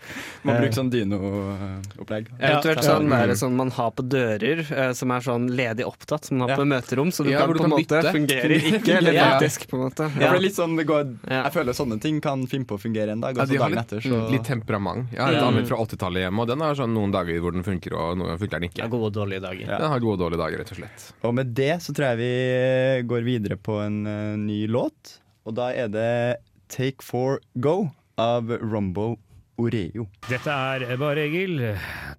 Man 0.44 0.58
bruker 0.62 0.74
sånn 0.74 0.90
dino-opplegg. 0.92 2.28
Eventuelt 2.40 2.82
Ja. 2.84 2.98
sånn, 2.98 3.08
Mm. 3.08 3.36
sånn 3.38 3.54
man 3.56 3.70
har 3.72 3.92
på 3.92 4.04
dører, 4.08 4.60
eh, 4.72 4.94
som 4.94 5.12
er 5.12 5.20
sånn 5.22 5.50
ledig 5.50 5.86
opptatt, 5.86 6.26
som 6.26 6.38
man 6.38 6.50
har 6.50 6.58
Ja. 6.58 6.64
på 6.64 6.68
møterom, 6.68 7.12
så 7.12 7.24
du 7.24 7.30
Ja, 7.32 7.40
kan 7.40 7.54
du 7.54 7.60
på 7.60 7.64
en 7.66 7.70
måte 7.72 8.02
bytte. 8.02 8.12
fungerer 8.12 8.58
ikke, 8.82 8.98
eller 8.98 9.14
Ja. 9.14 9.40
faktisk, 9.40 9.68
på 9.68 9.78
en 9.78 9.90
måte. 9.90 10.10
Ja. 10.20 10.22
Ja, 10.32 10.34
er 10.36 10.40
litt 10.40 10.56
sånn, 10.56 10.76
det 10.78 10.88
går, 10.88 11.18
jeg 11.28 11.54
føler 11.54 11.74
sånne 11.74 12.02
ting 12.02 12.20
kan 12.22 12.46
finne 12.48 12.66
på 12.66 12.78
å 12.78 12.80
fungere 12.82 13.10
en 13.12 13.22
dag, 13.22 13.38
og 13.38 13.48
så 13.48 13.58
dagen 13.58 13.70
litt, 13.76 13.80
etter 13.88 14.02
så 14.02 14.30
litt 14.32 14.44
temperament. 14.44 15.12
Jeg 15.12 15.20
har 15.22 15.34
et 15.34 15.42
Ja. 15.42 15.66
fra 15.66 15.78
80-tallet 15.78 16.22
hjemme, 16.32 16.40
og 16.40 16.48
den 16.48 16.60
har 16.60 16.74
sånn 16.76 16.94
noen 16.94 17.12
dager 17.12 17.40
hvor 17.40 17.52
den 17.54 17.64
funker, 17.64 17.94
og 17.94 18.18
noen 18.18 18.38
funker 18.40 18.60
den 18.60 18.64
Ja, 18.76 18.86
ikke. 18.86 18.90
gode 18.90 19.06
og 19.06 19.14
dårlige 19.14 19.42
dager. 19.42 19.68
Ja. 19.68 19.78
Den 19.78 19.88
har 19.92 20.00
gode 20.00 20.20
og 20.22 20.32
dårlige 20.32 20.38
dager, 20.40 20.58
rett 20.60 20.72
og 20.72 20.78
slett. 20.78 21.12
Og 21.24 21.34
med 21.36 21.54
det 21.54 21.80
så 21.80 21.94
tror 21.94 22.18
jeg 22.18 22.18
vi 22.18 23.08
går 23.08 23.24
videre 23.24 23.58
på 23.58 23.86
en 23.86 24.08
eh, 24.08 24.36
ny 24.38 24.68
låt. 24.68 25.20
Og 25.46 25.56
da 25.56 25.70
er 25.70 25.88
det 25.88 26.38
Take 26.70 27.02
Four 27.02 27.40
Go 27.60 27.92
av 28.18 28.48
Rombo 28.62 29.18
Oreo. 29.62 30.08
Dette 30.30 30.52
er 30.54 30.98
Bare 31.02 31.24
Egil. 31.28 31.60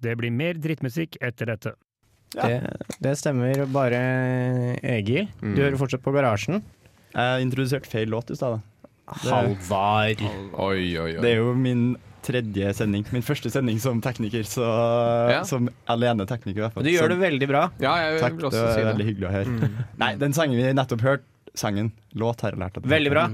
Det 0.03 0.15
blir 0.19 0.31
mer 0.31 0.53
drittmusikk 0.63 1.17
etter 1.21 1.51
dette. 1.53 1.73
Ja. 2.35 2.47
Det, 2.47 2.59
det 3.03 3.11
stemmer 3.19 3.65
bare, 3.69 3.99
Egil. 4.81 5.27
Du 5.41 5.47
Mm. 5.51 5.57
hører 5.59 5.77
fortsatt 5.77 6.01
på 6.01 6.13
Garasjen. 6.15 6.63
Jeg 7.13 7.43
introduserte 7.45 7.85
feil 7.91 8.09
låt 8.09 8.31
i 8.31 8.35
stad. 8.39 8.61
Halvard. 9.05 10.21
Oi, 10.57 10.97
oi, 10.97 11.11
Det 11.21 11.29
er 11.33 11.37
jo 11.41 11.53
min 11.53 11.95
tredje 12.23 12.71
sending. 12.73 13.03
Min 13.11 13.21
første 13.21 13.51
sending 13.51 13.79
som 13.83 13.99
tekniker, 14.01 14.43
så 14.47 14.63
Ja. 15.29 15.43
som 15.43 15.69
alene 15.87 16.25
tekniker. 16.25 16.57
i 16.57 16.61
hvert 16.63 16.73
fall. 16.73 16.83
Du 16.83 16.89
gjør 16.89 17.07
Så- 17.07 17.09
det 17.09 17.19
veldig 17.19 17.47
bra. 17.47 17.71
Ja, 17.79 17.95
jeg 17.97 18.21
Takk, 18.21 18.37
det 18.39 18.43
også 18.49 18.63
var 18.65 18.73
si 18.73 18.81
veldig 18.81 18.97
det. 18.97 19.05
hyggelig 19.07 19.29
å 19.29 19.31
høre. 19.31 19.45
Mm. 19.45 19.85
Nei, 19.97 20.15
den 20.15 20.31
sangen 20.33 20.55
vi 20.55 20.73
nettopp 20.73 21.01
hørte, 21.01 21.23
sangen, 21.53 21.91
låt 22.15 22.41
har 22.41 22.51
jeg 22.51 22.59
lært 22.59 22.77
at 22.77 22.83
Veldig 22.83 23.09
bra. 23.11 23.27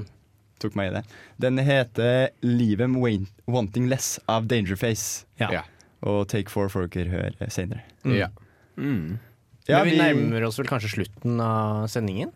Tok 0.60 0.76
meg 0.76 0.92
i 0.92 0.96
det. 0.98 1.04
Den 1.40 1.58
heter 1.58 2.30
'Leave 2.42 2.84
'em 2.84 3.28
Wanting 3.48 3.88
Less' 3.90 4.20
av 4.28 4.48
Dangerface. 4.48 5.26
Ja. 5.40 5.52
Ja. 5.52 5.64
Og 6.02 6.28
Take 6.28 6.50
Four 6.50 6.70
får 6.70 6.90
dere 6.90 7.10
høre 7.10 7.50
senere. 7.52 7.82
Ja. 8.06 8.30
Mm. 8.78 9.20
Ja, 9.68 9.84
Men 9.84 9.86
vi 9.86 9.92
vi, 9.92 9.98
nærmer 10.02 10.48
oss 10.48 10.58
vel 10.60 10.68
kanskje 10.68 10.90
slutten 10.90 11.40
av 11.44 11.88
sendingen? 11.88 12.32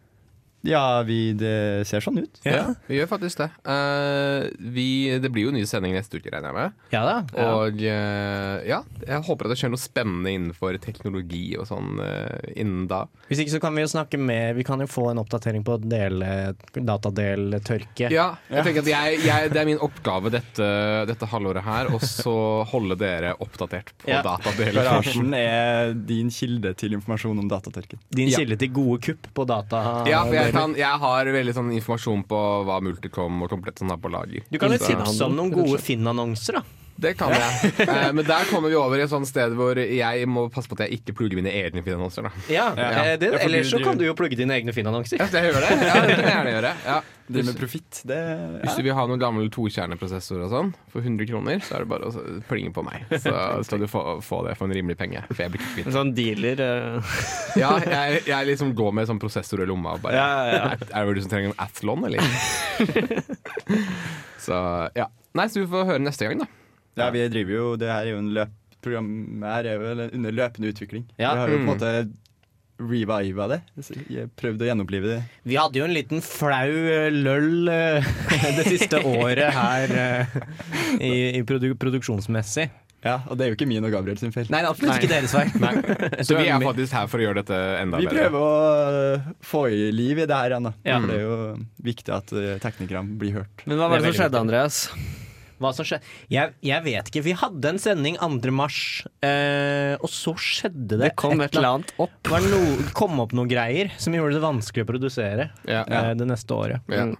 Ja 0.63 1.01
vi, 1.07 1.33
det 1.37 1.83
ser 1.89 2.03
sånn 2.03 2.21
ut. 2.23 2.39
Ja, 2.47 2.73
vi 2.87 2.97
gjør 2.99 3.09
faktisk 3.11 3.41
det. 3.43 3.49
Uh, 3.67 4.47
vi, 4.73 4.87
det 5.19 5.31
blir 5.33 5.49
jo 5.49 5.53
ny 5.55 5.63
sending 5.67 5.95
neste 5.97 6.19
uke, 6.21 6.31
regner 6.31 6.49
jeg 6.51 6.57
med. 6.57 6.77
Ja 6.93 7.03
da. 7.07 7.15
Og 7.43 7.81
uh, 7.83 8.57
ja, 8.67 8.79
jeg 9.03 9.25
håper 9.27 9.49
at 9.49 9.53
det 9.53 9.59
skjer 9.59 9.73
noe 9.73 9.81
spennende 9.81 10.31
innenfor 10.33 10.77
teknologi 10.83 11.43
og 11.59 11.67
sånn 11.69 11.99
uh, 11.99 12.39
innen 12.55 12.87
da. 12.91 13.03
Hvis 13.29 13.43
ikke 13.43 13.55
så 13.57 13.61
kan 13.63 13.75
vi 13.75 13.83
jo 13.83 13.91
snakke 13.91 14.19
med 14.19 14.55
Vi 14.57 14.63
kan 14.67 14.81
jo 14.83 14.87
få 14.89 15.09
en 15.11 15.19
oppdatering 15.21 15.63
på 15.67 15.77
dele, 15.83 16.53
datadeltørke. 16.75 18.09
Ja, 18.13 18.27
jeg 18.51 18.65
tenker 18.67 18.83
at 18.83 18.89
jeg, 18.91 19.19
jeg, 19.25 19.51
Det 19.53 19.61
er 19.61 19.67
min 19.67 19.81
oppgave 19.83 20.31
dette, 20.33 20.67
dette 21.09 21.29
halvåret 21.31 21.65
her, 21.65 21.91
og 21.93 22.03
så 22.05 22.35
holde 22.71 22.97
dere 22.99 23.35
oppdatert 23.43 23.93
på 24.03 24.11
Ja. 24.11 24.21
Garasjen 24.23 25.33
er 25.37 25.93
din 26.07 26.29
kilde 26.33 26.73
til 26.77 26.95
informasjon 26.97 27.39
om 27.43 27.49
datatørken. 27.51 27.99
Din 28.13 28.29
Ja. 28.31 28.39
kilde 28.39 28.57
til 28.59 28.71
gode 28.73 28.99
kupp 29.01 29.27
på 29.33 29.45
data. 29.47 30.03
Ja, 30.09 30.23
for 30.25 30.33
jeg, 30.33 30.52
kan, 30.53 30.77
jeg 30.77 31.01
har 31.03 31.33
veldig 31.35 31.55
sånn 31.57 31.73
informasjon 31.75 32.23
på 32.29 32.39
hva 32.67 32.79
Multicom 32.85 33.43
og 33.45 33.51
Komplett 33.51 33.81
sånn 33.81 33.91
har 33.93 33.99
på 34.01 34.11
lager. 34.13 34.45
Du 34.53 34.59
kan 34.61 34.73
jo 34.73 34.79
tipse 34.81 35.27
om 35.27 35.35
noen 35.37 35.53
gode 35.53 35.81
Finn-annonser, 35.83 36.61
da. 36.61 36.82
Det 37.03 37.15
kan 37.19 37.33
jeg. 37.35 37.71
Eh, 37.93 38.11
men 38.15 38.23
der 38.25 38.45
kommer 38.49 38.71
vi 38.71 38.77
over 38.79 38.97
i 38.97 39.03
et 39.03 39.11
sånt 39.11 39.27
sted 39.27 39.53
hvor 39.57 39.77
jeg 39.77 40.27
må 40.29 40.45
passe 40.53 40.69
på 40.71 40.77
at 40.77 40.85
jeg 40.85 40.99
ikke 40.99 41.15
plugger 41.19 41.37
mine 41.39 41.51
egne 41.51 41.83
Finn-annonser. 41.83 42.25
da. 42.25 42.45
Ja, 42.51 42.67
eh, 42.71 43.15
det, 43.19 43.33
Ja, 43.33 43.41
Ellers 43.45 43.71
så 43.73 43.81
kan 43.83 43.99
du 43.99 44.05
jo 44.07 44.15
plugge 44.17 44.39
dine 44.39 44.55
egne 44.55 44.73
Finn-annonser. 44.75 45.19
Ja, 45.21 45.27
det 45.31 45.43
gjør 45.49 45.59
det. 45.65 45.73
Ja, 45.83 45.97
det 46.07 46.15
kan 46.15 46.23
jeg 46.23 46.37
gjerne 46.37 46.55
gjøre. 46.57 46.73
Ja. 46.87 47.01
Det 47.27 47.45
med 47.47 47.55
profitt. 47.55 48.01
Det 48.03 48.17
Hvis 48.61 48.71
ja. 48.71 48.75
du 48.77 48.83
vil 48.83 48.95
ha 48.97 49.03
noen 49.07 49.21
gammel 49.21 49.47
tokjerneprosessor 49.53 50.41
og 50.43 50.49
sånn 50.51 50.71
for 50.91 50.99
100 50.99 51.29
kroner, 51.29 51.61
så 51.63 51.77
er 51.77 51.85
det 51.85 51.89
bare 51.93 52.09
å 52.09 52.23
plinge 52.49 52.73
på 52.75 52.83
meg. 52.83 53.05
Så 53.23 53.31
skal 53.63 53.79
du 53.79 53.87
få, 53.87 54.01
få 54.25 54.41
det 54.47 54.57
for 54.59 54.67
en 54.67 54.75
rimelig 54.75 54.97
penge. 54.99 55.23
For 55.29 55.45
jeg 55.45 55.53
blir 55.53 55.63
ikke 55.63 55.87
En 55.87 55.95
sånn 55.95 56.11
dealer. 56.17 56.59
uh... 56.59 57.15
Ja, 57.63 57.71
jeg, 57.79 58.25
jeg 58.27 58.49
liksom 58.51 58.73
går 58.75 58.91
med 58.99 59.07
sånn 59.07 59.21
prosessor 59.23 59.63
i 59.63 59.69
lomma 59.69 59.95
og 59.95 60.03
bare 60.03 60.19
Ja, 60.19 60.27
ja, 60.27 60.57
ja. 60.57 60.89
Er 60.91 61.07
det 61.07 61.15
du 61.15 61.23
som 61.23 61.31
trenger 61.31 61.53
en 61.53 61.63
Athlon, 61.63 62.03
eller? 62.09 62.19
så 64.43 64.59
ja. 64.97 65.07
Nei, 65.33 65.47
så 65.49 65.63
vi 65.63 65.69
får 65.71 65.87
høre 65.93 66.03
neste 66.03 66.27
gang, 66.27 66.43
da. 66.43 66.62
Ja, 66.97 67.09
vi 67.13 67.23
driver 67.29 67.53
jo 67.57 67.75
Det 67.81 67.89
her 67.89 68.05
er 68.05 68.11
jo 68.13 68.19
en 68.23 68.33
løp... 68.35 68.51
Programmet 68.83 69.47
her 69.47 69.63
er 69.71 69.79
jo 69.79 70.09
under 70.19 70.31
løpende 70.35 70.67
utvikling. 70.73 71.05
Ja. 71.15 71.31
Vi 71.33 71.39
har 71.39 71.47
jo 71.47 71.55
på 71.55 71.61
en 71.61 71.63
Mm. 71.63 71.69
måte 71.71 71.91
reviva 72.83 73.45
det. 73.47 73.59
Prøvd 74.35 74.63
å 74.65 74.67
gjenopplive 74.67 75.07
det. 75.07 75.19
Vi 75.47 75.55
hadde 75.55 75.79
jo 75.79 75.85
en 75.87 75.93
liten 75.95 76.19
flau 76.25 76.67
eh, 76.91 77.07
løll 77.15 77.69
eh, 77.71 78.03
det 78.57 78.65
siste 78.67 78.99
året 79.07 79.53
her 79.55 79.93
eh, 80.03 80.35
i, 80.99 81.11
i 81.39 81.43
produ 81.47 81.69
produksjonsmessig. 81.79 82.67
Ja, 83.03 83.17
Og 83.29 83.35
det 83.39 83.45
er 83.45 83.49
jo 83.53 83.55
ikke 83.57 83.67
min 83.67 83.83
og 83.83 83.91
Gabriel 83.95 84.19
sin 84.19 84.31
feil. 84.35 84.47
Nei, 84.51 84.61
det 84.63 84.69
absolutt 84.71 84.99
ikke 84.99 85.11
deres 85.11 85.31
feil. 85.31 85.49
Så 86.27 86.35
vi 86.39 86.47
er 86.51 86.59
faktisk 86.63 86.93
her 86.95 87.07
for 87.11 87.19
å 87.19 87.25
gjøre 87.25 87.41
dette 87.41 87.57
enda 87.81 87.99
Vi 87.99 88.07
bedre. 88.07 88.27
prøver 88.27 88.43
å 88.43 88.53
øh, 88.99 89.33
få 89.43 89.63
i 89.75 89.81
liv 89.95 90.21
i 90.23 90.27
det 90.27 90.37
her 90.43 90.55
igjen. 90.55 90.67
da 90.69 90.75
Ja. 90.87 90.99
For 90.99 91.07
Det 91.11 91.17
er 91.19 91.25
jo 91.27 91.39
viktig 91.87 92.15
at 92.19 92.35
teknikerne 92.63 93.15
blir 93.19 93.39
hørt. 93.39 93.63
Men 93.67 93.79
hva 93.79 93.87
var 93.91 93.99
det 93.99 94.07
Det 94.07 94.15
som 94.15 94.23
skjedde, 94.25 94.43
Andreas? 94.43 94.83
Hva 95.61 95.73
som 95.75 95.85
skjedde? 95.87 96.07
Jeg, 96.33 96.53
jeg 96.65 96.85
vet 96.85 97.11
ikke. 97.11 97.23
Vi 97.27 97.35
hadde 97.43 97.73
en 97.73 97.81
sending 97.81 98.17
2. 98.21 98.53
mars, 98.55 98.79
eh, 99.25 99.93
og 99.99 100.09
så 100.11 100.33
skjedde 100.39 100.97
det 100.97 101.03
Det 101.09 101.11
kom 101.19 101.41
et 101.43 101.53
eller 101.55 101.75
annet 101.77 101.93
opp. 102.01 102.15
Det 102.29 102.41
no, 102.49 102.63
kom 102.97 103.19
opp 103.23 103.35
noen 103.37 103.51
greier 103.51 103.93
som 104.01 104.15
gjorde 104.15 104.39
det 104.39 104.43
vanskelig 104.45 104.87
å 104.87 104.89
produsere 104.93 105.51
Ja. 105.69 105.83
eh, 105.87 106.13
det 106.17 106.27
neste 106.29 106.57
året. 106.57 106.81
Ja. 106.91 107.11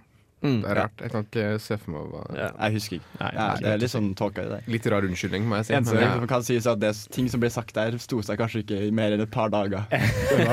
Mm. 0.44 0.58
Det 0.60 0.68
er 0.68 0.76
rart. 0.76 0.98
Jeg 1.00 1.08
kan 1.14 1.22
ikke 1.24 1.44
se 1.64 1.76
for 1.80 1.90
meg 1.94 2.08
hva 2.12 2.22
Ja. 2.36 2.48
Jeg 2.66 2.74
husker 2.74 2.96
ikke. 2.98 3.12
Nei, 3.16 3.30
Ja, 3.32 3.46
det 3.56 3.70
er 3.70 3.78
litt 3.80 3.92
sånn 3.94 4.10
tåka 4.14 4.42
i 4.44 4.48
det. 4.50 4.58
Litt 4.68 4.86
rar 4.92 5.06
unnskyldning, 5.08 5.46
må 5.48 5.56
jeg 5.56 5.64
si. 5.70 5.72
Eneste 5.78 6.10
som 6.12 6.26
kan 6.28 6.42
sies 6.44 6.66
at 6.68 6.80
det 6.82 6.90
ting 7.16 7.30
som 7.32 7.40
ble 7.40 7.48
sagt 7.48 7.72
der, 7.78 7.96
sto 7.96 8.20
seg 8.20 8.36
kanskje 8.42 8.60
ikke 8.60 8.82
i 8.88 8.90
mer 8.92 9.16
enn 9.16 9.24
et 9.24 9.30
par 9.32 9.48
dager. 9.48 9.86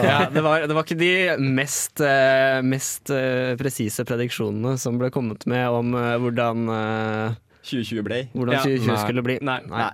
Ja, 0.07 0.29
det, 0.31 0.41
var, 0.45 0.63
det 0.69 0.75
var 0.77 0.85
ikke 0.87 0.95
de 1.01 1.35
mest, 1.43 1.99
eh, 1.99 2.61
mest 2.63 3.09
eh, 3.11 3.57
presise 3.59 4.05
prediksjonene 4.07 4.77
som 4.79 4.95
ble 5.01 5.09
kommet 5.11 5.43
med 5.49 5.67
om 5.67 5.91
eh, 5.99 6.15
hvordan, 6.23 6.63
2020 7.61 8.05
ble. 8.05 8.21
hvordan 8.33 8.61
2020 8.63 8.89
ja. 8.89 8.99
skulle 9.05 9.23
bli. 9.25 9.37
Nei, 9.45 9.59
Nei, 9.69 9.89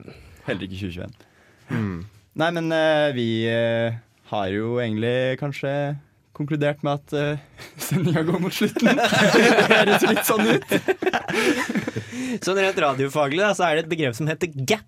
heller 0.47 0.67
ikke 0.67 0.79
2021. 0.79 1.25
mm. 1.69 1.97
Nei, 2.37 2.51
men 2.53 2.69
uh, 2.69 3.07
vi 3.17 3.29
uh, 3.49 3.95
har 4.29 4.49
jo 4.53 4.75
egentlig 4.77 5.39
kanskje 5.41 5.71
konkludert 6.37 6.83
med 6.85 6.99
at 6.99 7.15
uh, 7.17 7.61
sendinga 7.87 8.21
går 8.27 8.43
mot 8.43 8.53
slutten. 8.53 8.93
det 8.93 9.55
høres 9.71 10.05
litt 10.05 10.27
sånn 10.27 10.45
ut. 10.51 10.75
Sånn 12.43 12.59
rent 12.59 12.77
radiofaglig 12.81 13.41
da, 13.41 13.53
så 13.57 13.65
er 13.65 13.77
det 13.77 13.85
et 13.85 13.89
begrep 13.89 14.15
som 14.17 14.29
heter 14.29 14.51
gap. 14.69 14.85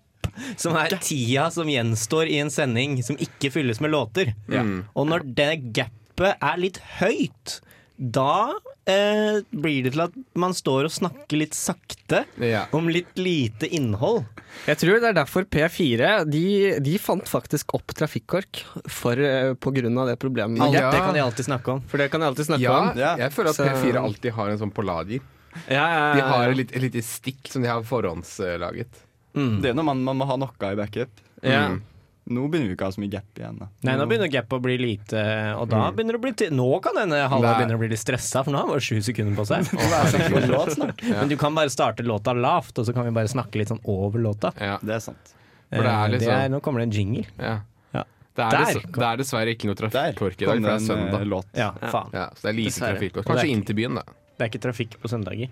Som 0.59 0.75
er 0.77 0.93
tida 1.01 1.47
som 1.51 1.67
gjenstår 1.67 2.29
i 2.31 2.37
en 2.39 2.51
sending 2.53 2.99
som 3.03 3.17
ikke 3.19 3.49
fylles 3.51 3.81
med 3.83 3.91
låter. 3.91 4.31
Mm. 4.47 4.85
Og 4.93 5.07
når 5.09 5.25
det 5.35 5.49
gapet 5.75 6.37
er 6.37 6.61
litt 6.61 6.79
høyt, 6.99 7.57
da 7.97 8.53
eh, 8.89 9.39
blir 9.53 9.83
det 9.85 9.93
til 9.95 10.01
at 10.07 10.15
man 10.39 10.53
står 10.57 10.87
og 10.89 10.93
snakker 10.95 11.37
litt 11.39 11.55
sakte 11.57 12.23
Ja. 12.41 12.65
om 12.75 12.89
litt 12.91 13.15
lite 13.19 13.69
innhold. 13.69 14.25
Jeg 14.65 14.79
tror 14.81 14.99
det 14.99 15.09
er 15.11 15.17
derfor 15.19 15.45
P4 15.45 16.25
de, 16.29 16.43
de 16.83 16.95
fant 17.01 17.23
faktisk 17.29 17.75
opp 17.77 17.93
trafikkork 17.93 18.63
for, 18.89 19.13
eh, 19.13 19.53
på 19.53 19.73
grunn 19.75 19.97
av 20.01 20.07
det 20.11 20.17
problemet. 20.19 20.59
Ja. 20.73 20.89
Det 20.91 20.99
kan 21.05 21.13
de 21.13 21.21
alltid 21.23 21.45
snakke 21.45 21.75
om. 21.77 21.81
For 21.87 21.97
det 22.01 22.09
kan 22.11 22.21
jeg 22.21 22.33
alltid 22.33 22.49
snakke 22.49 22.65
Ja, 22.65 22.79
om. 22.91 22.97
Ja. 22.97 23.15
jeg 23.17 23.31
føler 23.35 23.49
at 23.53 23.55
Så- 23.55 23.69
P4 23.69 24.01
alltid 24.03 24.31
har 24.33 24.49
en 24.49 24.57
sånn 24.59 24.73
på. 24.73 25.21
Ja, 25.67 25.85
ja, 25.87 26.13
De 26.13 26.19
ja, 26.19 26.27
har 26.29 26.43
ja. 26.45 26.49
et 26.51 26.57
lite, 26.57 26.75
et 26.75 26.81
lite 26.81 27.01
stikk 27.03 27.47
som 27.49 27.61
de 27.61 27.67
har 27.69 27.81
forhåndslaget. 27.83 29.05
Mm. 29.35 29.61
Det 29.61 29.69
er 29.71 29.73
når 29.73 29.83
man, 29.85 30.03
man 30.03 30.17
må 30.17 30.25
ha 30.25 30.35
noe 30.37 30.71
i 30.71 30.75
backup. 30.75 31.09
Ja. 31.43 31.69
Mm. 31.69 31.81
Nå 32.29 32.43
begynner 32.47 32.67
vi 32.69 32.75
ikke 32.75 32.85
å 32.85 32.89
ha 32.91 32.93
så 32.93 33.01
mye 33.01 33.09
gap 33.11 33.39
igjen. 33.41 33.55
da 33.59 33.67
Nei, 33.87 33.95
nå 33.97 34.05
begynner 34.09 34.29
gap 34.31 34.53
å 34.53 34.59
bli 34.61 34.75
lite, 34.77 35.21
og 35.57 35.69
da 35.71 35.79
begynner 35.91 36.13
det 36.13 36.19
å 36.19 36.23
bli 36.27 36.33
ti- 36.37 36.49
Nå 36.53 36.67
kan 36.85 36.93
denne 36.99 37.23
Halvard 37.31 37.57
begynne 37.57 37.77
å 37.77 37.81
bli 37.81 37.89
litt 37.89 37.99
stressa, 38.03 38.43
for 38.45 38.51
nå 38.53 38.59
har 38.61 38.67
han 38.67 38.73
bare 38.75 38.85
sju 38.85 38.99
sekunder 39.01 39.33
på 39.39 39.45
seg. 39.49 39.65
Låt 40.53 40.75
snart. 40.77 41.01
Ja. 41.03 41.15
Men 41.23 41.29
du 41.31 41.37
kan 41.41 41.55
bare 41.57 41.69
starte 41.73 42.03
låta 42.05 42.33
lavt, 42.37 42.77
og 42.77 42.85
så 42.85 42.93
kan 42.93 43.05
vi 43.09 43.11
bare 43.17 43.27
snakke 43.31 43.57
litt 43.61 43.71
sånn 43.73 43.81
over 43.89 44.19
låta. 44.21 44.53
Ja. 44.61 44.77
Det 44.81 44.93
er 44.99 45.03
sant. 45.09 45.33
For 45.69 45.85
det 45.85 45.93
er 45.95 46.13
liksom... 46.15 46.29
det 46.33 46.37
er, 46.45 46.49
Nå 46.53 46.59
kommer 46.65 46.81
det 46.83 46.87
en 46.89 46.95
jingle. 46.99 47.25
Ja. 47.37 47.55
Ja. 47.93 48.03
Det, 48.33 48.45
er 48.45 48.51
Der 48.73 48.79
kom- 48.85 49.01
det 49.01 49.07
er 49.09 49.17
dessverre 49.23 49.55
ikke 49.57 49.67
noe 49.69 49.77
trafikkork 49.79 50.37
i 50.41 50.45
dag, 50.45 50.53
for 50.53 50.59
det 50.59 50.69
det 50.69 50.75
er 50.75 50.85
søndag. 50.85 51.33
Ja, 51.57 51.71
Ja. 51.81 51.89
faen. 51.93 52.13
Ja, 52.13 52.27
så 52.35 52.45
det 52.45 52.53
er 52.53 52.57
lite 52.61 52.79
trafikkork. 52.79 53.25
Det 53.25 53.33
Kanskje 53.33 53.49
inn 53.57 53.65
til 53.67 53.75
byen, 53.81 53.99
da. 53.99 54.05
Det 54.39 54.45
er 54.45 54.51
ikke 54.53 54.61
trafikk 54.69 54.95
på 55.01 55.09
søndager. 55.11 55.49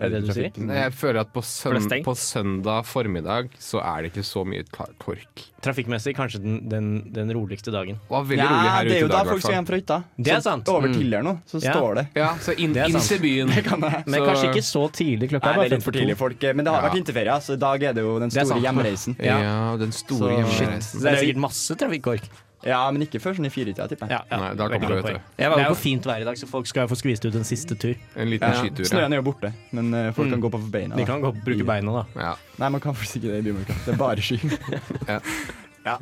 Er 0.00 0.10
det 0.10 0.22
det 0.24 0.26
du 0.26 0.32
sier? 0.34 0.50
Nei, 0.58 0.74
Jeg 0.74 0.92
føler 0.98 1.20
at 1.20 1.28
på, 1.32 1.40
det 1.40 1.46
er 1.46 1.78
søn 1.78 1.82
stengt. 1.86 2.04
på 2.04 2.14
søndag 2.18 2.84
formiddag 2.84 3.50
så 3.62 3.78
er 3.78 4.02
det 4.02 4.10
ikke 4.12 4.24
så 4.26 4.42
mye 4.44 4.64
ka- 4.66 4.90
kork. 4.98 5.44
Trafikkmessig 5.62 6.16
kanskje 6.16 6.40
den, 6.42 6.68
den, 6.68 6.88
den 7.14 7.30
roligste 7.32 7.70
dagen. 7.70 7.94
Det 8.02 8.10
var 8.10 8.24
veldig 8.24 8.42
Ja, 8.42 8.48
rolig 8.50 8.70
her 8.74 8.84
det 8.84 8.90
ute 8.90 8.96
er 8.96 9.00
jo 9.00 9.06
i 9.06 9.08
da 9.08 9.14
dag, 9.14 9.24
i 9.24 9.28
folk 9.28 9.38
hvert 9.38 9.40
skal 9.40 9.50
fall. 9.52 9.54
hjem 9.54 9.66
fra 9.70 9.76
hytta. 9.78 9.98
Det 10.18 10.32
er 10.34 10.40
Så 10.40 10.42
sant. 10.42 10.68
Over 10.68 10.88
Mm. 10.88 10.94
til 10.98 11.10
nå, 11.22 11.32
så 11.46 11.62
Ja. 11.62 11.72
står 11.72 11.94
det. 11.94 12.06
Ja, 12.16 12.28
så 12.42 12.52
inn, 12.58 12.72
Det 12.74 12.82
er 12.82 12.86
inn 12.86 12.92
sant. 13.00 13.08
til 13.08 13.18
byen. 13.22 13.46
Det 13.54 13.64
kan 13.64 13.80
jeg. 13.80 14.02
Men 14.06 14.20
Så- 14.20 14.26
kanskje 14.26 14.50
ikke 14.50 14.66
så 14.66 14.82
tidlig. 14.92 15.30
Klokka 15.30 15.44
Nei, 15.44 15.50
er 15.50 15.54
det 15.54 15.56
bare 15.62 15.66
er 15.66 15.76
litt 15.78 15.82
for 15.84 15.92
tidlig, 15.92 16.16
folk. 16.16 16.42
Men 16.42 16.64
det 16.64 16.72
har 16.74 16.82
Ja. 16.82 16.88
vært 16.90 16.96
vinterferie, 16.98 17.36
så 17.40 17.52
i 17.54 17.56
dag 17.56 17.82
er 17.84 17.92
det 17.94 18.02
jo 18.02 18.18
den 18.18 18.28
Det 18.28 18.36
er 18.36 18.44
store 18.44 18.60
sant. 18.60 18.66
hjemreisen. 18.66 19.16
Ja, 19.24 19.38
Ja. 19.40 19.76
den 19.76 19.92
store 19.92 20.18
Så- 20.18 20.42
hjemreisen. 20.42 20.98
Så 20.98 21.02
det 21.02 21.12
er 21.12 21.22
sikkert 21.22 21.36
masse 21.40 21.74
trafikkork. 21.76 22.22
Ja, 22.64 22.80
men 22.90 23.04
ikke 23.04 23.20
før 23.20 23.36
sånn 23.36 23.46
i 23.48 23.50
firetida, 23.52 23.86
tipper 23.90 24.08
jeg. 24.08 24.16
Ja, 24.16 24.22
ja. 24.30 24.38
Nei, 24.40 24.50
da 24.56 24.68
kommer 24.72 24.88
det, 24.88 24.96
vet 25.02 25.18
du. 25.18 25.32
Jeg 25.42 25.52
Det 25.52 25.64
er 25.64 25.68
jo 25.68 25.76
fint 25.78 26.06
vær 26.08 26.22
i 26.22 26.24
dag, 26.24 26.38
så 26.40 26.48
folk 26.48 26.66
skal 26.70 26.88
få 26.88 26.96
skvist 26.96 27.26
ut 27.28 27.34
en 27.36 27.44
siste 27.44 27.76
tur. 27.76 27.94
En 28.16 28.30
liten 28.32 28.48
Ja. 28.48 28.62
skitur. 28.62 28.88
Snøen 28.88 29.12
er 29.12 29.20
jo 29.20 29.26
borte, 29.26 29.52
men 29.76 29.92
uh, 29.92 30.12
folk 30.16 30.30
kan 30.32 30.40
gå 30.40 30.50
på 30.54 30.60
beina. 30.72 30.96
De 30.96 31.04
kan 31.04 31.20
gå, 31.20 31.32
bruke 31.44 31.66
beina, 31.68 31.92
da. 32.00 32.04
Ja. 32.20 32.34
Nei, 32.58 32.68
man 32.76 32.80
kan 32.80 32.94
faktisk 32.96 33.20
ikke 33.20 33.34
det 33.34 33.38
i 33.44 33.48
Bymarka. 33.50 33.76
Det 33.84 33.94
er 33.94 34.00
bare 34.00 34.24
sky. 34.24 34.38
Ja. 35.14 35.20
ja. 35.90 35.98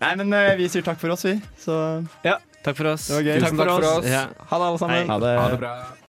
Nei, 0.00 0.14
men 0.20 0.32
uh, 0.32 0.54
vi 0.58 0.68
sier 0.68 0.82
takk 0.86 0.98
for 1.02 1.10
oss, 1.14 1.24
vi. 1.26 1.34
Så 1.58 1.74
Ja, 2.24 2.38
takk 2.62 2.76
for 2.78 2.92
oss. 2.94 3.08
Det 3.08 3.18
var 3.18 3.22
gøy. 3.26 3.40
Tusen 3.40 3.58
takk 3.58 3.74
for 3.74 3.90
oss. 3.98 4.06
Ja. 4.06 4.24
Ha 4.50 4.58
det, 4.58 4.66
alle 4.70 4.78
sammen. 4.78 5.08
ha 5.10 5.18
det. 5.18 5.34
Ha 5.38 5.48
det 5.50 5.60
bra. 5.62 5.74